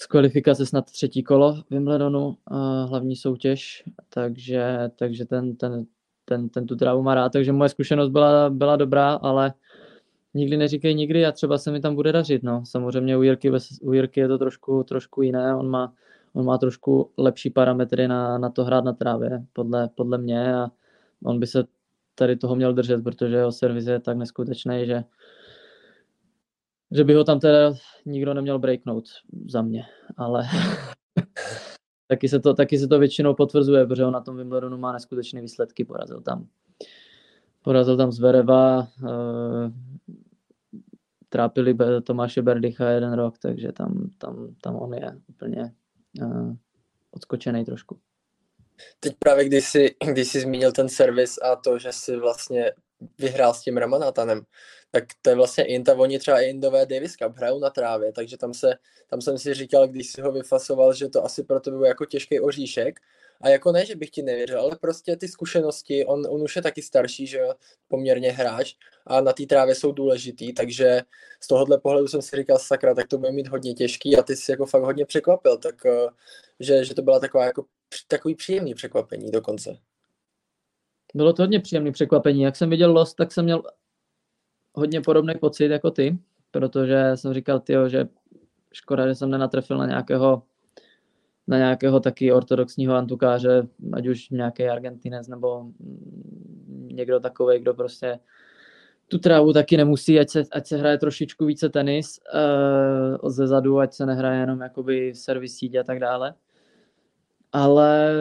z 0.01 0.07
kvalifikace 0.07 0.67
snad 0.67 0.91
třetí 0.91 1.23
kolo 1.23 1.63
Wimbledonu, 1.71 2.37
hlavní 2.89 3.17
soutěž, 3.17 3.85
takže, 4.09 4.91
takže 4.97 5.25
ten, 5.25 5.57
ten, 5.57 5.87
ten, 6.25 6.49
ten 6.49 6.67
tu 6.67 6.77
trávu 6.77 7.03
má 7.03 7.15
rád, 7.15 7.33
takže 7.33 7.53
moje 7.53 7.69
zkušenost 7.69 8.09
byla, 8.09 8.51
byla 8.51 8.77
dobrá, 8.77 9.13
ale 9.13 9.55
nikdy 10.35 10.57
neříkej 10.57 10.95
nikdy 10.95 11.27
a 11.27 11.33
třeba 11.33 11.59
se 11.59 11.73
mi 11.73 11.81
tam 11.81 11.95
bude 11.95 12.13
dařit. 12.13 12.43
No. 12.43 12.67
Samozřejmě 12.67 13.17
u 13.17 13.23
Jirky, 13.23 13.51
u 13.83 13.93
Jirky 13.93 14.21
je 14.21 14.29
to 14.29 14.39
trošku, 14.39 14.85
trošku 14.85 15.23
jiné, 15.23 15.55
on 15.55 15.69
má, 15.69 15.93
on 16.33 16.45
má 16.45 16.59
trošku 16.59 17.11
lepší 17.17 17.51
parametry 17.51 18.09
na, 18.09 18.39
na 18.39 18.51
to 18.51 18.65
hrát 18.65 18.85
na 18.85 18.93
trávě, 18.93 19.45
podle, 19.53 19.89
podle 19.95 20.19
mě 20.19 20.55
a 20.55 20.71
on 21.25 21.41
by 21.41 21.47
se 21.47 21.65
tady 22.15 22.37
toho 22.37 22.57
měl 22.57 22.75
držet, 22.75 23.05
protože 23.05 23.37
jeho 23.37 23.53
servis 23.53 23.87
je 23.87 24.01
tak 24.01 24.17
neskutečný, 24.17 24.87
že, 24.87 25.05
že 26.91 27.05
by 27.05 27.15
ho 27.15 27.25
tam 27.25 27.41
teda 27.41 27.75
nikdo 28.07 28.35
neměl 28.35 28.59
breaknout 28.59 29.05
za 29.49 29.63
mě, 29.63 29.85
ale 30.17 30.49
taky, 32.09 32.29
se 32.29 32.41
to, 32.41 32.55
taky 32.55 32.79
se 32.79 32.89
to 32.89 32.99
většinou 32.99 33.35
potvrzuje, 33.35 33.87
protože 33.87 34.05
on 34.05 34.13
na 34.13 34.21
tom 34.21 34.37
Wimbledonu 34.37 34.79
má 34.79 34.93
neskutečné 34.93 35.41
výsledky, 35.41 35.85
porazil 35.85 36.21
tam 36.21 36.49
porazil 37.69 37.97
tam 37.97 38.13
Zvereva, 38.13 38.79
uh, 38.79 39.73
trápili 41.29 41.77
Tomáše 42.03 42.43
Berdycha 42.43 42.91
jeden 42.91 43.13
rok, 43.13 43.39
takže 43.39 43.73
tam, 43.73 44.11
tam, 44.19 44.55
tam 44.61 44.77
on 44.77 44.95
je 44.95 45.21
úplně 45.29 45.75
uh, 46.23 46.55
odskočený 47.11 47.65
trošku. 47.65 47.99
Teď 49.01 49.17
právě, 49.19 49.45
když 49.45 49.65
jsi, 49.65 49.95
když 50.13 50.29
jsi 50.29 50.41
zmínil 50.41 50.73
ten 50.73 50.89
servis 50.89 51.39
a 51.43 51.57
to, 51.57 51.79
že 51.79 51.93
jsi 51.93 52.17
vlastně 52.17 52.73
vyhrál 53.19 53.55
s 53.55 53.61
tím 53.63 53.77
Ramanatanem, 53.77 54.43
tak 54.91 55.05
to 55.23 55.31
je 55.31 55.37
vlastně 55.37 55.65
Inta, 55.65 55.95
oni 55.95 56.19
třeba 56.19 56.41
i 56.41 56.51
Indové 56.51 56.87
Davis 56.87 57.17
Cup 57.17 57.37
hrajou 57.37 57.59
na 57.59 57.71
trávě, 57.71 58.13
takže 58.13 58.37
tam, 58.37 58.55
se, 58.55 58.75
tam 59.11 59.21
jsem 59.21 59.39
si 59.39 59.55
říkal, 59.55 59.89
když 59.89 60.13
si 60.13 60.21
ho 60.21 60.33
vyfasoval, 60.33 60.95
že 60.95 61.09
to 61.09 61.25
asi 61.25 61.45
pro 61.45 61.61
tebe 61.61 61.77
byl 61.77 61.87
jako 61.87 62.05
těžký 62.05 62.41
oříšek, 62.41 63.01
a 63.41 63.49
jako 63.49 63.73
ne, 63.73 63.87
že 63.87 63.97
bych 63.97 64.11
ti 64.11 64.23
nevěřil, 64.23 64.61
ale 64.61 64.77
prostě 64.81 65.17
ty 65.17 65.29
zkušenosti, 65.29 66.07
on, 66.07 66.27
on 66.29 66.43
už 66.43 66.57
je 66.57 66.63
taky 66.63 66.83
starší, 66.83 67.27
že 67.27 67.39
jo, 67.39 67.55
poměrně 67.89 68.33
hráč 68.33 68.75
a 69.07 69.21
na 69.21 69.33
té 69.33 69.47
trávě 69.47 69.75
jsou 69.75 69.93
důležitý, 69.93 70.53
takže 70.53 71.03
z 71.41 71.47
tohohle 71.47 71.79
pohledu 71.79 72.09
jsem 72.09 72.23
si 72.23 72.37
říkal, 72.37 72.59
sakra, 72.59 72.95
tak 72.95 73.09
to 73.09 73.19
bude 73.19 73.33
mít 73.33 73.49
hodně 73.49 73.75
těžký 73.75 74.17
a 74.17 74.23
ty 74.23 74.37
jsi 74.37 74.51
jako 74.51 74.67
fakt 74.67 74.83
hodně 74.83 75.07
překvapil, 75.07 75.59
tak 75.59 75.87
eh, 75.87 76.09
že, 76.61 76.85
že 76.85 76.95
to 76.95 77.03
byla 77.03 77.21
taková 77.21 77.45
jako 77.45 77.65
takový 78.09 78.35
příjemný 78.35 78.75
překvapení 78.75 79.31
dokonce. 79.31 79.79
Bylo 81.15 81.33
to 81.33 81.43
hodně 81.43 81.61
příjemný 81.61 81.93
překvapení. 81.93 82.43
Jak 82.43 82.57
jsem 82.57 82.71
viděl 82.71 82.93
Lost, 82.93 83.17
tak 83.17 83.33
jsem 83.33 83.45
měl 83.45 83.63
hodně 84.75 85.01
podobný 85.01 85.35
pocit 85.41 85.71
jako 85.71 85.91
ty, 85.91 86.19
protože 86.51 87.13
jsem 87.15 87.35
říkal, 87.35 87.61
tyjo, 87.61 87.89
že 87.89 88.09
škoda, 88.73 89.09
že 89.09 89.15
jsem 89.15 89.31
nenatrefil 89.31 89.79
na 89.79 89.87
nějakého 89.87 90.43
na 91.49 91.59
nějakého 91.59 92.01
taky 92.01 92.33
ortodoxního 92.33 92.95
antukáře, 92.95 93.69
ať 93.93 94.07
už 94.07 94.31
nějaký 94.31 94.69
Argentinec 94.69 95.29
nebo 95.29 95.67
někdo 96.69 97.21
takový, 97.21 97.59
kdo 97.59 97.75
prostě 97.75 98.19
tu 99.09 99.19
trávu 99.19 99.53
taky 99.53 99.77
nemusí, 99.77 100.21
ať 100.21 100.29
se, 100.29 100.43
ať 100.53 100.67
se 100.67 100.77
hraje 100.77 100.99
trošičku 100.99 101.47
více 101.47 101.69
tenis 101.69 102.21
uh, 103.23 103.31
ze 103.31 103.47
zadu, 103.47 103.79
ať 103.79 103.95
se 103.95 104.07
nehraje 104.07 104.41
jenom 104.41 104.61
jakoby 104.61 105.15
servis 105.15 105.63
a 105.63 105.83
tak 105.85 105.99
dále. 105.99 106.35
Ale 107.53 108.13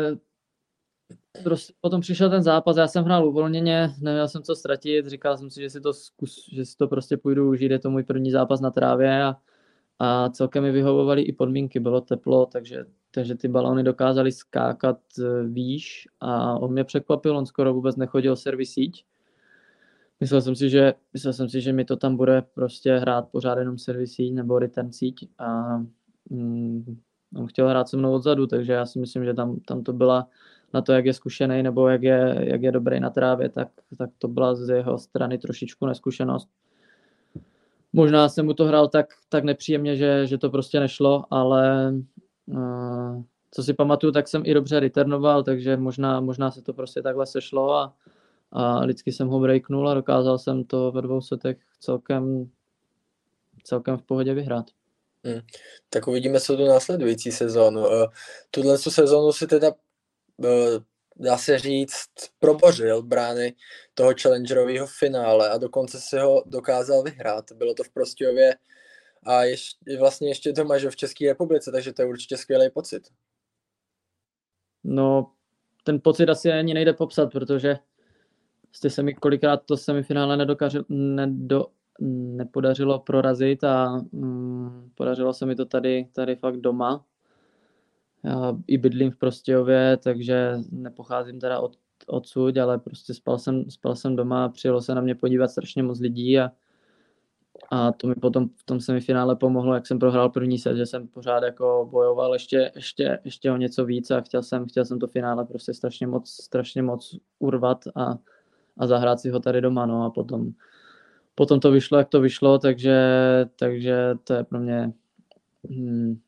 prostě 1.43 1.73
potom 1.81 2.01
přišel 2.01 2.29
ten 2.29 2.43
zápas, 2.43 2.77
já 2.77 2.87
jsem 2.87 3.03
hrál 3.03 3.27
uvolněně, 3.27 3.93
neměl 4.01 4.27
jsem 4.27 4.43
co 4.43 4.55
ztratit, 4.55 5.07
říkal 5.07 5.37
jsem 5.37 5.49
si, 5.49 5.61
že 5.61 5.69
si 5.69 5.81
to, 5.81 5.93
zkus, 5.93 6.49
že 6.53 6.65
si 6.65 6.77
to 6.77 6.87
prostě 6.87 7.17
půjdu 7.17 7.49
užít, 7.49 7.71
je 7.71 7.79
to 7.79 7.89
můj 7.89 8.03
první 8.03 8.31
zápas 8.31 8.61
na 8.61 8.71
trávě 8.71 9.23
a, 9.23 9.35
a 9.99 10.29
celkem 10.29 10.63
mi 10.63 10.71
vyhovovaly 10.71 11.21
i 11.21 11.33
podmínky, 11.33 11.79
bylo 11.79 12.01
teplo, 12.01 12.45
takže 12.45 12.85
takže 13.17 13.35
ty 13.35 13.47
balony 13.47 13.83
dokázaly 13.83 14.31
skákat 14.31 14.99
eh, 15.19 15.43
výš 15.43 16.07
a 16.19 16.59
on 16.59 16.71
mě 16.71 16.83
překvapil, 16.83 17.37
on 17.37 17.45
skoro 17.45 17.73
vůbec 17.73 17.95
nechodil 17.95 18.35
servis. 18.35 18.75
Myslel 20.19 20.41
jsem 20.41 20.55
si, 20.55 20.69
že, 20.69 20.93
myslel 21.13 21.33
jsem 21.33 21.49
si, 21.49 21.61
že 21.61 21.73
mi 21.73 21.85
to 21.85 21.95
tam 21.95 22.17
bude 22.17 22.41
prostě 22.41 22.97
hrát 22.97 23.29
pořád 23.31 23.57
jenom 23.57 23.77
servis 23.77 24.17
nebo 24.31 24.59
return 24.59 24.91
síť 24.91 25.29
a 25.37 25.77
mm, 26.29 26.97
on 27.35 27.47
chtěl 27.47 27.69
hrát 27.69 27.89
se 27.89 27.97
mnou 27.97 28.13
odzadu, 28.13 28.47
takže 28.47 28.73
já 28.73 28.85
si 28.85 28.99
myslím, 28.99 29.25
že 29.25 29.33
tam, 29.33 29.59
tam 29.59 29.83
to 29.83 29.93
byla 29.93 30.29
na 30.73 30.81
to, 30.81 30.93
jak 30.93 31.05
je 31.05 31.13
zkušený 31.13 31.63
nebo 31.63 31.87
jak 31.87 32.03
je, 32.03 32.35
jak 32.39 32.61
je 32.61 32.71
dobrý 32.71 32.99
na 32.99 33.09
trávě, 33.09 33.49
tak, 33.49 33.67
tak 33.97 34.09
to 34.17 34.27
byla 34.27 34.55
z 34.55 34.69
jeho 34.69 34.97
strany 34.97 35.37
trošičku 35.37 35.85
neskušenost. 35.85 36.49
Možná 37.93 38.29
jsem 38.29 38.45
mu 38.45 38.53
to 38.53 38.65
hrál 38.65 38.87
tak, 38.87 39.07
tak 39.29 39.43
nepříjemně, 39.43 39.95
že, 39.95 40.27
že 40.27 40.37
to 40.37 40.49
prostě 40.49 40.79
nešlo, 40.79 41.25
ale 41.29 41.93
co 43.51 43.63
si 43.63 43.73
pamatuju, 43.73 44.11
tak 44.11 44.27
jsem 44.27 44.43
i 44.45 44.53
dobře 44.53 44.79
returnoval, 44.79 45.43
takže 45.43 45.77
možná, 45.77 46.19
možná 46.19 46.51
se 46.51 46.61
to 46.61 46.73
prostě 46.73 47.01
takhle 47.01 47.25
sešlo 47.25 47.73
a, 47.73 47.93
a 48.51 48.83
vždycky 48.83 49.11
jsem 49.11 49.27
ho 49.27 49.39
breaknul 49.39 49.89
a 49.89 49.93
dokázal 49.93 50.37
jsem 50.37 50.63
to 50.63 50.91
ve 50.91 51.01
dvou 51.01 51.21
setech 51.21 51.57
celkem, 51.79 52.49
celkem 53.63 53.97
v 53.97 54.01
pohodě 54.01 54.33
vyhrát. 54.33 54.65
Hmm. 55.23 55.41
Tak 55.89 56.07
uvidíme, 56.07 56.39
co 56.39 56.57
tu 56.57 56.65
následující 56.65 57.31
sezónu. 57.31 57.81
Uh, 57.81 58.05
tuhle 58.51 58.77
sezónu 58.77 59.31
si 59.31 59.47
teda 59.47 59.67
uh, 59.67 59.75
dá 61.15 61.37
se 61.37 61.59
říct, 61.59 62.09
probořil 62.39 63.03
brány 63.03 63.55
toho 63.93 64.13
challengerového 64.21 64.87
finále 64.87 65.49
a 65.49 65.57
dokonce 65.57 65.99
si 66.01 66.17
ho 66.17 66.43
dokázal 66.45 67.03
vyhrát. 67.03 67.51
Bylo 67.51 67.73
to 67.73 67.83
v 67.83 67.89
Prostějově 67.89 68.55
a 69.23 69.43
ještě, 69.43 69.97
vlastně 69.99 70.29
ještě 70.29 70.53
doma, 70.53 70.77
že 70.77 70.89
v 70.89 70.95
České 70.95 71.27
republice, 71.27 71.71
takže 71.71 71.93
to 71.93 72.01
je 72.01 72.07
určitě 72.07 72.37
skvělý 72.37 72.69
pocit. 72.69 73.07
No, 74.83 75.31
ten 75.83 76.01
pocit 76.01 76.29
asi 76.29 76.51
ani 76.51 76.73
nejde 76.73 76.93
popsat, 76.93 77.31
protože 77.31 77.77
jste 78.71 78.89
se 78.89 79.03
mi 79.03 79.13
kolikrát 79.13 79.57
to 79.65 79.77
semifinále 79.77 80.37
nedokařil, 80.37 80.85
nedo, 80.89 81.65
nepodařilo 81.99 82.99
prorazit 82.99 83.63
a 83.63 84.01
mm, 84.11 84.91
podařilo 84.95 85.33
se 85.33 85.45
mi 85.45 85.55
to 85.55 85.65
tady, 85.65 86.07
tady 86.13 86.35
fakt 86.35 86.57
doma. 86.57 87.05
I 88.67 88.77
bydlím 88.77 89.11
v 89.11 89.17
Prostějově, 89.17 89.97
takže 89.97 90.57
nepocházím 90.71 91.39
teda 91.39 91.59
od, 91.59 91.77
odsud, 92.07 92.57
ale 92.57 92.77
prostě 92.77 93.13
spal 93.13 93.39
jsem, 93.39 93.69
spal 93.69 93.95
jsem 93.95 94.15
doma 94.15 94.45
a 94.45 94.49
přijelo 94.49 94.81
se 94.81 94.95
na 94.95 95.01
mě 95.01 95.15
podívat 95.15 95.47
strašně 95.47 95.83
moc 95.83 95.99
lidí 95.99 96.39
a 96.39 96.51
a 97.71 97.91
to 97.91 98.07
mi 98.07 98.15
potom 98.15 98.49
v 98.55 98.63
tom 98.63 98.79
semifinále 98.79 99.35
pomohlo, 99.35 99.73
jak 99.73 99.87
jsem 99.87 99.99
prohrál 99.99 100.29
první 100.29 100.59
set, 100.59 100.77
že 100.77 100.85
jsem 100.85 101.07
pořád 101.07 101.43
jako 101.43 101.87
bojoval 101.91 102.33
ještě, 102.33 102.71
ještě, 102.75 103.19
ještě 103.23 103.51
o 103.51 103.57
něco 103.57 103.85
víc 103.85 104.11
a 104.11 104.21
chtěl 104.21 104.43
jsem, 104.43 104.65
chtěl 104.65 104.85
jsem 104.85 104.99
to 104.99 105.07
finále 105.07 105.45
prostě 105.45 105.73
strašně 105.73 106.07
moc, 106.07 106.29
strašně 106.29 106.81
moc 106.81 107.15
urvat 107.39 107.83
a, 107.95 108.17
a 108.77 108.87
zahrát 108.87 109.19
si 109.19 109.29
ho 109.29 109.39
tady 109.39 109.61
doma, 109.61 109.85
no 109.85 110.05
a 110.05 110.09
potom, 110.09 110.51
potom 111.35 111.59
to 111.59 111.71
vyšlo, 111.71 111.97
jak 111.97 112.09
to 112.09 112.21
vyšlo, 112.21 112.59
takže, 112.59 112.99
takže 113.59 114.15
to 114.23 114.33
je 114.33 114.43
pro 114.43 114.59
mě 114.59 114.93
hmm, 115.69 116.19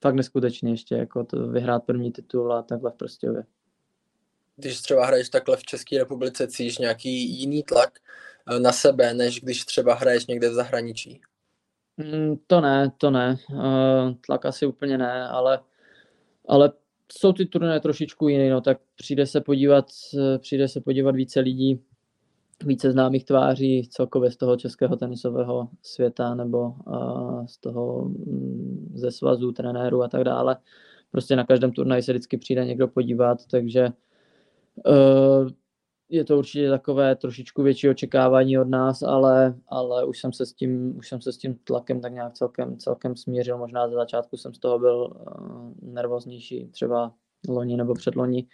fakt 0.00 0.14
neskutečně 0.14 0.70
ještě, 0.70 0.94
jako 0.94 1.24
to 1.24 1.48
vyhrát 1.48 1.84
první 1.84 2.12
titul 2.12 2.52
a 2.52 2.62
takhle 2.62 2.90
v 2.90 2.94
Prostějově. 2.94 3.44
Když 4.56 4.80
třeba 4.80 5.06
hraješ 5.06 5.28
takhle 5.28 5.56
v 5.56 5.62
České 5.62 5.98
republice, 5.98 6.46
cítíš 6.46 6.78
nějaký 6.78 7.40
jiný 7.40 7.62
tlak 7.62 7.98
Eh, 8.50 8.60
na 8.60 8.72
sebe, 8.72 9.14
než 9.14 9.40
když 9.40 9.64
třeba 9.64 9.94
hraješ 9.94 10.26
někde 10.26 10.48
v 10.48 10.52
zahraničí? 10.52 11.20
Mm, 11.96 12.36
to 12.46 12.60
ne, 12.60 12.92
to 12.98 13.10
ne. 13.10 13.36
Uh, 13.52 14.14
tlak 14.26 14.46
asi 14.46 14.66
úplně 14.66 14.98
ne, 14.98 15.28
ale, 15.28 15.60
ale 16.48 16.72
jsou 17.12 17.32
ty 17.32 17.46
turnaje 17.46 17.80
trošičku 17.80 18.28
jiný, 18.28 18.48
no, 18.48 18.60
tak 18.60 18.78
přijde 18.96 19.26
se 19.26 19.40
podívat, 19.40 19.86
eh, 20.18 20.38
přijde 20.38 20.68
se 20.68 20.80
podívat 20.80 21.16
více 21.16 21.40
lidí, 21.40 21.80
více 22.64 22.92
známých 22.92 23.24
tváří 23.24 23.88
celkově 23.90 24.30
z 24.30 24.36
toho 24.36 24.56
českého 24.56 24.96
tenisového 24.96 25.68
světa 25.82 26.34
nebo 26.34 26.74
z 27.46 27.58
toho 27.58 27.96
um, 28.02 28.92
ze 28.94 29.10
svazů, 29.10 29.52
trenérů 29.52 30.02
a 30.02 30.08
tak 30.08 30.24
dále. 30.24 30.56
Prostě 31.10 31.36
na 31.36 31.46
každém 31.46 31.72
turnaji 31.72 32.02
se 32.02 32.12
vždycky 32.12 32.38
přijde 32.38 32.64
někdo 32.64 32.88
podívat, 32.88 33.46
takže 33.50 33.88
uh, 34.86 35.48
je 36.08 36.24
to 36.24 36.38
určitě 36.38 36.70
takové 36.70 37.16
trošičku 37.16 37.62
větší 37.62 37.88
očekávání 37.88 38.58
od 38.58 38.68
nás, 38.68 39.02
ale, 39.02 39.54
ale 39.68 40.04
už, 40.04 40.18
jsem 40.20 40.32
se 40.32 40.46
s 40.46 40.52
tím, 40.52 40.98
už 40.98 41.08
jsem 41.08 41.20
se 41.20 41.32
s 41.32 41.38
tím 41.38 41.58
tlakem 41.64 42.00
tak 42.00 42.12
nějak 42.12 42.32
celkem, 42.32 42.76
celkem 42.76 43.16
smířil. 43.16 43.58
Možná 43.58 43.88
za 43.88 43.94
začátku 43.94 44.36
jsem 44.36 44.54
z 44.54 44.58
toho 44.58 44.78
byl 44.78 45.16
uh, 45.40 45.72
nervóznější, 45.82 46.68
třeba 46.68 47.12
loni 47.48 47.76
nebo 47.76 47.94
předloni, 47.94 48.46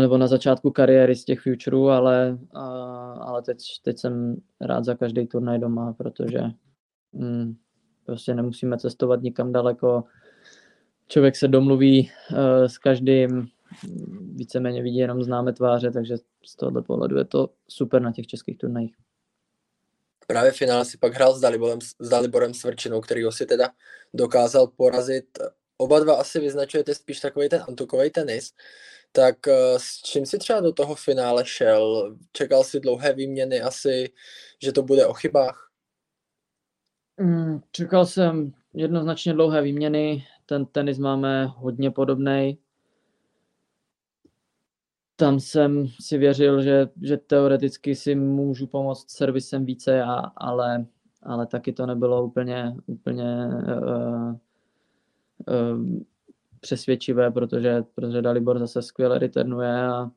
nebo 0.00 0.18
na 0.18 0.26
začátku 0.26 0.70
kariéry 0.70 1.16
z 1.16 1.24
těch 1.24 1.40
futurů, 1.40 1.90
ale, 1.90 2.38
ale 3.20 3.42
teď, 3.42 3.58
teď 3.82 3.98
jsem 3.98 4.36
rád 4.60 4.84
za 4.84 4.94
každý 4.94 5.26
turnaj 5.26 5.58
doma, 5.58 5.92
protože 5.92 6.40
um, 7.12 7.56
prostě 8.06 8.34
nemusíme 8.34 8.78
cestovat 8.78 9.22
nikam 9.22 9.52
daleko. 9.52 10.04
Člověk 11.08 11.36
se 11.36 11.48
domluví 11.48 12.10
uh, 12.30 12.38
s 12.64 12.78
každým, 12.78 13.48
víceméně 14.34 14.82
vidí 14.82 14.96
jenom 14.96 15.22
známe 15.22 15.52
tváře, 15.52 15.90
takže 15.90 16.16
z 16.46 16.56
tohohle 16.56 16.82
pohledu 16.82 17.18
je 17.18 17.24
to 17.24 17.48
super 17.68 18.02
na 18.02 18.12
těch 18.12 18.26
českých 18.26 18.58
turnajích. 18.58 18.94
právě 20.26 20.52
v 20.52 20.56
finále 20.56 20.84
si 20.84 20.98
pak 20.98 21.14
hrál 21.14 21.34
s 21.34 21.40
Daliborem, 21.40 21.80
s 21.80 22.08
Daliborem 22.08 22.54
Svrčinou, 22.54 23.00
který 23.00 23.22
ho 23.24 23.32
si 23.32 23.46
teda 23.46 23.70
dokázal 24.14 24.66
porazit. 24.66 25.38
Oba 25.76 26.00
dva 26.00 26.14
asi 26.14 26.40
vyznačujete 26.40 26.94
spíš 26.94 27.20
takový 27.20 27.48
ten 27.48 27.64
antukový 27.68 28.10
tenis, 28.10 28.52
tak 29.12 29.48
eh, 29.48 29.78
s 29.78 30.02
čím 30.02 30.26
si 30.26 30.38
třeba 30.38 30.60
do 30.60 30.72
toho 30.72 30.94
finále 30.94 31.44
šel? 31.44 32.16
Čekal 32.32 32.64
si 32.64 32.80
dlouhé 32.80 33.12
výměny 33.12 33.60
asi, 33.60 34.12
že 34.62 34.72
to 34.72 34.82
bude 34.82 35.06
o 35.06 35.12
chybách? 35.14 35.70
Mm, 37.20 37.60
čekal 37.72 38.06
jsem 38.06 38.52
jednoznačně 38.74 39.32
dlouhé 39.32 39.62
výměny, 39.62 40.24
ten 40.46 40.66
tenis 40.66 40.98
máme 40.98 41.46
hodně 41.46 41.90
podobný. 41.90 42.58
Tam 45.16 45.40
jsem 45.40 45.86
si 46.00 46.18
věřil, 46.18 46.62
že, 46.62 46.88
že 47.02 47.16
teoreticky 47.16 47.94
si 47.94 48.14
můžu 48.14 48.66
pomoct 48.66 49.10
servisem 49.10 49.64
více, 49.64 49.92
já, 49.92 50.14
ale, 50.36 50.86
ale 51.22 51.46
taky 51.46 51.72
to 51.72 51.86
nebylo 51.86 52.24
úplně, 52.24 52.74
úplně 52.86 53.48
uh, 53.86 54.34
uh, 55.46 56.02
přesvědčivé, 56.62 57.30
protože, 57.30 57.84
protože 57.94 58.22
Dalibor 58.22 58.58
zase 58.58 58.82
skvěle 58.82 59.18
returnuje, 59.18 59.86
a, 59.86 60.10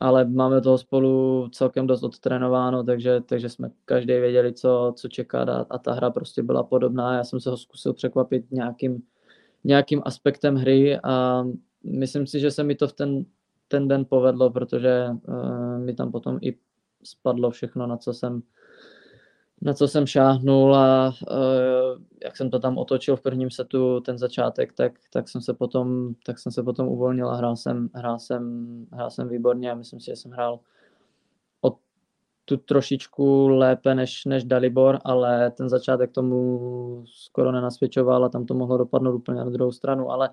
ale 0.00 0.24
máme 0.24 0.60
toho 0.60 0.78
spolu 0.78 1.48
celkem 1.52 1.86
dost 1.86 2.02
odtrénováno, 2.02 2.84
takže, 2.84 3.20
takže 3.20 3.48
jsme 3.48 3.70
každý 3.84 4.12
věděli, 4.12 4.52
co, 4.52 4.92
co 4.96 5.08
čeká 5.08 5.42
a, 5.42 5.66
a 5.70 5.78
ta 5.78 5.92
hra 5.92 6.10
prostě 6.10 6.42
byla 6.42 6.62
podobná. 6.62 7.16
Já 7.16 7.24
jsem 7.24 7.40
se 7.40 7.50
ho 7.50 7.56
zkusil 7.56 7.92
překvapit 7.92 8.50
nějakým, 8.50 9.02
nějakým 9.64 10.02
aspektem 10.04 10.56
hry 10.56 10.98
a 11.02 11.44
myslím 11.84 12.26
si, 12.26 12.40
že 12.40 12.50
se 12.50 12.64
mi 12.64 12.74
to 12.74 12.88
v 12.88 12.92
ten, 12.92 13.24
ten 13.68 13.88
den 13.88 14.04
povedlo, 14.04 14.50
protože 14.50 15.08
uh, 15.28 15.78
mi 15.78 15.94
tam 15.94 16.12
potom 16.12 16.38
i 16.42 16.56
spadlo 17.02 17.50
všechno, 17.50 17.86
na 17.86 17.96
co 17.96 18.12
jsem, 18.12 18.42
na 19.62 19.74
co 19.74 19.88
jsem 19.88 20.06
šáhnul 20.06 20.76
a 20.76 21.08
uh, 21.08 22.02
jak 22.24 22.36
jsem 22.36 22.50
to 22.50 22.58
tam 22.58 22.78
otočil 22.78 23.16
v 23.16 23.22
prvním 23.22 23.50
setu, 23.50 24.00
ten 24.00 24.18
začátek, 24.18 24.72
tak, 24.72 24.92
tak 25.12 25.28
jsem 25.28 25.40
se 25.40 25.54
potom, 25.54 26.14
tak 26.26 26.38
jsem 26.38 26.52
se 26.52 26.62
potom 26.62 26.88
uvolnil 26.88 27.28
a 27.28 27.36
hrál 27.36 27.56
jsem, 27.56 27.88
hrál 27.94 28.18
jsem, 28.18 28.86
hrál 28.92 29.10
jsem 29.10 29.28
výborně 29.28 29.72
a 29.72 29.74
myslím 29.74 30.00
si, 30.00 30.06
že 30.06 30.16
jsem 30.16 30.30
hrál 30.30 30.60
o 31.62 31.76
tu 32.44 32.56
trošičku 32.56 33.48
lépe 33.48 33.94
než, 33.94 34.24
než 34.24 34.44
Dalibor, 34.44 34.98
ale 35.04 35.50
ten 35.50 35.68
začátek 35.68 36.12
tomu 36.12 37.04
skoro 37.06 37.52
nenasvědčoval 37.52 38.24
a 38.24 38.28
tam 38.28 38.46
to 38.46 38.54
mohlo 38.54 38.78
dopadnout 38.78 39.14
úplně 39.14 39.38
na 39.38 39.50
druhou 39.50 39.72
stranu, 39.72 40.10
ale 40.10 40.30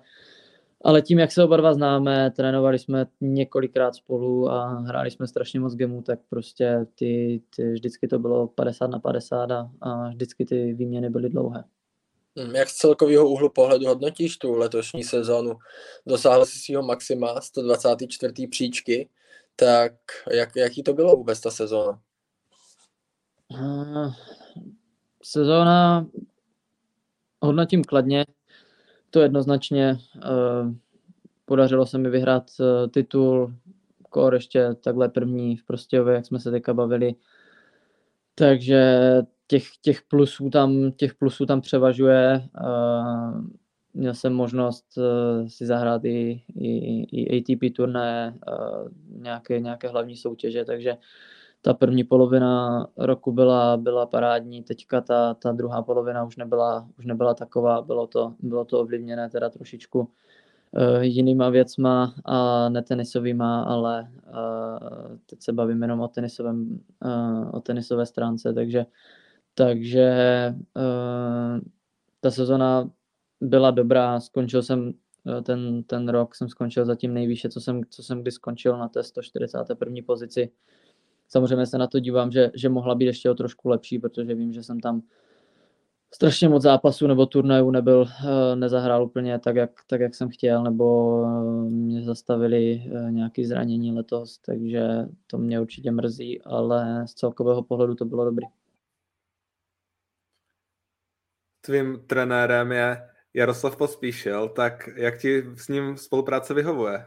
ale 0.84 1.02
tím, 1.02 1.18
jak 1.18 1.32
se 1.32 1.44
oba 1.44 1.56
dva 1.56 1.74
známe, 1.74 2.30
trénovali 2.30 2.78
jsme 2.78 3.06
několikrát 3.20 3.94
spolu 3.94 4.50
a 4.50 4.68
hráli 4.68 5.10
jsme 5.10 5.26
strašně 5.26 5.60
moc 5.60 5.74
gemů, 5.74 6.02
tak 6.02 6.18
prostě 6.28 6.86
ty, 6.94 7.42
ty, 7.56 7.72
vždycky 7.72 8.08
to 8.08 8.18
bylo 8.18 8.48
50 8.48 8.86
na 8.86 8.98
50 8.98 9.50
a, 9.50 9.70
a 9.80 10.08
vždycky 10.08 10.44
ty 10.44 10.72
výměny 10.72 11.10
byly 11.10 11.28
dlouhé. 11.28 11.64
Hmm, 12.36 12.54
jak 12.56 12.68
z 12.68 12.74
celkového 12.76 13.28
úhlu 13.28 13.50
pohledu 13.50 13.86
hodnotíš 13.86 14.36
tu 14.36 14.54
letošní 14.54 15.04
sezónu? 15.04 15.58
Dosáhl 16.06 16.46
si 16.46 16.58
svého 16.58 16.82
maxima 16.82 17.40
124. 17.40 18.46
příčky, 18.46 19.08
tak 19.56 19.92
jak, 20.32 20.56
jaký 20.56 20.82
to 20.82 20.92
bylo 20.92 21.16
vůbec 21.16 21.40
ta 21.40 21.50
sezóna? 21.50 22.00
Uh, 23.50 24.12
sezóna 25.22 26.06
hodnotím 27.40 27.84
kladně, 27.84 28.24
to 29.10 29.20
jednoznačně. 29.20 29.98
Uh, 30.16 30.72
podařilo 31.44 31.86
se 31.86 31.98
mi 31.98 32.10
vyhrát 32.10 32.50
uh, 32.60 32.90
titul, 32.90 33.54
kor 34.10 34.34
ještě 34.34 34.74
takhle 34.74 35.08
první 35.08 35.56
v 35.56 35.64
Prostějově, 35.64 36.14
jak 36.14 36.26
jsme 36.26 36.40
se 36.40 36.50
teďka 36.50 36.74
bavili. 36.74 37.14
Takže 38.34 39.12
těch, 39.46 39.64
těch, 39.82 40.02
plusů 40.02 40.50
tam, 40.50 40.92
těch 40.92 41.14
plusů 41.14 41.46
tam 41.46 41.60
převažuje. 41.60 42.48
Uh, 42.60 43.40
měl 43.94 44.14
jsem 44.14 44.32
možnost 44.32 44.98
si 45.46 45.66
zahrát 45.66 46.04
i, 46.04 46.42
i, 46.54 47.02
i 47.20 47.38
ATP 47.38 47.76
turné, 47.76 48.38
nějaké, 49.08 49.60
nějaké 49.60 49.88
hlavní 49.88 50.16
soutěže, 50.16 50.64
takže 50.64 50.96
ta 51.62 51.74
první 51.74 52.04
polovina 52.04 52.86
roku 52.96 53.32
byla, 53.32 53.76
byla 53.76 54.06
parádní, 54.06 54.62
teďka 54.62 55.00
ta, 55.00 55.34
ta 55.34 55.52
druhá 55.52 55.82
polovina 55.82 56.24
už 56.24 56.36
nebyla, 56.36 56.88
už 56.98 57.06
nebyla 57.06 57.34
taková, 57.34 57.82
bylo 57.82 58.06
to, 58.06 58.34
bylo 58.40 58.64
to 58.64 58.80
ovlivněné 58.80 59.30
teda 59.30 59.50
trošičku 59.50 60.00
uh, 60.00 61.00
jinýma 61.00 61.48
věcma 61.48 62.14
a 62.24 62.68
netenisovýma, 62.68 63.62
ale 63.62 64.10
uh, 64.26 65.16
teď 65.26 65.42
se 65.42 65.52
bavím 65.52 65.82
jenom 65.82 66.00
o, 66.00 66.08
tenisovém, 66.08 66.80
uh, 67.04 67.50
o 67.52 67.60
tenisové 67.60 68.06
stránce, 68.06 68.52
takže, 68.52 68.86
takže 69.54 70.08
uh, 70.76 71.60
ta 72.20 72.30
sezona 72.30 72.90
byla 73.40 73.70
dobrá, 73.70 74.20
skončil 74.20 74.62
jsem 74.62 74.92
ten, 75.42 75.82
ten 75.82 76.08
rok, 76.08 76.34
jsem 76.34 76.48
skončil 76.48 76.84
zatím 76.84 77.14
nejvýše, 77.14 77.48
co 77.48 77.60
jsem, 77.60 77.80
co 77.90 78.02
jsem 78.02 78.22
kdy 78.22 78.32
skončil 78.32 78.78
na 78.78 78.88
té 78.88 79.02
141. 79.02 79.96
pozici, 80.06 80.50
Samozřejmě 81.28 81.66
se 81.66 81.78
na 81.78 81.86
to 81.86 82.00
dívám, 82.00 82.30
že, 82.30 82.50
že 82.54 82.68
mohla 82.68 82.94
být 82.94 83.06
ještě 83.06 83.30
o 83.30 83.34
trošku 83.34 83.68
lepší, 83.68 83.98
protože 83.98 84.34
vím, 84.34 84.52
že 84.52 84.62
jsem 84.62 84.80
tam 84.80 85.02
strašně 86.14 86.48
moc 86.48 86.62
zápasů 86.62 87.06
nebo 87.06 87.26
turnajů 87.26 87.70
nebyl, 87.70 88.06
eh, 88.06 88.56
nezahrál 88.56 89.04
úplně 89.04 89.38
tak, 89.38 89.56
jak, 89.56 89.70
tak, 89.86 90.00
jak 90.00 90.14
jsem 90.14 90.28
chtěl, 90.28 90.62
nebo 90.62 91.24
eh, 91.24 91.70
mě 91.70 92.02
zastavili 92.02 92.82
eh, 92.86 93.10
nějaké 93.10 93.46
zranění 93.46 93.92
letos, 93.92 94.38
takže 94.38 94.82
to 95.26 95.38
mě 95.38 95.60
určitě 95.60 95.90
mrzí, 95.90 96.42
ale 96.42 97.06
z 97.06 97.14
celkového 97.14 97.62
pohledu 97.62 97.94
to 97.94 98.04
bylo 98.04 98.24
dobrý. 98.24 98.46
Tvým 101.60 102.02
trenérem 102.06 102.72
je 102.72 103.08
Jaroslav 103.34 103.76
Pospíšil, 103.76 104.48
tak 104.48 104.88
jak 104.96 105.18
ti 105.18 105.44
s 105.56 105.68
ním 105.68 105.96
spolupráce 105.96 106.54
vyhovuje? 106.54 107.04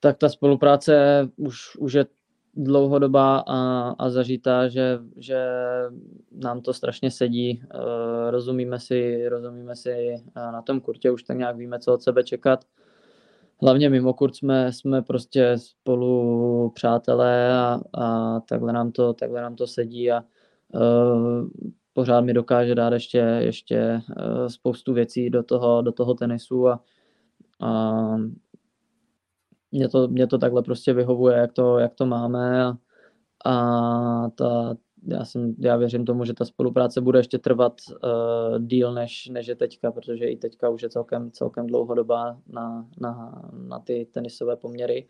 Tak 0.00 0.18
ta 0.18 0.28
spolupráce 0.28 1.22
už, 1.36 1.76
už 1.76 1.92
je 1.92 2.06
dlouhodobá 2.56 3.44
a, 3.46 3.88
a 3.98 4.10
zažitá, 4.10 4.68
že, 4.68 4.98
že 5.16 5.46
nám 6.32 6.60
to 6.60 6.74
strašně 6.74 7.10
sedí. 7.10 7.62
Eh, 7.62 8.30
rozumíme 8.30 8.80
si, 8.80 9.28
rozumíme 9.28 9.76
si 9.76 10.24
na 10.34 10.62
tom 10.62 10.80
kurtě, 10.80 11.10
už 11.10 11.22
tak 11.22 11.36
nějak 11.36 11.56
víme, 11.56 11.78
co 11.78 11.94
od 11.94 12.02
sebe 12.02 12.24
čekat. 12.24 12.64
Hlavně 13.62 13.90
mimo 13.90 14.14
kurt 14.14 14.36
jsme, 14.36 14.72
jsme 14.72 15.02
prostě 15.02 15.54
spolu 15.58 16.70
přátelé 16.74 17.58
a, 17.58 17.80
a 17.94 18.40
takhle, 18.40 18.72
nám 18.72 18.92
to, 18.92 19.12
takhle 19.12 19.40
nám 19.40 19.56
to 19.56 19.66
sedí 19.66 20.10
a 20.12 20.24
uh, 20.74 21.48
pořád 21.92 22.20
mi 22.20 22.32
dokáže 22.32 22.74
dát 22.74 22.92
ještě, 22.92 23.18
ještě 23.18 24.00
spoustu 24.48 24.92
věcí 24.92 25.30
do 25.30 25.42
toho, 25.42 25.82
do 25.82 25.92
toho 25.92 26.14
tenisu 26.14 26.68
a, 26.68 26.80
a 27.60 28.16
mě 29.72 29.88
to, 29.88 30.08
mě 30.08 30.26
to 30.26 30.38
takhle 30.38 30.62
prostě 30.62 30.92
vyhovuje, 30.92 31.36
jak 31.36 31.52
to, 31.52 31.78
jak 31.78 31.94
to 31.94 32.06
máme 32.06 32.64
a, 32.64 32.78
a 33.44 34.30
ta, 34.30 34.76
já, 35.06 35.24
jsem, 35.24 35.54
já 35.58 35.76
věřím 35.76 36.04
tomu, 36.04 36.24
že 36.24 36.34
ta 36.34 36.44
spolupráce 36.44 37.00
bude 37.00 37.18
ještě 37.18 37.38
trvat 37.38 37.72
uh, 37.90 38.58
díl 38.58 38.94
než, 38.94 39.28
než 39.28 39.46
je 39.46 39.54
teďka, 39.54 39.92
protože 39.92 40.24
i 40.24 40.36
teďka 40.36 40.68
už 40.68 40.82
je 40.82 40.88
celkem, 40.88 41.30
celkem 41.30 41.66
dlouhodobá 41.66 42.38
na, 42.46 42.88
na, 43.00 43.42
na 43.52 43.78
ty 43.78 44.06
tenisové 44.12 44.56
poměry 44.56 45.08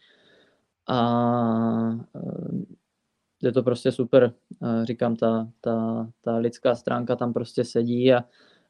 a 0.89 0.99
uh, 2.13 2.63
je 3.43 3.53
to 3.53 3.63
prostě 3.63 3.93
super. 3.93 4.33
Uh, 4.63 4.85
říkám, 4.85 5.17
ta, 5.17 5.49
ta, 5.61 6.09
ta 6.21 6.37
lidská 6.37 6.75
stránka 6.75 7.17
tam 7.17 7.33
prostě 7.33 7.65
sedí 7.65 8.13
a, 8.13 8.25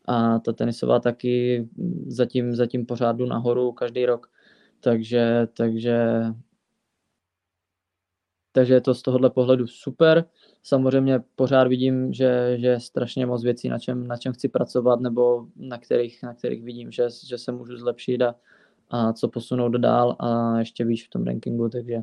a 0.05 0.39
ta 0.39 0.53
tenisová 0.53 1.01
taky 1.01 1.69
zatím, 2.07 2.55
zatím 2.55 2.87
pořád 2.87 3.17
jdu 3.17 3.27
nahoru 3.27 3.73
každý 3.73 4.07
rok 4.07 4.31
takže, 4.81 5.49
takže, 5.57 6.23
takže 8.53 8.75
je 8.75 8.81
to 8.81 8.95
z 8.95 9.03
tohohle 9.03 9.31
pohledu 9.31 9.67
super. 9.67 10.25
Samozřejmě 10.63 11.21
pořád 11.35 11.69
vidím, 11.69 12.13
že, 12.13 12.57
že 12.59 12.67
je 12.67 12.81
strašně 12.81 13.27
moc 13.27 13.45
věcí, 13.45 13.69
na 13.69 13.79
čem, 13.79 14.07
na 14.07 14.17
čem 14.17 14.33
chci 14.33 14.49
pracovat, 14.49 15.01
nebo 15.01 15.47
na 15.57 15.79
kterých, 15.79 16.23
na 16.23 16.35
kterých 16.35 16.63
vidím, 16.63 16.93
že, 16.93 17.09
že 17.29 17.39
se 17.39 17.53
můžu 17.53 17.77
zlepšit 17.77 18.23
a, 18.23 18.35
a 18.91 19.13
co 19.13 19.29
posunout 19.29 19.73
dál 19.73 20.17
a 20.19 20.59
ještě 20.59 20.85
víc 20.85 21.07
v 21.07 21.11
tom 21.11 21.25
rankingu, 21.25 21.69
takže, 21.69 21.97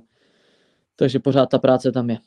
takže 0.96 1.20
pořád 1.20 1.46
ta 1.46 1.60
práce 1.60 1.92
tam 1.92 2.10
je. 2.10 2.18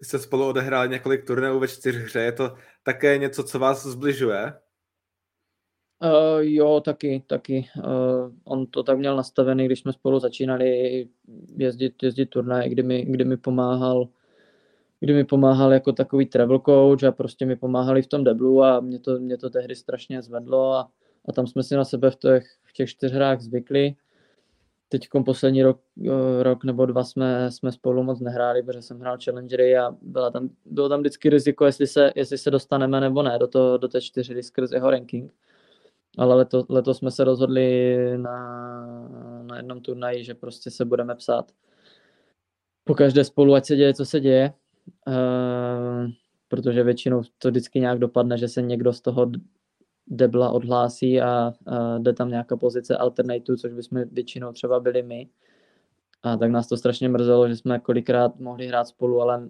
Vy 0.00 0.06
jste 0.06 0.18
spolu 0.18 0.48
odehráli 0.48 0.88
několik 0.88 1.26
turnajů 1.26 1.58
ve 1.58 1.68
čtyřhře, 1.68 2.20
je 2.20 2.32
to 2.32 2.54
také 2.82 3.18
něco, 3.18 3.44
co 3.44 3.58
vás 3.58 3.86
zbližuje? 3.86 4.52
Uh, 6.02 6.40
jo, 6.40 6.80
taky, 6.80 7.22
taky. 7.26 7.68
Uh, 7.76 8.32
on 8.44 8.66
to 8.66 8.82
tak 8.82 8.98
měl 8.98 9.16
nastavený, 9.16 9.66
když 9.66 9.80
jsme 9.80 9.92
spolu 9.92 10.18
začínali 10.18 11.08
jezdit, 11.56 12.02
jezdit 12.02 12.26
turnaj, 12.26 12.68
kdy 12.68 12.82
mi, 12.82 13.04
kdy 13.04 13.24
mi 13.24 13.36
pomáhal 13.36 14.08
kdy 15.00 15.14
mi 15.14 15.24
pomáhal 15.24 15.72
jako 15.72 15.92
takový 15.92 16.26
travel 16.26 16.58
coach 16.58 17.04
a 17.04 17.12
prostě 17.12 17.46
mi 17.46 17.56
pomáhali 17.56 18.02
v 18.02 18.06
tom 18.06 18.24
deblu 18.24 18.64
a 18.64 18.80
mě 18.80 18.98
to, 18.98 19.18
mě 19.18 19.36
to 19.36 19.50
tehdy 19.50 19.76
strašně 19.76 20.22
zvedlo 20.22 20.72
a, 20.72 20.90
a 21.28 21.32
tam 21.32 21.46
jsme 21.46 21.62
si 21.62 21.74
na 21.74 21.84
sebe 21.84 22.10
v 22.10 22.16
těch, 22.16 22.46
v 22.62 22.72
těch 22.72 22.88
čtyř 22.88 23.12
hrách 23.12 23.40
zvykli. 23.40 23.94
teď 24.88 25.08
poslední 25.24 25.62
rok, 25.62 25.80
rok 26.42 26.64
nebo 26.64 26.86
dva 26.86 27.04
jsme, 27.04 27.50
jsme 27.50 27.72
spolu 27.72 28.02
moc 28.02 28.20
nehráli, 28.20 28.62
protože 28.62 28.82
jsem 28.82 29.00
hrál 29.00 29.18
Challengery 29.24 29.78
a 29.78 29.96
byla 30.02 30.30
tam, 30.30 30.48
bylo 30.64 30.88
tam 30.88 31.00
vždycky 31.00 31.30
riziko, 31.30 31.66
jestli 31.66 31.86
se, 31.86 32.12
jestli 32.16 32.38
se 32.38 32.50
dostaneme 32.50 33.00
nebo 33.00 33.22
ne 33.22 33.38
do, 33.38 33.46
to, 33.46 33.78
do 33.78 33.88
té 33.88 34.00
čtyři 34.00 34.42
skrz 34.42 34.72
jeho 34.72 34.90
ranking. 34.90 35.32
Ale 36.18 36.34
leto, 36.34 36.64
letos 36.68 36.98
jsme 36.98 37.10
se 37.10 37.24
rozhodli 37.24 37.96
na, 38.16 38.86
na 39.42 39.56
jednom 39.56 39.80
turnaji, 39.80 40.24
že 40.24 40.34
prostě 40.34 40.70
se 40.70 40.84
budeme 40.84 41.14
psát 41.14 41.52
po 42.84 42.94
každé 42.94 43.24
spolu, 43.24 43.54
ať 43.54 43.66
se 43.66 43.76
děje, 43.76 43.94
co 43.94 44.04
se 44.04 44.20
děje. 44.20 44.52
Uh, 45.08 46.10
protože 46.48 46.82
většinou 46.82 47.22
to 47.38 47.48
vždycky 47.48 47.80
nějak 47.80 47.98
dopadne, 47.98 48.38
že 48.38 48.48
se 48.48 48.62
někdo 48.62 48.92
z 48.92 49.00
toho 49.00 49.30
debla 50.06 50.50
odhlásí 50.50 51.20
a, 51.20 51.52
a 51.66 51.98
jde 51.98 52.12
tam 52.12 52.30
nějaká 52.30 52.56
pozice 52.56 52.96
alternatu, 52.96 53.56
což 53.56 53.72
bychom 53.72 54.04
většinou 54.12 54.52
třeba 54.52 54.80
byli 54.80 55.02
my. 55.02 55.28
A 56.22 56.36
tak 56.36 56.50
nás 56.50 56.68
to 56.68 56.76
strašně 56.76 57.08
mrzelo, 57.08 57.48
že 57.48 57.56
jsme 57.56 57.78
kolikrát 57.78 58.40
mohli 58.40 58.66
hrát 58.66 58.88
spolu, 58.88 59.20
ale 59.20 59.48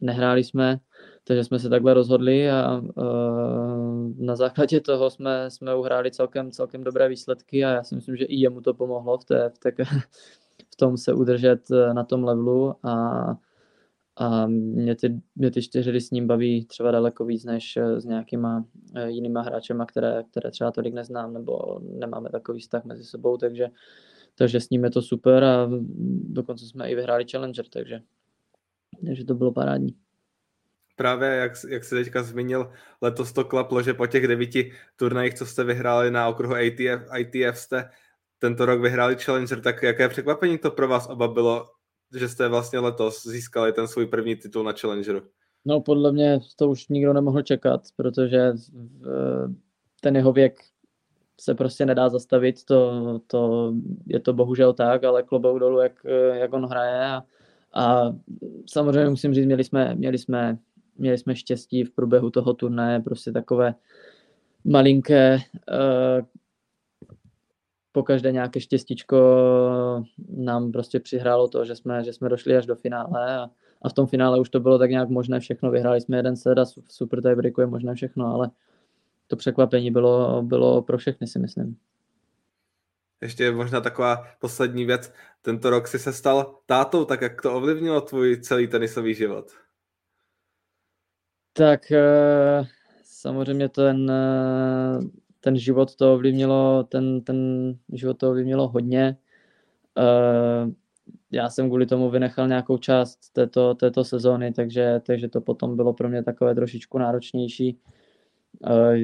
nehráli 0.00 0.44
jsme, 0.44 0.80
takže 1.24 1.44
jsme 1.44 1.58
se 1.58 1.68
takhle 1.68 1.94
rozhodli 1.94 2.50
a 2.50 2.78
uh, 2.78 4.12
na 4.18 4.36
základě 4.36 4.80
toho 4.80 5.10
jsme, 5.10 5.50
jsme 5.50 5.74
uhráli 5.74 6.10
celkem, 6.10 6.50
celkem 6.50 6.84
dobré 6.84 7.08
výsledky 7.08 7.64
a 7.64 7.70
já 7.70 7.82
si 7.82 7.94
myslím, 7.94 8.16
že 8.16 8.24
i 8.24 8.36
jemu 8.36 8.60
to 8.60 8.74
pomohlo 8.74 9.18
v, 9.18 9.24
té, 9.24 9.50
v, 9.50 9.58
té, 9.58 9.84
v 10.72 10.76
tom 10.76 10.96
se 10.96 11.12
udržet 11.12 11.68
na 11.92 12.04
tom 12.04 12.24
levelu 12.24 12.74
a 12.82 13.24
a 14.16 14.46
mě 14.46 14.96
ty, 14.96 15.20
mě 15.36 15.50
ty 15.50 15.62
čtyři 15.62 16.00
s 16.00 16.10
ním 16.10 16.26
baví 16.26 16.64
třeba 16.64 16.90
daleko 16.90 17.24
víc 17.24 17.44
než 17.44 17.76
eh, 17.76 18.00
s 18.00 18.04
nějakýma 18.04 18.64
eh, 18.94 19.10
jinýma 19.10 19.42
hráčema, 19.42 19.86
které, 19.86 20.22
které 20.30 20.50
třeba 20.50 20.70
tolik 20.70 20.94
neznám 20.94 21.32
nebo 21.32 21.80
nemáme 21.82 22.30
takový 22.30 22.60
vztah 22.60 22.84
mezi 22.84 23.04
sebou, 23.04 23.36
takže, 23.36 23.68
takže 24.34 24.60
s 24.60 24.70
ním 24.70 24.84
je 24.84 24.90
to 24.90 25.02
super 25.02 25.44
a 25.44 25.70
dokonce 26.28 26.66
jsme 26.66 26.90
i 26.90 26.94
vyhráli 26.94 27.24
Challenger, 27.30 27.64
takže, 27.68 28.02
takže 29.06 29.24
to 29.24 29.34
bylo 29.34 29.52
parádní. 29.52 29.96
Právě 30.96 31.28
jak, 31.28 31.52
jak 31.68 31.84
jsi 31.84 31.94
teďka 31.94 32.22
zmínil, 32.22 32.70
letos 33.00 33.32
to 33.32 33.44
klaplo, 33.44 33.82
že 33.82 33.94
po 33.94 34.06
těch 34.06 34.28
devíti 34.28 34.72
turnajích, 34.96 35.34
co 35.34 35.46
jste 35.46 35.64
vyhráli 35.64 36.10
na 36.10 36.28
okruhu 36.28 36.56
ITF, 36.56 37.02
ITF 37.18 37.58
jste 37.58 37.90
tento 38.38 38.66
rok 38.66 38.80
vyhráli 38.80 39.16
Challenger, 39.16 39.60
tak 39.60 39.82
jaké 39.82 40.08
překvapení 40.08 40.58
to 40.58 40.70
pro 40.70 40.88
vás 40.88 41.08
oba 41.08 41.28
bylo 41.28 41.66
že 42.18 42.28
jste 42.28 42.48
vlastně 42.48 42.78
letos 42.78 43.26
získali 43.26 43.72
ten 43.72 43.88
svůj 43.88 44.06
první 44.06 44.36
titul 44.36 44.64
na 44.64 44.72
Challengeru? 44.72 45.22
No 45.64 45.80
podle 45.80 46.12
mě 46.12 46.40
to 46.56 46.68
už 46.68 46.88
nikdo 46.88 47.12
nemohl 47.12 47.42
čekat, 47.42 47.80
protože 47.96 48.52
ten 50.00 50.16
jeho 50.16 50.32
věk 50.32 50.60
se 51.40 51.54
prostě 51.54 51.86
nedá 51.86 52.08
zastavit, 52.08 52.64
to, 52.64 53.20
to 53.26 53.72
je 54.06 54.20
to 54.20 54.32
bohužel 54.32 54.72
tak, 54.72 55.04
ale 55.04 55.22
klobouk 55.22 55.58
dolů, 55.58 55.80
jak, 55.80 56.06
jak 56.32 56.52
on 56.52 56.66
hraje 56.66 57.06
a, 57.06 57.22
a 57.74 58.12
samozřejmě 58.66 59.10
musím 59.10 59.34
říct, 59.34 59.46
měli 59.46 59.64
jsme, 59.64 59.94
měli 59.94 60.18
jsme, 60.18 60.58
měli 60.98 61.18
jsme 61.18 61.36
štěstí 61.36 61.84
v 61.84 61.90
průběhu 61.90 62.30
toho 62.30 62.54
turnaje, 62.54 63.00
prostě 63.00 63.32
takové 63.32 63.74
malinké, 64.64 65.38
eh, 65.70 66.22
po 67.92 68.02
každé 68.02 68.32
nějaké 68.32 68.60
štěstíčko 68.60 69.16
nám 70.28 70.72
prostě 70.72 71.00
přihrálo 71.00 71.48
to, 71.48 71.64
že 71.64 71.76
jsme, 71.76 72.04
že 72.04 72.12
jsme 72.12 72.28
došli 72.28 72.56
až 72.56 72.66
do 72.66 72.76
finále 72.76 73.36
a, 73.38 73.50
a 73.82 73.88
v 73.88 73.92
tom 73.92 74.06
finále 74.06 74.40
už 74.40 74.50
to 74.50 74.60
bylo 74.60 74.78
tak 74.78 74.90
nějak 74.90 75.08
možné 75.08 75.40
všechno. 75.40 75.70
Vyhráli 75.70 76.00
jsme 76.00 76.16
jeden 76.16 76.36
set 76.36 76.58
a 76.58 76.64
super 76.88 77.22
tiebreaku 77.22 77.60
je 77.60 77.66
možné 77.66 77.94
všechno, 77.94 78.26
ale 78.26 78.50
to 79.26 79.36
překvapení 79.36 79.90
bylo, 79.90 80.42
bylo 80.42 80.82
pro 80.82 80.98
všechny, 80.98 81.26
si 81.26 81.38
myslím. 81.38 81.76
Ještě 83.24 83.52
možná 83.52 83.80
taková 83.80 84.28
poslední 84.38 84.84
věc. 84.84 85.12
Tento 85.42 85.70
rok 85.70 85.88
si 85.88 85.98
se 85.98 86.12
stal 86.12 86.58
tátou, 86.66 87.04
tak 87.04 87.20
jak 87.20 87.42
to 87.42 87.54
ovlivnilo 87.54 88.00
tvůj 88.00 88.40
celý 88.40 88.66
tenisový 88.66 89.14
život? 89.14 89.52
Tak 91.52 91.92
eh, 91.92 92.64
samozřejmě 93.04 93.68
ten 93.68 94.10
eh, 94.10 95.24
ten 95.44 95.58
život 95.58 95.96
to 95.96 96.14
ovlivnilo, 96.14 96.84
ten, 96.84 97.20
ten 97.20 97.38
život 97.92 98.18
to 98.18 98.28
ovlivnilo 98.28 98.68
hodně. 98.68 99.16
Uh, 99.98 100.72
já 101.30 101.50
jsem 101.50 101.68
kvůli 101.68 101.86
tomu 101.86 102.10
vynechal 102.10 102.48
nějakou 102.48 102.78
část 102.78 103.32
této, 103.32 103.74
této 103.74 104.04
sezóny, 104.04 104.52
takže, 104.52 105.00
takže 105.06 105.28
to 105.28 105.40
potom 105.40 105.76
bylo 105.76 105.92
pro 105.92 106.08
mě 106.08 106.22
takové 106.22 106.54
trošičku 106.54 106.98
náročnější. 106.98 107.78
Uh, 108.60 108.94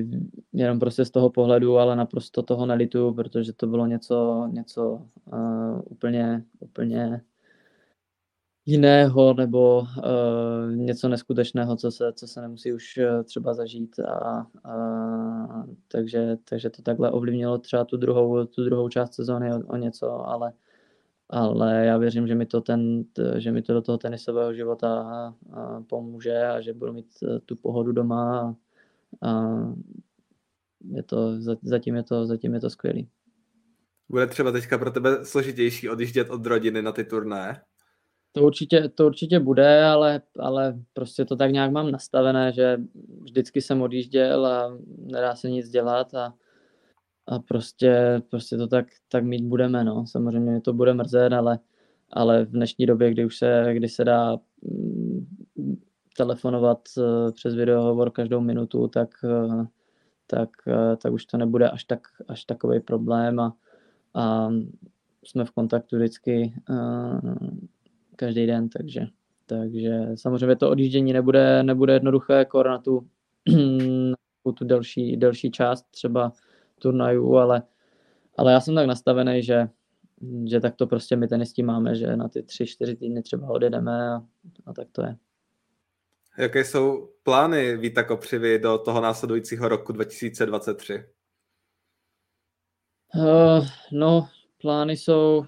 jenom 0.53 0.79
prostě 0.79 1.05
z 1.05 1.11
toho 1.11 1.31
pohledu, 1.31 1.79
ale 1.79 1.97
naprosto 1.97 2.43
toho 2.43 2.67
nelitu, 2.67 3.15
protože 3.15 3.53
to 3.53 3.67
bylo 3.67 3.87
něco, 3.87 4.49
něco 4.53 5.03
uh, 5.33 5.81
úplně, 5.85 6.45
úplně 6.61 7.21
jiného 8.67 9.35
nebo 9.35 9.79
uh, 9.81 10.77
něco 10.77 11.09
neskutečného, 11.09 11.77
co 11.77 11.91
se, 11.91 12.13
co 12.13 12.27
se 12.27 12.41
nemusí 12.41 12.73
už 12.73 13.01
třeba 13.25 13.55
zažít. 13.55 13.99
A, 13.99 14.47
uh, 14.67 15.65
takže, 15.89 16.37
takže 16.49 16.71
to 16.71 16.83
takhle 16.83 17.11
ovlivnilo 17.11 17.59
třeba 17.59 17.85
tu 17.85 17.97
druhou, 17.97 18.45
tu 18.45 18.65
druhou 18.65 18.89
část 18.89 19.15
sezóny 19.15 19.55
o, 19.55 19.59
o 19.67 19.77
něco, 19.77 20.29
ale, 20.29 20.53
ale 21.31 21.87
já 21.87 21.99
věřím, 21.99 22.27
že 22.27 22.35
mi 22.35 22.47
to, 22.47 22.61
ten, 22.61 23.05
že 23.37 23.53
mi 23.53 23.63
to 23.63 23.73
do 23.73 23.83
toho 23.83 23.99
tenisového 23.99 24.55
života 24.55 25.05
uh, 25.47 25.85
pomůže 25.85 26.43
a 26.47 26.61
že 26.61 26.73
budu 26.73 26.93
mít 26.93 27.07
tu 27.47 27.57
pohodu 27.57 27.93
doma 27.93 28.41
a, 28.41 28.55
a 29.23 29.51
je 30.91 31.03
to, 31.03 31.43
zatím, 31.63 31.97
je 31.97 32.03
to, 32.03 32.27
zatím 32.27 32.55
je 32.55 32.61
to 32.61 32.71
skvělý. 32.71 33.09
Bude 34.09 34.27
třeba 34.27 34.53
teďka 34.53 34.79
pro 34.79 34.91
tebe 34.91 35.25
složitější 35.25 35.89
odjíždět 35.89 36.31
od 36.31 36.47
rodiny 36.47 36.83
na 36.83 36.93
ty 36.93 37.05
turné? 37.05 37.63
To 38.33 38.43
určitě, 38.43 38.89
to 38.89 39.07
určitě 39.07 39.41
bude, 39.41 39.85
ale, 39.85 40.23
ale 40.39 40.81
prostě 40.93 41.25
to 41.25 41.37
tak 41.37 41.51
nějak 41.53 41.73
mám 41.73 41.91
nastavené, 41.91 42.53
že 42.53 42.77
vždycky 43.23 43.61
jsem 43.61 43.83
odjížděl 43.83 44.47
a 44.47 44.79
nedá 44.99 45.35
se 45.35 45.51
nic 45.51 45.69
dělat 45.69 46.15
a, 46.15 46.35
a 47.27 47.39
prostě, 47.39 48.23
prostě 48.31 48.57
to 48.57 48.67
tak, 48.67 48.87
tak 49.09 49.25
mít 49.25 49.45
budeme. 49.45 49.85
No. 49.85 50.07
Samozřejmě 50.07 50.51
mě 50.51 50.61
to 50.61 50.73
bude 50.73 50.95
mrzet, 50.95 51.33
ale, 51.33 51.59
ale 52.13 52.45
v 52.45 52.51
dnešní 52.51 52.87
době, 52.87 53.11
kdy 53.11 53.27
už 53.27 53.37
se, 53.37 53.71
kdy 53.75 53.89
se 53.89 54.05
dá 54.05 54.39
telefonovat 56.21 56.81
eh, 56.99 57.33
přes 57.33 57.55
videohovor 57.55 58.11
každou 58.11 58.41
minutu, 58.41 58.89
tak, 58.89 59.09
eh, 59.25 59.67
tak, 60.27 60.49
eh, 60.69 60.97
tak 60.97 61.13
už 61.13 61.27
to 61.27 61.37
nebude 61.37 61.71
až, 61.71 61.85
tak, 61.85 62.01
až 62.29 62.45
takový 62.45 62.81
problém 62.81 63.41
a, 63.41 63.57
a 64.15 64.51
jsme 65.25 65.45
v 65.45 65.51
kontaktu 65.51 65.97
vždycky 65.97 66.55
každý 68.17 68.47
den, 68.47 68.69
takže, 68.69 69.07
takže 69.47 70.07
samozřejmě 70.15 70.57
to 70.57 70.71
odjíždění 70.71 71.13
nebude, 71.13 71.63
nebude 71.63 71.93
jednoduché, 71.93 72.33
jako 72.33 72.63
na 72.63 72.79
tu, 72.79 73.07
na 74.47 74.53
tu 74.55 74.65
delší, 74.65 75.17
delší 75.17 75.51
část 75.51 75.87
třeba 75.91 76.33
turnajů, 76.79 77.37
ale, 77.37 77.63
ale 78.37 78.53
já 78.53 78.61
jsem 78.61 78.75
tak 78.75 78.87
nastavený, 78.87 79.43
že, 79.43 79.69
že 80.45 80.61
tak 80.61 80.77
to 80.77 80.87
prostě 80.87 81.17
my 81.17 81.29
tenisti 81.29 81.63
máme, 81.63 81.95
že 81.95 82.17
na 82.17 82.29
ty 82.29 82.43
tři, 82.43 82.67
čtyři 82.67 82.97
týdny 82.97 83.23
třeba 83.23 83.51
odjedeme 83.51 84.11
a, 84.11 84.23
a 84.67 84.73
tak 84.73 84.89
to 84.93 85.03
je. 85.03 85.17
Jaké 86.39 86.65
jsou 86.65 87.11
plány 87.23 87.77
Víta 87.77 88.03
Kopřivy 88.03 88.59
do 88.59 88.79
toho 88.79 89.01
následujícího 89.01 89.69
roku 89.69 89.93
2023? 89.93 91.05
Uh, 93.15 93.67
no, 93.93 94.29
plány 94.61 94.97
jsou 94.97 95.45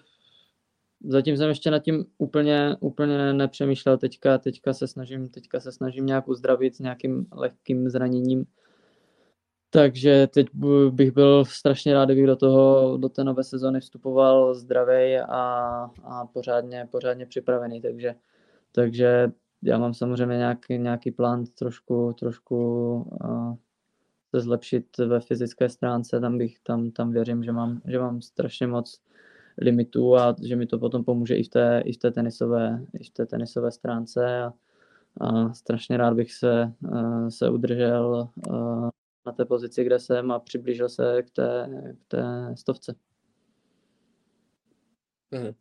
zatím 1.04 1.36
jsem 1.36 1.48
ještě 1.48 1.70
nad 1.70 1.78
tím 1.78 2.04
úplně, 2.18 2.76
úplně 2.80 3.32
nepřemýšlel 3.32 3.98
teďka, 3.98 4.38
teďka 4.38 4.74
se 4.74 4.88
snažím, 4.88 5.28
teďka 5.28 5.60
se 5.60 5.72
snažím 5.72 6.06
nějak 6.06 6.28
uzdravit 6.28 6.76
s 6.76 6.78
nějakým 6.78 7.26
lehkým 7.32 7.90
zraněním. 7.90 8.44
Takže 9.70 10.26
teď 10.26 10.46
bych 10.90 11.12
byl 11.12 11.44
strašně 11.44 11.94
rád, 11.94 12.04
kdybych 12.04 12.26
do 12.26 12.36
toho, 12.36 12.96
do 12.96 13.08
té 13.08 13.24
nové 13.24 13.44
sezóny 13.44 13.80
vstupoval 13.80 14.54
zdravý 14.54 15.16
a, 15.18 15.40
a 16.04 16.26
pořádně, 16.32 16.88
pořádně 16.90 17.26
připravený, 17.26 17.80
takže, 17.80 18.14
takže 18.72 19.32
já 19.62 19.78
mám 19.78 19.94
samozřejmě 19.94 20.36
nějaký, 20.36 20.78
nějaký 20.78 21.10
plán 21.10 21.44
trošku, 21.46 22.12
trošku 22.18 22.56
uh, 23.24 23.54
se 24.34 24.40
zlepšit 24.40 24.98
ve 24.98 25.20
fyzické 25.20 25.68
stránce, 25.68 26.20
tam 26.20 26.38
bych, 26.38 26.60
tam, 26.60 26.90
tam 26.90 27.12
věřím, 27.12 27.44
že 27.44 27.52
mám, 27.52 27.80
že 27.84 27.98
mám 27.98 28.20
strašně 28.22 28.66
moc 28.66 29.00
limitů 29.58 30.16
a 30.16 30.36
že 30.42 30.56
mi 30.56 30.66
to 30.66 30.78
potom 30.78 31.04
pomůže 31.04 31.36
i 31.36 31.42
v 31.42 31.48
té, 31.48 31.82
i 31.84 31.92
v 31.92 31.96
té, 31.96 32.10
tenisové, 32.10 32.86
i 33.00 33.04
v 33.04 33.10
té 33.10 33.26
tenisové 33.26 33.70
stránce 33.70 34.42
a, 34.42 34.52
a 35.20 35.52
strašně 35.52 35.96
rád 35.96 36.14
bych 36.14 36.32
se, 36.32 36.72
uh, 36.80 37.28
se 37.28 37.50
udržel 37.50 38.28
uh, 38.48 38.88
na 39.26 39.32
té 39.32 39.44
pozici, 39.44 39.84
kde 39.84 39.98
jsem 39.98 40.30
a 40.30 40.38
přiblížil 40.38 40.88
se 40.88 41.22
k 41.22 41.30
té, 41.30 41.68
k 41.98 42.08
té 42.08 42.54
stovce. 42.56 42.94
Hmm. 45.32 45.52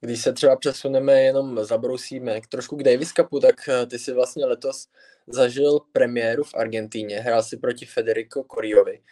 Když 0.00 0.22
se 0.22 0.32
třeba 0.32 0.56
přesuneme, 0.56 1.20
jenom 1.20 1.64
zabrousíme 1.64 2.40
trošku 2.48 2.76
k 2.76 2.82
Davis 2.82 3.12
Cupu, 3.12 3.40
tak 3.40 3.68
eh, 3.68 3.86
ty 3.86 3.98
si 3.98 4.12
vlastně 4.12 4.46
letos 4.46 4.88
zažil 5.26 5.80
premiéru 5.92 6.44
v 6.44 6.54
Argentíně, 6.54 7.20
hrál 7.20 7.42
si 7.42 7.56
proti 7.56 7.86
Federico 7.86 8.44
Coriovi, 8.54 9.02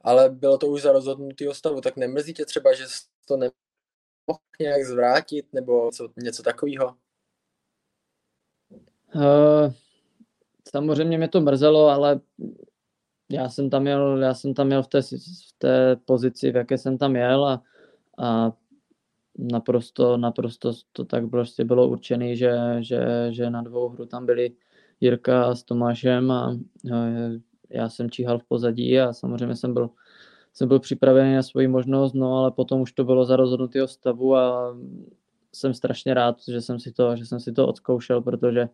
ale 0.00 0.30
bylo 0.30 0.58
to 0.58 0.66
už 0.66 0.82
za 0.82 0.92
rozhodnutého 0.92 1.54
stavu, 1.54 1.80
tak 1.80 1.96
nemrzí 1.96 2.34
tě 2.34 2.44
třeba, 2.44 2.74
že 2.74 2.84
to 3.28 3.36
nějak 4.60 4.84
zvrátit 4.84 5.52
nebo 5.52 5.90
co, 5.90 6.08
něco 6.16 6.42
takového? 6.42 6.96
Uh, 9.14 9.72
samozřejmě 10.68 11.18
mě 11.18 11.28
to 11.28 11.40
mrzelo, 11.40 11.88
ale 11.88 12.20
já 13.30 13.48
jsem 13.48 13.70
tam 13.70 13.82
měl, 13.82 14.22
já 14.22 14.34
jsem 14.34 14.54
tam 14.54 14.66
měl 14.66 14.82
v 14.82 14.86
té, 14.86 15.02
v 15.02 15.58
té 15.58 15.96
pozici, 15.96 16.52
v 16.52 16.56
jaké 16.56 16.78
jsem 16.78 16.98
tam 16.98 17.16
jel 17.16 17.46
a, 17.46 17.62
a 18.18 18.52
naprosto, 19.38 20.16
naprosto 20.16 20.72
to 20.92 21.04
tak 21.04 21.30
prostě 21.30 21.64
bylo 21.64 21.88
určené, 21.88 22.36
že, 22.36 22.76
že, 22.80 23.28
že 23.30 23.50
na 23.50 23.62
dvou 23.62 23.88
hru 23.88 24.06
tam 24.06 24.26
byli 24.26 24.52
Jirka 25.00 25.54
s 25.54 25.62
Tomášem 25.62 26.30
a 26.30 26.58
já 27.70 27.88
jsem 27.88 28.10
číhal 28.10 28.38
v 28.38 28.44
pozadí 28.44 29.00
a 29.00 29.12
samozřejmě 29.12 29.56
jsem 29.56 29.74
byl, 29.74 29.90
jsem 30.52 30.68
byl 30.68 30.80
připravený 30.80 31.34
na 31.34 31.42
svoji 31.42 31.68
možnost, 31.68 32.12
no 32.12 32.36
ale 32.38 32.50
potom 32.50 32.80
už 32.80 32.92
to 32.92 33.04
bylo 33.04 33.24
za 33.24 33.36
rozhodnutého 33.36 33.88
stavu 33.88 34.36
a 34.36 34.76
jsem 35.52 35.74
strašně 35.74 36.14
rád, 36.14 36.36
že 36.48 36.60
jsem 36.60 36.80
si 36.80 36.92
to, 36.92 37.16
že 37.16 37.26
jsem 37.26 37.40
si 37.40 37.52
to 37.52 37.68
odzkoušel, 37.68 38.22
protože 38.22 38.68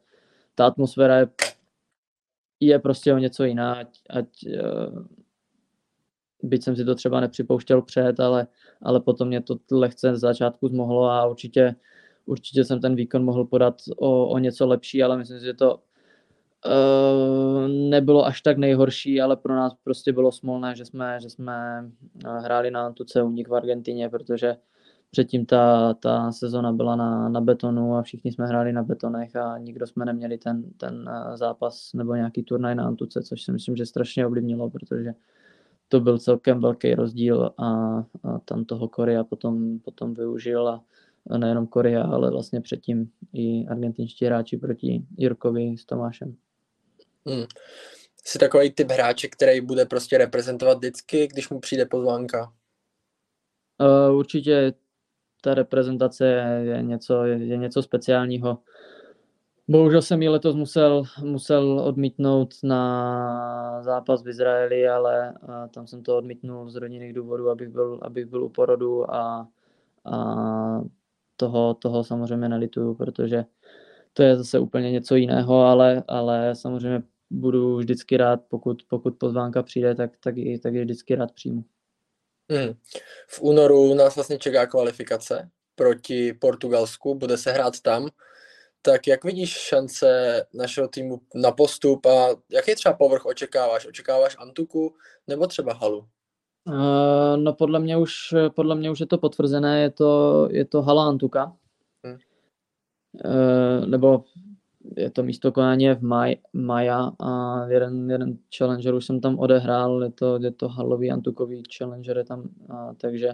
ta 0.55 0.67
atmosféra 0.67 1.19
je, 1.19 1.29
je 2.61 2.79
prostě 2.79 3.15
o 3.15 3.19
něco 3.19 3.45
jiná, 3.45 3.75
ať, 3.75 4.01
ať 4.11 4.27
uh, 4.47 5.07
byť 6.43 6.65
jsem 6.65 6.77
si 6.77 6.85
to 6.85 6.95
třeba 6.95 7.21
nepřipouštěl 7.21 7.83
před, 7.83 8.21
ale, 8.21 8.47
ale 8.83 9.01
potom 9.01 9.29
mě 9.29 9.41
to 9.41 9.57
lehce 9.71 10.17
z 10.17 10.21
začátku 10.21 10.69
zmohlo 10.69 11.05
a 11.05 11.27
určitě, 11.27 11.75
určitě 12.27 12.65
jsem 12.65 12.81
ten 12.81 12.95
výkon 12.95 13.25
mohl 13.25 13.45
podat 13.45 13.75
o, 13.97 14.29
o 14.29 14.39
něco 14.39 14.67
lepší, 14.67 15.03
ale 15.03 15.17
myslím 15.17 15.39
si, 15.39 15.45
že 15.45 15.55
to 15.55 15.75
uh, 16.67 17.69
nebylo 17.69 18.27
až 18.27 18.41
tak 18.41 18.59
nejhorší, 18.59 19.21
ale 19.21 19.37
pro 19.37 19.55
nás 19.55 19.75
prostě 19.85 20.13
bylo 20.13 20.33
smolné, 20.33 20.77
že 20.77 20.85
jsme, 20.85 21.19
že 21.23 21.31
jsme 21.31 21.89
eh, 22.27 22.41
hráli 22.41 22.71
na 22.71 22.87
Antuce 22.87 23.23
unik 23.23 23.49
v 23.49 23.55
Argentině, 23.55 24.09
protože 24.09 24.57
předtím 25.11 25.47
ta, 25.47 25.95
ta 25.95 26.33
sezona 26.33 26.73
byla 26.73 26.97
na, 26.97 27.29
na 27.29 27.41
betonu 27.41 27.97
a 27.97 28.03
všichni 28.03 28.33
jsme 28.33 28.47
hráli 28.47 28.73
na 28.73 28.83
betonech 28.83 29.37
a 29.37 29.59
nikdo 29.59 29.87
jsme 29.87 30.05
neměli 30.05 30.39
ten, 30.39 30.65
ten 30.77 31.11
eh, 31.11 31.37
zápas 31.37 31.93
nebo 31.95 32.15
nějaký 32.15 32.43
turnaj 32.43 32.75
na 32.75 32.87
Antuce, 32.87 33.23
což 33.23 33.43
si 33.43 33.53
myslím, 33.53 33.77
že 33.77 33.87
strašně 33.87 34.27
ovlivnilo, 34.27 34.71
protože 34.71 35.15
to 35.89 36.01
byl 36.01 36.19
celkem 36.19 36.61
velký 36.61 36.95
rozdíl 36.95 37.51
a, 37.59 37.67
a 38.25 38.39
tam 38.45 38.65
toho 38.65 38.89
Korea 38.89 39.25
potom, 39.25 39.79
potom 39.79 40.15
využil 40.15 40.69
a, 40.69 40.85
nejenom 41.39 41.67
Korea, 41.67 42.03
ale 42.03 42.31
vlastně 42.31 42.61
předtím 42.61 43.11
i 43.33 43.67
argentinští 43.67 44.25
hráči 44.25 44.57
proti 44.57 45.03
Jirkovi 45.17 45.77
s 45.79 45.85
Tomášem. 45.85 46.37
Hmm. 47.27 47.45
Jsi 48.25 48.39
takový 48.39 48.71
typ 48.71 48.91
hráče, 48.91 49.29
který 49.29 49.61
bude 49.61 49.87
prostě 49.87 50.19
reprezentovat 50.19 50.79
vždycky, 50.79 51.27
když 51.27 51.51
mu 51.51 51.61
přijde 51.61 51.87
pozvánka? 51.87 52.53
Uh, 53.81 54.17
určitě 54.17 54.73
ta 55.41 55.55
reprezentace 55.55 56.27
je, 56.27 56.65
je, 56.65 56.83
něco, 56.83 57.25
je, 57.25 57.47
je 57.47 57.57
něco 57.57 57.83
speciálního. 57.83 58.59
Bohužel 59.71 60.03
jsem 60.03 60.23
ji 60.23 60.29
letos 60.29 60.57
musel, 60.57 61.03
musel 61.23 61.81
odmítnout 61.81 62.55
na 62.63 63.83
zápas 63.83 64.25
v 64.25 64.29
Izraeli, 64.29 64.89
ale 64.89 65.35
tam 65.75 65.87
jsem 65.87 66.03
to 66.03 66.17
odmítnul 66.17 66.71
z 66.71 66.77
rodinných 66.77 67.13
důvodů, 67.13 67.51
abych 67.51 67.69
byl, 67.69 67.99
abych 68.03 68.27
byl 68.27 68.45
u 68.45 68.49
porodu 68.49 69.15
a, 69.15 69.49
a 70.05 70.83
toho, 71.37 71.75
toho 71.75 72.05
samozřejmě 72.05 72.49
nelituju, 72.49 72.95
protože 72.95 73.45
to 74.13 74.23
je 74.23 74.37
zase 74.37 74.59
úplně 74.59 74.91
něco 74.91 75.15
jiného, 75.15 75.63
ale, 75.63 76.05
ale 76.09 76.55
samozřejmě 76.55 77.03
budu 77.31 77.77
vždycky 77.77 78.17
rád, 78.17 78.41
pokud, 78.49 78.83
pokud 78.89 79.17
pozvánka 79.19 79.63
přijde, 79.63 79.95
tak, 79.95 80.11
tak, 80.21 80.37
ji, 80.37 80.59
tak 80.59 80.75
ji 80.75 80.85
vždycky 80.85 81.15
rád 81.15 81.33
přijmu. 81.33 81.65
Hmm. 82.51 82.75
V 83.29 83.43
únoru 83.43 83.95
nás 83.95 84.15
vlastně 84.15 84.39
čeká 84.39 84.67
kvalifikace 84.67 85.51
proti 85.75 86.33
Portugalsku, 86.33 87.15
bude 87.15 87.37
se 87.37 87.53
hrát 87.53 87.81
tam. 87.81 88.09
Tak 88.83 89.07
jak 89.07 89.25
vidíš 89.25 89.51
šance 89.51 90.43
našeho 90.55 90.89
týmu 90.89 91.21
na 91.35 91.53
postup 91.53 92.07
a 92.07 92.29
jaký 92.53 92.75
třeba 92.75 92.93
povrch 92.95 93.27
očekáváš? 93.27 93.87
Očekáváš 93.87 94.37
Antuku 94.39 94.95
nebo 95.27 95.47
třeba 95.47 95.73
Halu? 95.73 95.99
Uh, 96.69 97.37
no 97.37 97.53
podle 97.53 97.81
mě 97.81 97.97
už, 97.97 98.35
podle 98.55 98.75
mě 98.75 98.91
už 98.91 99.01
je 99.01 99.07
to 99.07 99.19
potvrzené, 99.19 99.83
je 99.83 99.91
to, 99.91 100.49
je 100.51 100.65
to 100.65 100.83
Hala 100.83 101.09
Antuka. 101.09 101.53
Hmm. 102.05 102.19
Uh, 103.25 103.87
nebo 103.87 104.25
je 104.97 105.11
to 105.11 105.23
místo 105.23 105.53
konání 105.53 105.91
v 105.91 106.03
maj, 106.03 106.37
maja 106.53 107.13
a 107.21 107.65
jeden, 107.69 108.11
jeden 108.11 108.39
challenger 108.57 108.95
už 108.95 109.07
jsem 109.07 109.21
tam 109.21 109.39
odehrál, 109.39 110.03
je 110.03 110.11
to, 110.11 110.39
je 110.43 110.51
to 110.51 110.69
halový 110.69 111.11
antukový 111.11 111.63
challenger 111.79 112.19
je 112.19 112.25
tam, 112.25 112.49
a, 112.71 112.95
takže, 112.95 113.33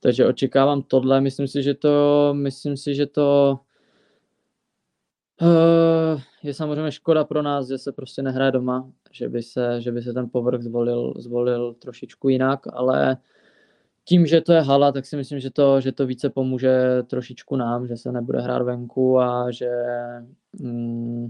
takže 0.00 0.26
očekávám 0.26 0.82
tohle, 0.82 1.20
myslím 1.20 1.48
si, 1.48 1.62
že 1.62 1.74
to, 1.74 2.30
myslím 2.34 2.76
si, 2.76 2.94
že 2.94 3.06
to 3.06 3.58
je 6.42 6.54
samozřejmě 6.54 6.92
škoda 6.92 7.24
pro 7.24 7.42
nás, 7.42 7.68
že 7.68 7.78
se 7.78 7.92
prostě 7.92 8.22
nehraje 8.22 8.52
doma, 8.52 8.90
že 9.12 9.28
by 9.28 9.42
se, 9.42 9.80
že 9.80 9.92
by 9.92 10.02
se 10.02 10.12
ten 10.12 10.30
povrch 10.30 10.62
zvolil, 10.62 11.14
zvolil 11.16 11.74
trošičku 11.74 12.28
jinak, 12.28 12.60
ale 12.72 13.16
tím, 14.04 14.26
že 14.26 14.40
to 14.40 14.52
je 14.52 14.60
hala, 14.60 14.92
tak 14.92 15.06
si 15.06 15.16
myslím, 15.16 15.40
že 15.40 15.50
to, 15.50 15.80
že 15.80 15.92
to 15.92 16.06
více 16.06 16.30
pomůže 16.30 17.02
trošičku 17.06 17.56
nám, 17.56 17.86
že 17.86 17.96
se 17.96 18.12
nebude 18.12 18.40
hrát 18.40 18.62
venku 18.62 19.20
a 19.20 19.50
že 19.50 19.70
mm, 20.52 21.28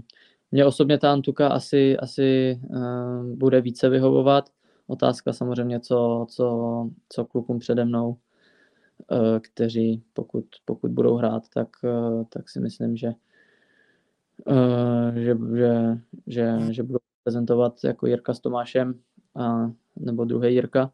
mě 0.51 0.65
osobně 0.65 0.97
ta 0.97 1.11
Antuka 1.11 1.47
asi, 1.47 1.97
asi 1.97 2.59
uh, 2.69 3.25
bude 3.25 3.61
více 3.61 3.89
vyhovovat. 3.89 4.49
Otázka 4.87 5.33
samozřejmě, 5.33 5.79
co, 5.79 6.25
co, 6.29 6.89
co 7.09 7.25
klukům 7.25 7.59
přede 7.59 7.85
mnou, 7.85 8.09
uh, 8.09 8.17
kteří 9.41 10.03
pokud, 10.13 10.45
pokud 10.65 10.91
budou 10.91 11.15
hrát, 11.15 11.43
tak, 11.53 11.67
uh, 11.83 12.23
tak 12.29 12.49
si 12.49 12.59
myslím, 12.59 12.97
že, 12.97 13.13
že, 15.15 15.37
že, 15.55 15.97
že, 16.27 16.73
že 16.73 16.83
budou 16.83 16.99
prezentovat 17.23 17.83
jako 17.83 18.07
Jirka 18.07 18.33
s 18.33 18.39
Tomášem 18.39 18.99
a, 19.35 19.71
nebo 19.95 20.25
druhý 20.25 20.53
Jirka 20.53 20.91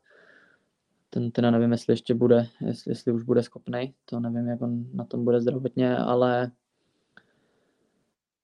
ten 1.14 1.32
teda 1.32 1.52
nevím, 1.52 1.72
jestli 1.72 1.94
ještě 1.94 2.14
bude, 2.14 2.48
jestli, 2.66 2.92
jestli 2.92 3.12
už 3.12 3.24
bude 3.24 3.44
schopný, 3.44 3.94
to 4.06 4.20
nevím, 4.20 4.48
jak 4.48 4.62
on 4.62 4.86
na 4.94 5.06
tom 5.06 5.24
bude 5.24 5.42
zdravotně, 5.42 5.98
ale 5.98 6.52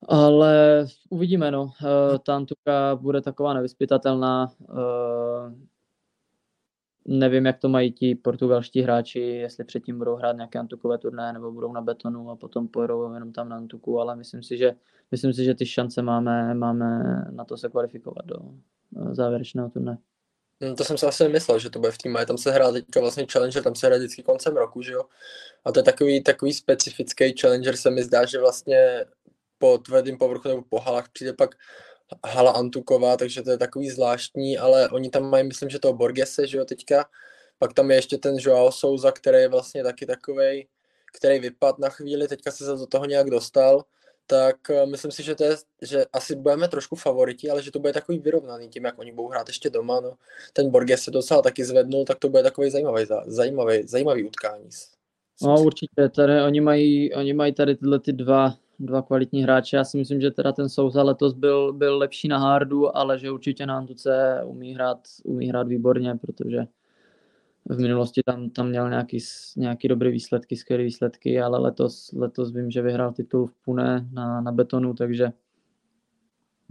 ale 0.07 0.85
uvidíme, 1.09 1.51
no. 1.51 1.71
Eh, 1.85 2.19
ta 2.19 2.35
Antuka 2.35 2.95
bude 2.95 3.21
taková 3.21 3.53
nevyspytatelná. 3.53 4.51
Nevím, 7.09 7.45
jak 7.45 7.59
to 7.59 7.69
mají 7.69 7.91
ti 7.91 8.15
portugalští 8.15 8.81
hráči, 8.81 9.19
jestli 9.19 9.63
předtím 9.63 9.97
budou 9.97 10.15
hrát 10.15 10.35
nějaké 10.35 10.59
antukové 10.59 10.97
turné, 10.97 11.33
nebo 11.33 11.51
budou 11.51 11.73
na 11.73 11.81
betonu 11.81 12.29
a 12.29 12.35
potom 12.35 12.67
pojedou 12.67 13.13
jenom 13.13 13.33
tam 13.33 13.49
na 13.49 13.55
antuku, 13.55 13.99
ale 13.99 14.15
myslím 14.15 14.43
si, 14.43 14.57
že, 14.57 14.75
myslím 15.11 15.33
si, 15.33 15.43
že 15.43 15.55
ty 15.55 15.65
šance 15.65 16.01
máme, 16.01 16.53
máme 16.53 17.01
na 17.31 17.45
to 17.45 17.57
se 17.57 17.69
kvalifikovat 17.69 18.25
do 18.25 18.35
eh, 18.97 19.15
závěrečného 19.15 19.69
turné. 19.69 19.97
Hmm, 20.61 20.75
to 20.75 20.83
jsem 20.83 20.97
si 20.97 21.05
asi 21.05 21.29
myslel, 21.29 21.59
že 21.59 21.69
to 21.69 21.79
bude 21.79 21.91
v 21.91 21.97
týmu. 21.97 22.17
Tam 22.27 22.37
se 22.37 22.51
hrá 22.51 22.71
teďka 22.71 22.99
vlastně 22.99 23.25
Challenger, 23.31 23.63
tam 23.63 23.75
se 23.75 23.87
hraje 23.87 23.99
vždycky 23.99 24.23
koncem 24.23 24.57
roku, 24.57 24.81
že 24.81 24.93
jo? 24.93 25.03
A 25.65 25.71
to 25.71 25.79
je 25.79 25.83
takový, 25.83 26.23
takový 26.23 26.53
specifický 26.53 27.33
Challenger, 27.41 27.75
se 27.75 27.89
mi 27.91 28.03
zdá, 28.03 28.25
že 28.25 28.39
vlastně 28.39 29.05
po 29.57 29.77
tvrdým 29.77 30.17
povrchu 30.17 30.47
nebo 30.47 30.61
po 30.69 30.79
halách 30.79 31.09
přijde 31.09 31.33
pak 31.33 31.55
hala 32.25 32.51
Antuková, 32.51 33.17
takže 33.17 33.41
to 33.41 33.51
je 33.51 33.57
takový 33.57 33.89
zvláštní, 33.89 34.57
ale 34.57 34.89
oni 34.89 35.09
tam 35.09 35.29
mají, 35.29 35.47
myslím, 35.47 35.69
že 35.69 35.79
toho 35.79 35.93
Borgese, 35.93 36.47
že 36.47 36.57
jo, 36.57 36.65
teďka. 36.65 37.05
Pak 37.59 37.73
tam 37.73 37.91
je 37.91 37.97
ještě 37.97 38.17
ten 38.17 38.35
Joao 38.39 38.71
Souza, 38.71 39.11
který 39.11 39.37
je 39.37 39.47
vlastně 39.47 39.83
taky 39.83 40.05
takový, 40.05 40.67
který 41.17 41.39
vypad 41.39 41.79
na 41.79 41.89
chvíli, 41.89 42.27
teďka 42.27 42.51
se 42.51 42.65
do 42.65 42.87
toho 42.87 43.05
nějak 43.05 43.29
dostal 43.29 43.83
tak 44.27 44.69
eh, 44.69 44.85
myslím 44.85 45.11
si, 45.11 45.23
že, 45.23 45.35
to 45.35 45.43
je, 45.43 45.55
že 45.81 46.05
asi 46.13 46.35
budeme 46.35 46.67
trošku 46.67 46.95
favoriti, 46.95 47.49
ale 47.49 47.63
že 47.63 47.71
to 47.71 47.79
bude 47.79 47.93
takový 47.93 48.19
vyrovnaný 48.19 48.69
tím, 48.69 48.85
jak 48.85 48.99
oni 48.99 49.11
budou 49.11 49.27
hrát 49.27 49.47
ještě 49.47 49.69
doma. 49.69 49.99
No. 49.99 50.13
Ten 50.53 50.69
Borges 50.69 51.01
se 51.01 51.11
docela 51.11 51.41
taky 51.41 51.65
zvednul, 51.65 52.05
tak 52.05 52.19
to 52.19 52.29
bude 52.29 52.43
takový 52.43 52.69
zajímavý, 52.69 53.05
zajímavý, 53.25 53.87
zajímavý 53.87 54.23
utkání. 54.23 54.69
No 55.41 55.61
určitě, 55.61 56.09
tady 56.15 56.41
oni 56.41 56.61
mají, 56.61 57.13
oni 57.13 57.33
mají 57.33 57.53
tady 57.53 57.75
tyhle 57.75 57.99
ty 57.99 58.13
dva, 58.13 58.53
dva 58.79 59.01
kvalitní 59.01 59.43
hráče. 59.43 59.77
Já 59.77 59.83
si 59.83 59.97
myslím, 59.97 60.21
že 60.21 60.31
teda 60.31 60.51
ten 60.51 60.69
Souza 60.69 61.03
letos 61.03 61.33
byl, 61.33 61.73
byl 61.73 61.97
lepší 61.97 62.27
na 62.27 62.37
hardu, 62.37 62.97
ale 62.97 63.19
že 63.19 63.31
určitě 63.31 63.65
na 63.65 63.77
Antuce 63.77 64.41
umí 64.45 64.73
hrát, 64.73 64.99
umí 65.23 65.49
hrát 65.49 65.67
výborně, 65.67 66.15
protože 66.15 66.67
v 67.69 67.79
minulosti 67.79 68.21
tam, 68.25 68.49
tam 68.49 68.69
měl 68.69 68.89
nějaký, 68.89 69.19
nějaký 69.57 69.87
dobré 69.87 70.09
výsledky, 70.09 70.55
skvělé 70.55 70.83
výsledky, 70.83 71.41
ale 71.41 71.59
letos, 71.59 72.11
letos 72.15 72.53
vím, 72.53 72.71
že 72.71 72.81
vyhrál 72.81 73.13
titul 73.13 73.47
v 73.47 73.53
Pune 73.65 74.07
na, 74.11 74.41
na 74.41 74.51
betonu, 74.51 74.93
takže, 74.93 75.31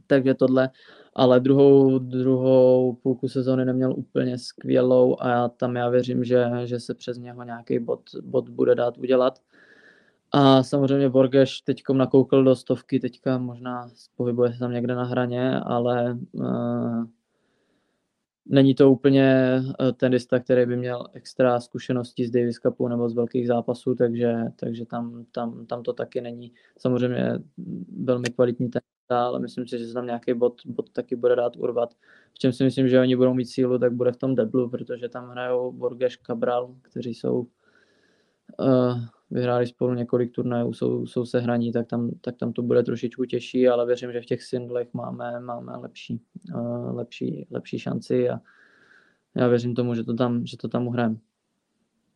takže 0.07 0.35
tohle. 0.35 0.71
Ale 1.15 1.41
druhou, 1.41 1.99
druhou 1.99 2.95
půlku 2.95 3.29
sezóny 3.29 3.65
neměl 3.65 3.95
úplně 3.97 4.39
skvělou 4.39 5.17
a 5.21 5.29
já, 5.29 5.49
tam 5.49 5.77
já 5.77 5.89
věřím, 5.89 6.25
že, 6.25 6.47
že 6.65 6.81
se 6.81 6.95
přes 6.95 7.19
něho 7.19 7.43
nějaký 7.43 7.79
bod, 7.79 8.01
bod 8.23 8.49
bude 8.49 8.75
dát 8.75 8.99
udělat. 8.99 9.39
A 10.39 10.62
samozřejmě 10.62 11.09
Borgeš 11.09 11.61
teď 11.61 11.82
nakoukl 11.93 12.45
do 12.45 12.57
stovky, 12.57 13.01
teďka 13.01 13.39
možná 13.39 13.91
pohybuje 14.16 14.53
se 14.53 14.59
tam 14.59 14.72
někde 14.72 14.95
na 14.95 15.05
hraně, 15.05 15.61
ale 15.61 16.18
uh, 16.32 17.05
není 18.47 18.74
to 18.74 18.91
úplně 18.91 19.59
tenista, 19.97 20.41
který 20.41 20.66
by 20.66 20.76
měl 20.76 21.07
extra 21.12 21.61
zkušenosti 21.61 22.26
z 22.26 22.30
Davis 22.30 22.57
Cupu 22.57 22.89
nebo 22.89 23.09
z 23.09 23.14
velkých 23.14 23.47
zápasů, 23.47 23.95
takže, 23.95 24.34
takže 24.57 24.87
tam, 24.87 25.24
tam, 25.32 25.66
tam 25.66 25.82
to 25.82 25.93
taky 25.93 26.20
není. 26.20 26.53
Samozřejmě 26.78 27.39
velmi 28.05 28.28
kvalitní 28.28 28.70
tenista, 28.70 29.26
ale 29.26 29.41
myslím 29.41 29.68
si, 29.68 29.78
že 29.78 29.87
se 29.87 29.95
tam 29.95 30.07
nějaký 30.07 30.34
bod, 30.34 30.55
bod 30.66 30.91
taky 30.91 31.16
bude 31.16 31.37
dát 31.37 31.57
urvat. 31.57 31.95
V 32.34 32.39
čem 32.39 32.53
si 32.53 32.64
myslím, 32.64 32.89
že 32.89 33.01
oni 33.01 33.16
budou 33.16 33.34
mít 33.34 33.47
sílu, 33.47 33.78
tak 33.78 33.93
bude 33.93 34.12
v 34.12 34.16
tom 34.16 34.34
deblu, 34.34 34.70
protože 34.70 35.09
tam 35.09 35.28
hrajou 35.28 35.72
Borges 35.72 36.16
Cabral, 36.26 36.74
kteří 36.82 37.14
jsou 37.14 37.47
uh, 38.59 39.01
vyhráli 39.31 39.66
spolu 39.66 39.95
několik 39.95 40.33
turnajů, 40.33 40.72
jsou, 40.72 41.07
jsou 41.07 41.27
se 41.27 41.41
hraní, 41.41 41.72
tak 41.72 41.87
tam, 41.87 42.11
tak 42.20 42.37
tam 42.37 42.53
to 42.53 42.62
bude 42.62 42.83
trošičku 42.83 43.24
těžší, 43.24 43.68
ale 43.68 43.87
věřím, 43.87 44.12
že 44.12 44.20
v 44.20 44.27
těch 44.27 44.43
singlech 44.43 44.89
máme, 44.93 45.41
máme 45.41 45.77
lepší, 45.77 46.20
uh, 46.55 46.97
lepší, 46.97 47.47
lepší 47.51 47.79
šanci 47.79 48.29
a 48.31 48.41
já 49.35 49.49
věřím 49.49 49.74
tomu, 49.74 49.95
že 49.95 50.05
to 50.05 50.14
tam, 50.14 50.47
že 50.47 50.57
to 50.57 50.68
tam 50.68 50.87
uhrajeme. 50.87 51.16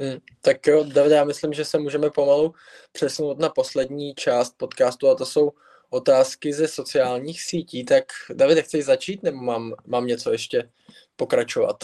Hmm, 0.00 0.18
tak 0.40 0.66
jo, 0.66 0.84
David, 0.84 1.12
já 1.12 1.24
myslím, 1.24 1.52
že 1.52 1.64
se 1.64 1.78
můžeme 1.78 2.10
pomalu 2.10 2.54
přesunout 2.92 3.38
na 3.38 3.48
poslední 3.48 4.14
část 4.14 4.54
podcastu 4.56 5.08
a 5.08 5.14
to 5.14 5.26
jsou 5.26 5.52
otázky 5.90 6.52
ze 6.52 6.68
sociálních 6.68 7.42
sítí. 7.42 7.84
Tak 7.84 8.04
David, 8.34 8.58
chceš 8.58 8.84
začít 8.84 9.22
nebo 9.22 9.36
mám, 9.36 9.74
mám 9.86 10.06
něco 10.06 10.32
ještě 10.32 10.70
pokračovat? 11.16 11.76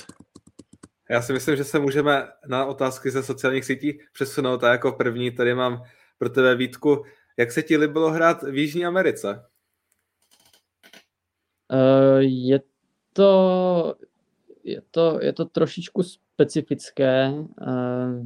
Já 1.10 1.22
si 1.22 1.32
myslím, 1.32 1.56
že 1.56 1.64
se 1.64 1.78
můžeme 1.78 2.28
na 2.46 2.66
otázky 2.66 3.10
ze 3.10 3.22
sociálních 3.22 3.64
sítí 3.64 3.98
přesunout 4.12 4.64
a 4.64 4.72
jako 4.72 4.92
první 4.92 5.30
tady 5.30 5.54
mám 5.54 5.82
pro 6.18 6.30
tebe 6.30 6.56
Vítku. 6.56 7.04
Jak 7.36 7.52
se 7.52 7.62
ti 7.62 7.76
líbilo 7.76 8.10
hrát 8.10 8.42
v 8.42 8.54
Jižní 8.56 8.86
Americe? 8.86 9.44
Uh, 11.72 12.18
je 12.18 12.60
to, 13.12 13.94
je 14.64 14.82
to, 14.90 15.18
je 15.22 15.32
to 15.32 15.44
trošičku 15.44 16.02
specifické 16.02 17.30
uh, 17.30 17.46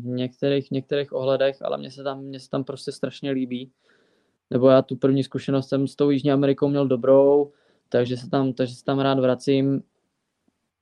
v 0.00 0.04
některých, 0.04 0.70
některých 0.70 1.12
ohledech, 1.12 1.62
ale 1.62 1.78
mně 1.78 1.90
se, 1.90 2.02
tam, 2.02 2.24
mně 2.24 2.40
se 2.40 2.50
tam 2.50 2.64
prostě 2.64 2.92
strašně 2.92 3.30
líbí. 3.30 3.72
Nebo 4.50 4.68
já 4.68 4.82
tu 4.82 4.96
první 4.96 5.24
zkušenost 5.24 5.68
jsem 5.68 5.88
s 5.88 5.96
tou 5.96 6.10
Jižní 6.10 6.32
Amerikou 6.32 6.68
měl 6.68 6.88
dobrou, 6.88 7.52
takže 7.88 8.16
se 8.16 8.30
tam, 8.30 8.52
takže 8.52 8.74
se 8.74 8.84
tam 8.84 9.00
rád 9.00 9.18
vracím 9.18 9.82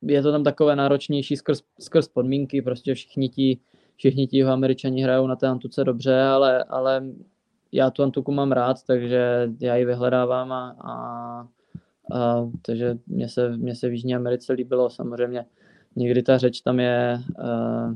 je 0.01 0.21
to 0.21 0.31
tam 0.31 0.43
takové 0.43 0.75
náročnější 0.75 1.35
skrz, 1.35 1.61
skrz 1.79 2.07
podmínky, 2.07 2.61
prostě 2.61 2.93
všichni 2.93 3.29
ti, 3.29 3.59
všichni 3.95 4.27
ti 4.27 4.43
američani 4.43 5.03
hrajou 5.03 5.27
na 5.27 5.35
té 5.35 5.47
Antuce 5.47 5.83
dobře, 5.83 6.21
ale, 6.21 6.63
ale 6.63 7.03
já 7.71 7.89
tu 7.89 8.03
Antuku 8.03 8.31
mám 8.31 8.51
rád, 8.51 8.77
takže 8.87 9.49
já 9.59 9.75
ji 9.75 9.85
vyhledávám 9.85 10.51
a, 10.51 10.75
a, 10.81 10.93
a 12.17 12.49
takže 12.61 12.97
mě 13.07 13.29
se, 13.29 13.57
mě 13.57 13.75
se 13.75 13.89
v 13.89 13.91
Jižní 13.91 14.15
Americe 14.15 14.53
líbilo 14.53 14.89
samozřejmě. 14.89 15.45
Někdy 15.95 16.23
ta 16.23 16.37
řeč 16.37 16.61
tam 16.61 16.79
je 16.79 17.19
uh, 17.39 17.95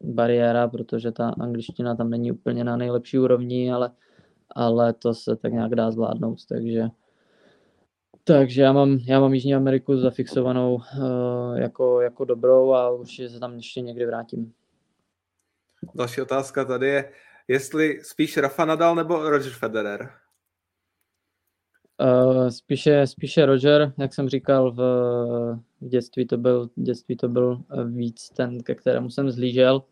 bariéra, 0.00 0.68
protože 0.68 1.12
ta 1.12 1.28
angličtina 1.28 1.94
tam 1.94 2.10
není 2.10 2.32
úplně 2.32 2.64
na 2.64 2.76
nejlepší 2.76 3.18
úrovni, 3.18 3.72
ale, 3.72 3.90
ale 4.54 4.92
to 4.92 5.14
se 5.14 5.36
tak 5.36 5.52
nějak 5.52 5.74
dá 5.74 5.90
zvládnout, 5.90 6.46
takže 6.48 6.88
takže 8.28 8.62
já 8.62 8.72
mám, 8.72 8.98
já 9.04 9.20
mám 9.20 9.34
Jižní 9.34 9.54
Ameriku 9.54 9.96
zafixovanou 9.96 10.74
uh, 10.74 11.58
jako, 11.58 12.00
jako 12.00 12.24
dobrou 12.24 12.72
a 12.72 12.90
určitě 12.90 13.28
se 13.28 13.40
tam 13.40 13.56
ještě 13.56 13.80
někdy 13.80 14.06
vrátím. 14.06 14.52
Další 15.94 16.22
otázka 16.22 16.64
tady 16.64 16.88
je, 16.88 17.12
jestli 17.48 18.00
spíš 18.02 18.36
Rafa 18.36 18.64
Nadal 18.64 18.94
nebo 18.94 19.30
Roger 19.30 19.52
Federer? 19.52 20.10
Uh, 22.00 22.48
spíše, 22.48 23.06
spíše 23.06 23.46
Roger, 23.46 23.92
jak 23.98 24.14
jsem 24.14 24.28
říkal, 24.28 24.72
v, 24.72 24.76
v 25.80 25.88
dětství 25.88 26.26
to 26.26 26.36
byl, 26.36 26.68
v 26.68 26.82
dětství 26.82 27.16
to 27.16 27.28
byl 27.28 27.62
víc 27.84 28.30
ten, 28.30 28.62
ke 28.62 28.74
kterému 28.74 29.10
jsem 29.10 29.30
zlížel, 29.30 29.82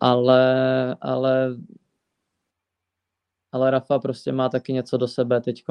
ale, 0.00 0.96
ale 1.00 1.56
ale 3.54 3.70
Rafa 3.70 3.98
prostě 3.98 4.32
má 4.32 4.48
taky 4.48 4.72
něco 4.72 4.96
do 4.96 5.08
sebe. 5.08 5.40
Teď 5.40 5.64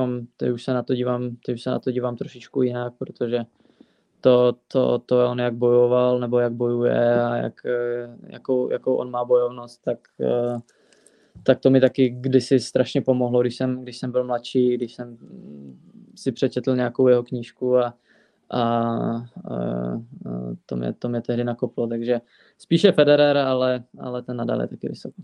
už 0.54 0.64
se 0.64 0.74
na 0.74 0.84
to 0.84 0.96
dívám, 0.96 1.36
teď 1.46 1.56
už 1.56 1.62
se 1.62 1.70
na 1.70 1.80
to 1.80 1.92
dívám 1.92 2.16
trošičku 2.16 2.62
jinak, 2.62 2.94
protože 2.98 3.46
to, 4.22 4.56
to, 4.68 5.00
to 5.00 5.30
on 5.30 5.40
jak 5.40 5.54
bojoval, 5.54 6.20
nebo 6.20 6.40
jak 6.40 6.54
bojuje 6.54 7.24
a 7.24 7.36
jak, 7.36 7.54
jakou, 8.28 8.70
jakou 8.70 8.96
on 8.96 9.12
má 9.12 9.26
bojovnost, 9.26 9.84
tak, 9.84 10.00
tak 11.44 11.60
to 11.60 11.70
mi 11.70 11.82
taky 11.82 12.10
kdysi 12.10 12.60
strašně 12.60 13.02
pomohlo, 13.02 13.42
když 13.42 13.56
jsem, 13.56 13.82
když 13.82 13.98
jsem 13.98 14.12
byl 14.12 14.24
mladší, 14.24 14.78
když 14.78 14.96
jsem 14.96 15.18
si 16.16 16.32
přečetl 16.32 16.76
nějakou 16.76 17.08
jeho 17.08 17.24
knížku 17.24 17.78
a, 17.78 17.94
a, 18.50 18.60
a, 18.60 18.66
a 18.66 19.26
to, 20.66 20.76
mě, 20.76 20.94
to 20.94 21.10
mě 21.10 21.22
tehdy 21.22 21.44
nakoplo, 21.44 21.88
takže 21.88 22.22
spíše 22.58 22.92
Federer, 22.92 23.38
ale, 23.38 23.84
ale 24.00 24.22
ten 24.22 24.38
nadal 24.38 24.62
je 24.62 24.68
taky 24.68 24.88
vysoko. 24.88 25.22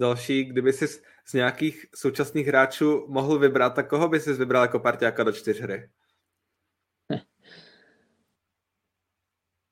Další, 0.00 0.44
kdyby 0.44 0.72
jsi 0.72 0.88
z 1.24 1.32
nějakých 1.32 1.86
současných 1.94 2.46
hráčů 2.46 3.06
mohl 3.08 3.38
vybrat, 3.38 3.70
tak 3.70 3.88
koho 3.88 4.08
by 4.08 4.20
jsi 4.20 4.32
vybral 4.32 4.62
jako 4.62 4.80
partiáka 4.80 5.24
do 5.24 5.32
čtyřhry? 5.32 5.90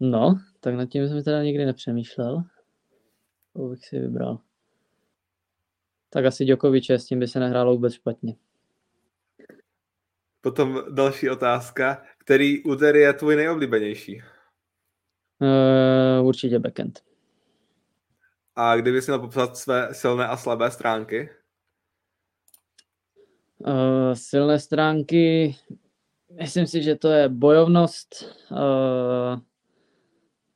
No, 0.01 0.41
tak 0.61 0.75
nad 0.75 0.87
tím 0.87 1.09
jsem 1.09 1.25
teda 1.25 1.43
nikdy 1.43 1.65
nepřemýšlel. 1.65 2.43
Koho 3.53 3.69
bych 3.69 3.87
si 3.87 3.99
vybral? 3.99 4.41
Tak 6.11 6.25
asi 6.25 6.45
Djokoviče, 6.45 6.99
s 6.99 7.07
tím 7.07 7.21
by 7.21 7.29
se 7.29 7.41
nehrálo 7.41 7.73
vůbec 7.73 7.95
špatně. 7.95 8.37
Potom 10.41 10.83
další 10.91 11.31
otázka. 11.31 12.03
Který 12.19 12.65
úder 12.65 12.97
je 12.97 13.13
tvůj 13.13 13.37
nejoblíbenější? 13.37 14.23
Uh, 15.41 16.27
určitě 16.27 16.59
backend. 16.59 17.08
A 18.61 18.77
kdyby 18.77 19.03
si 19.03 19.11
měl 19.11 19.19
popsat 19.19 19.57
své 19.57 19.89
silné 19.95 20.27
a 20.27 20.37
slabé 20.37 20.71
stránky? 20.71 21.31
Uh, 23.59 24.15
silné 24.15 24.59
stránky, 24.59 25.57
myslím 26.41 26.67
si, 26.67 26.83
že 26.83 26.97
to 26.97 27.09
je 27.09 27.29
bojovnost, 27.29 28.37
uh, 28.51 29.41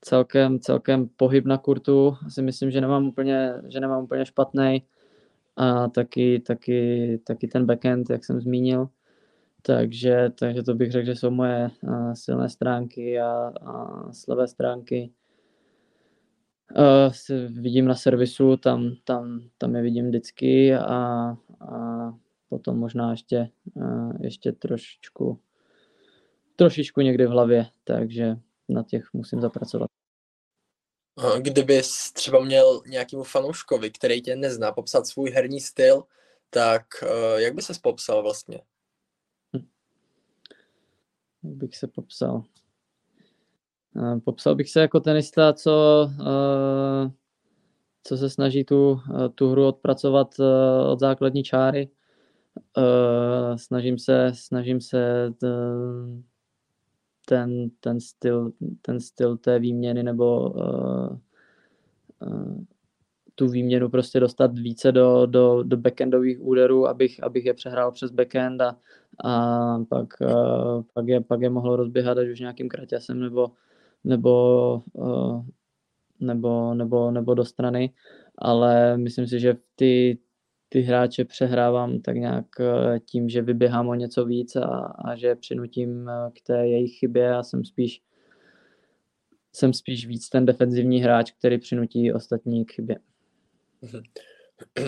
celkem, 0.00 0.60
celkem 0.60 1.08
pohyb 1.08 1.46
na 1.46 1.58
kurtu, 1.58 2.16
si 2.28 2.42
myslím, 2.42 2.70
že 2.70 2.80
nemám 2.80 3.06
úplně, 3.06 3.54
že 3.68 3.80
nemám 3.80 4.04
úplně 4.04 4.26
špatný 4.26 4.82
a 5.56 5.88
taky, 5.88 6.40
taky, 6.40 7.20
taky 7.24 7.48
ten 7.48 7.66
backend, 7.66 8.10
jak 8.10 8.24
jsem 8.24 8.40
zmínil. 8.40 8.88
Takže, 9.62 10.30
takže 10.38 10.62
to 10.62 10.74
bych 10.74 10.92
řekl, 10.92 11.06
že 11.06 11.16
jsou 11.16 11.30
moje 11.30 11.70
uh, 11.82 12.12
silné 12.12 12.48
stránky 12.48 13.20
a, 13.20 13.52
a 13.66 14.12
slabé 14.12 14.48
stránky. 14.48 15.12
Uh, 16.76 17.36
vidím 17.48 17.86
na 17.86 17.94
servisu, 17.94 18.56
tam, 18.56 18.96
tam, 19.04 19.50
tam 19.58 19.76
je 19.76 19.82
vidím 19.82 20.08
vždycky 20.08 20.74
a, 20.74 20.96
a 21.60 22.14
potom 22.48 22.78
možná 22.78 23.10
ještě, 23.10 23.50
uh, 23.74 24.12
ještě 24.20 24.52
trošičku, 24.52 25.40
trošičku 26.56 27.00
někdy 27.00 27.26
v 27.26 27.30
hlavě, 27.30 27.66
takže 27.84 28.36
na 28.68 28.82
těch 28.82 29.12
musím 29.12 29.40
zapracovat. 29.40 29.90
Kdybys 31.40 32.12
třeba 32.12 32.44
měl 32.44 32.82
nějakému 32.86 33.22
fanouškovi, 33.22 33.90
který 33.90 34.22
tě 34.22 34.36
nezná, 34.36 34.72
popsat 34.72 35.06
svůj 35.06 35.30
herní 35.30 35.60
styl, 35.60 36.02
tak 36.50 36.86
uh, 37.02 37.40
jak 37.40 37.54
by 37.54 37.62
se 37.62 37.72
popsal 37.82 38.22
vlastně? 38.22 38.60
Hm. 39.56 39.66
Jak 41.42 41.54
bych 41.54 41.76
se 41.76 41.86
popsal? 41.86 42.44
Eh, 43.96 44.20
popsal 44.20 44.54
bych 44.54 44.70
se 44.70 44.80
jako 44.80 45.00
tenista, 45.00 45.52
co, 45.52 46.08
eh, 46.20 47.10
co 48.04 48.16
se 48.16 48.30
snaží 48.30 48.64
tu, 48.64 49.00
eh, 49.24 49.28
tu 49.28 49.50
hru 49.50 49.66
odpracovat 49.66 50.34
od 50.86 51.00
základní 51.00 51.42
čáry. 51.42 51.88
Snažím 53.56 53.98
se, 53.98 54.30
snažím 54.34 54.80
se 54.80 55.32
ten, 57.26 57.70
ten, 57.80 58.00
styl, 58.00 58.52
ten 58.82 59.00
styl 59.00 59.36
té 59.36 59.58
výměny 59.58 60.02
nebo 60.02 60.54
tu 63.34 63.48
výměnu 63.48 63.88
prostě 63.88 64.20
dostat 64.20 64.58
více 64.58 64.92
do, 64.92 65.26
do, 65.26 65.62
do 65.62 65.76
backendových 65.76 66.40
úderů, 66.40 66.88
abych, 66.88 67.22
abych 67.22 67.44
je 67.44 67.54
přehrál 67.54 67.92
přes 67.92 68.10
backend 68.10 68.60
a, 68.60 68.76
a 69.24 69.78
pak, 69.88 70.08
pak, 70.94 71.08
je, 71.08 71.20
pak 71.20 71.40
je 71.40 71.50
mohlo 71.50 71.76
rozběhat 71.76 72.18
až 72.18 72.28
už 72.28 72.40
nějakým 72.40 72.68
kraťasem 72.68 73.20
nebo, 73.20 73.50
nebo, 74.04 74.82
eh, 74.98 75.42
nebo, 76.20 76.74
nebo, 76.74 77.10
nebo 77.10 77.34
do 77.34 77.44
strany, 77.44 77.94
ale 78.38 78.96
myslím 78.96 79.26
si, 79.26 79.40
že 79.40 79.54
ty, 79.76 80.18
ty 80.68 80.80
hráče 80.80 81.24
přehrávám 81.24 82.00
tak 82.00 82.16
nějak 82.16 82.46
eh, 82.60 83.00
tím, 83.00 83.28
že 83.28 83.42
vyběhám 83.42 83.88
o 83.88 83.94
něco 83.94 84.24
víc 84.24 84.56
a, 84.56 84.94
a 85.04 85.16
že 85.16 85.34
přinutím 85.34 86.08
eh, 86.08 86.30
k 86.30 86.46
té 86.46 86.66
jejich 86.66 86.98
chybě 86.98 87.34
a 87.34 87.42
jsem 87.42 87.64
spíš 87.64 88.02
jsem 89.54 89.72
spíš 89.72 90.06
víc 90.06 90.28
ten 90.28 90.46
defenzivní 90.46 91.00
hráč, 91.00 91.30
který 91.30 91.58
přinutí 91.58 92.12
ostatní 92.12 92.64
k 92.64 92.72
chybě. 92.72 92.98
Mhm. 93.82 94.02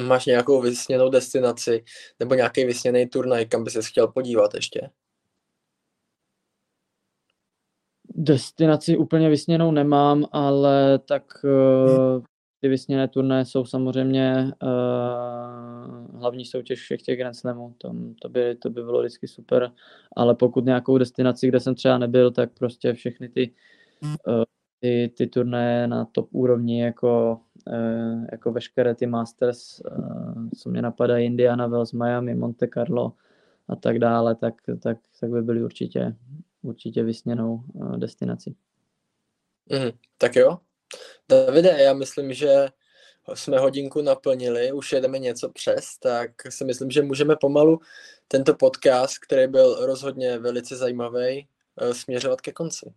Máš 0.07 0.27
nějakou 0.27 0.61
vysněnou 0.61 1.09
destinaci 1.09 1.85
nebo 2.21 2.35
nějaký 2.35 2.65
vysněný 2.65 3.07
turnaj, 3.07 3.47
kam 3.47 3.65
by 3.65 3.71
se 3.71 3.83
chtěl 3.83 4.09
podívat 4.09 4.55
ještě? 4.55 4.91
Destinaci 8.17 8.97
úplně 8.97 9.29
vysněnou 9.29 9.71
nemám, 9.71 10.25
ale 10.33 10.99
tak 10.99 11.25
uh, 11.45 12.23
ty 12.61 12.69
vysněné 12.69 13.09
turné 13.09 13.45
jsou 13.45 13.65
samozřejmě 13.65 14.53
uh, 14.63 16.19
hlavní 16.21 16.45
soutěž 16.45 16.81
všech 16.81 17.03
těch 17.03 17.19
Grand 17.19 17.37
Slamů. 17.37 17.75
To, 17.79 17.95
to, 18.23 18.29
by, 18.29 18.55
to 18.55 18.71
by 18.71 18.83
bylo 18.83 19.01
vždycky 19.01 19.29
super, 19.29 19.71
ale 20.17 20.35
pokud 20.35 20.65
nějakou 20.65 20.99
destinaci, 20.99 21.49
kde 21.49 21.61
jsem 21.61 21.75
třeba 21.75 21.99
nebyl, 21.99 22.31
tak 22.31 22.51
prostě 22.59 22.93
všechny 22.93 23.29
ty, 23.29 23.51
uh, 24.03 24.43
ty, 24.81 25.13
ty 25.17 25.27
turné 25.27 25.87
na 25.87 26.05
top 26.05 26.29
úrovni, 26.31 26.83
jako, 26.83 27.41
uh, 27.67 28.25
jako 28.33 28.53
veškeré 28.53 28.95
ty 28.95 29.07
Masters, 29.07 29.81
uh, 29.81 30.49
co 30.59 30.71
mě 30.71 30.83
napadají, 30.83 31.27
Indiana 31.27 31.67
Wells, 31.67 31.93
Miami, 31.93 32.35
Monte 32.35 32.69
Carlo 32.75 33.13
a 33.69 33.77
tak 33.77 33.99
dále, 33.99 34.35
tak, 34.35 34.55
tak, 34.83 34.99
tak 35.21 35.31
by 35.31 35.43
byly 35.43 35.65
určitě, 35.65 36.17
určitě 36.65 37.03
vysněnou 37.03 37.65
uh, 37.73 37.99
destinací. 37.99 38.57
Mm, 39.71 39.91
tak 40.19 40.37
jo. 40.37 40.59
Davide, 41.29 41.69
já 41.69 41.95
myslím, 41.95 42.35
že 42.35 42.69
jsme 43.35 43.59
hodinku 43.59 44.03
naplnili, 44.03 44.73
už 44.73 44.93
jedeme 44.93 45.19
něco 45.19 45.49
přes, 45.49 45.99
tak 45.99 46.31
si 46.49 46.65
myslím, 46.65 46.91
že 46.91 47.03
můžeme 47.03 47.37
pomalu 47.37 47.81
tento 48.29 48.55
podcast, 48.55 49.19
který 49.19 49.47
byl 49.47 49.87
rozhodně 49.87 50.39
velice 50.39 50.77
zajímavý, 50.77 51.49
eh, 51.81 51.95
směřovat 51.95 52.41
ke 52.41 52.53
konci. 52.53 52.95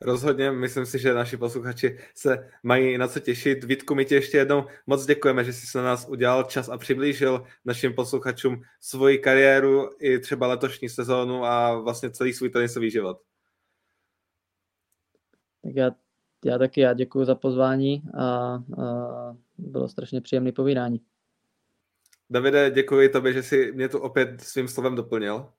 Rozhodně, 0.00 0.50
myslím 0.50 0.86
si, 0.86 0.98
že 0.98 1.14
naši 1.14 1.36
posluchači 1.36 1.98
se 2.14 2.50
mají 2.62 2.98
na 2.98 3.08
co 3.08 3.20
těšit. 3.20 3.64
Vítku, 3.64 3.94
my 3.94 4.04
ti 4.04 4.14
ještě 4.14 4.38
jednou 4.38 4.64
moc 4.86 5.06
děkujeme, 5.06 5.44
že 5.44 5.52
jsi 5.52 5.66
se 5.66 5.78
na 5.78 5.84
nás 5.84 6.08
udělal 6.08 6.44
čas 6.44 6.68
a 6.68 6.78
přiblížil 6.78 7.44
našim 7.64 7.94
posluchačům 7.94 8.62
svoji 8.80 9.18
kariéru 9.18 9.90
i 10.00 10.18
třeba 10.18 10.46
letošní 10.46 10.88
sezónu 10.88 11.44
a 11.44 11.80
vlastně 11.80 12.10
celý 12.10 12.32
svůj 12.32 12.50
tenisový 12.50 12.90
život. 12.90 13.18
Tak 15.62 15.72
já, 15.74 15.90
já 16.44 16.58
taky 16.58 16.80
já 16.80 16.92
děkuji 16.92 17.24
za 17.24 17.34
pozvání 17.34 18.02
a, 18.18 18.24
a 18.24 18.62
bylo 19.58 19.88
strašně 19.88 20.20
příjemné 20.20 20.52
povídání. 20.52 21.00
Davide, 22.30 22.70
děkuji 22.70 23.08
tobě, 23.08 23.32
že 23.32 23.42
jsi 23.42 23.72
mě 23.74 23.88
tu 23.88 23.98
opět 23.98 24.40
svým 24.40 24.68
slovem 24.68 24.94
doplnil. 24.94 25.52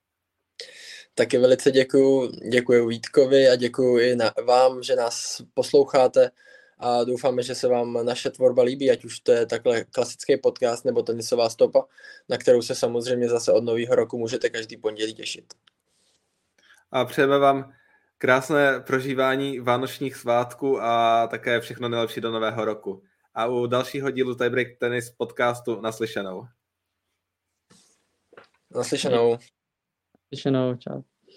Taky 1.15 1.37
velice 1.37 1.71
děkuji, 1.71 2.31
děkuji 2.51 2.87
Vítkovi 2.87 3.49
a 3.49 3.55
děkuji 3.55 3.97
i 3.97 4.15
na, 4.15 4.33
vám, 4.45 4.83
že 4.83 4.95
nás 4.95 5.41
posloucháte 5.53 6.31
a 6.79 7.03
doufáme, 7.03 7.43
že 7.43 7.55
se 7.55 7.67
vám 7.67 8.05
naše 8.05 8.29
tvorba 8.29 8.63
líbí, 8.63 8.91
ať 8.91 9.05
už 9.05 9.19
to 9.19 9.31
je 9.31 9.45
takhle 9.45 9.83
klasický 9.83 10.37
podcast 10.37 10.85
nebo 10.85 11.03
tenisová 11.03 11.49
stopa, 11.49 11.85
na 12.29 12.37
kterou 12.37 12.61
se 12.61 12.75
samozřejmě 12.75 13.29
zase 13.29 13.51
od 13.51 13.63
nového 13.63 13.95
roku 13.95 14.17
můžete 14.17 14.49
každý 14.49 14.77
pondělí 14.77 15.13
těšit. 15.13 15.53
A 16.91 17.05
přejeme 17.05 17.37
vám 17.37 17.73
krásné 18.17 18.79
prožívání 18.79 19.59
vánočních 19.59 20.15
svátků 20.15 20.81
a 20.81 21.27
také 21.27 21.59
všechno 21.59 21.89
nejlepší 21.89 22.21
do 22.21 22.31
nového 22.31 22.65
roku. 22.65 23.03
A 23.33 23.47
u 23.47 23.65
dalšího 23.65 24.11
dílu 24.11 24.35
Tiebreak 24.35 24.67
Tennis 24.79 25.09
podcastu 25.09 25.81
naslyšenou. 25.81 26.47
Naslyšenou. 28.75 29.37
Naslyšenou, 30.31 30.75
čau. 30.77 31.03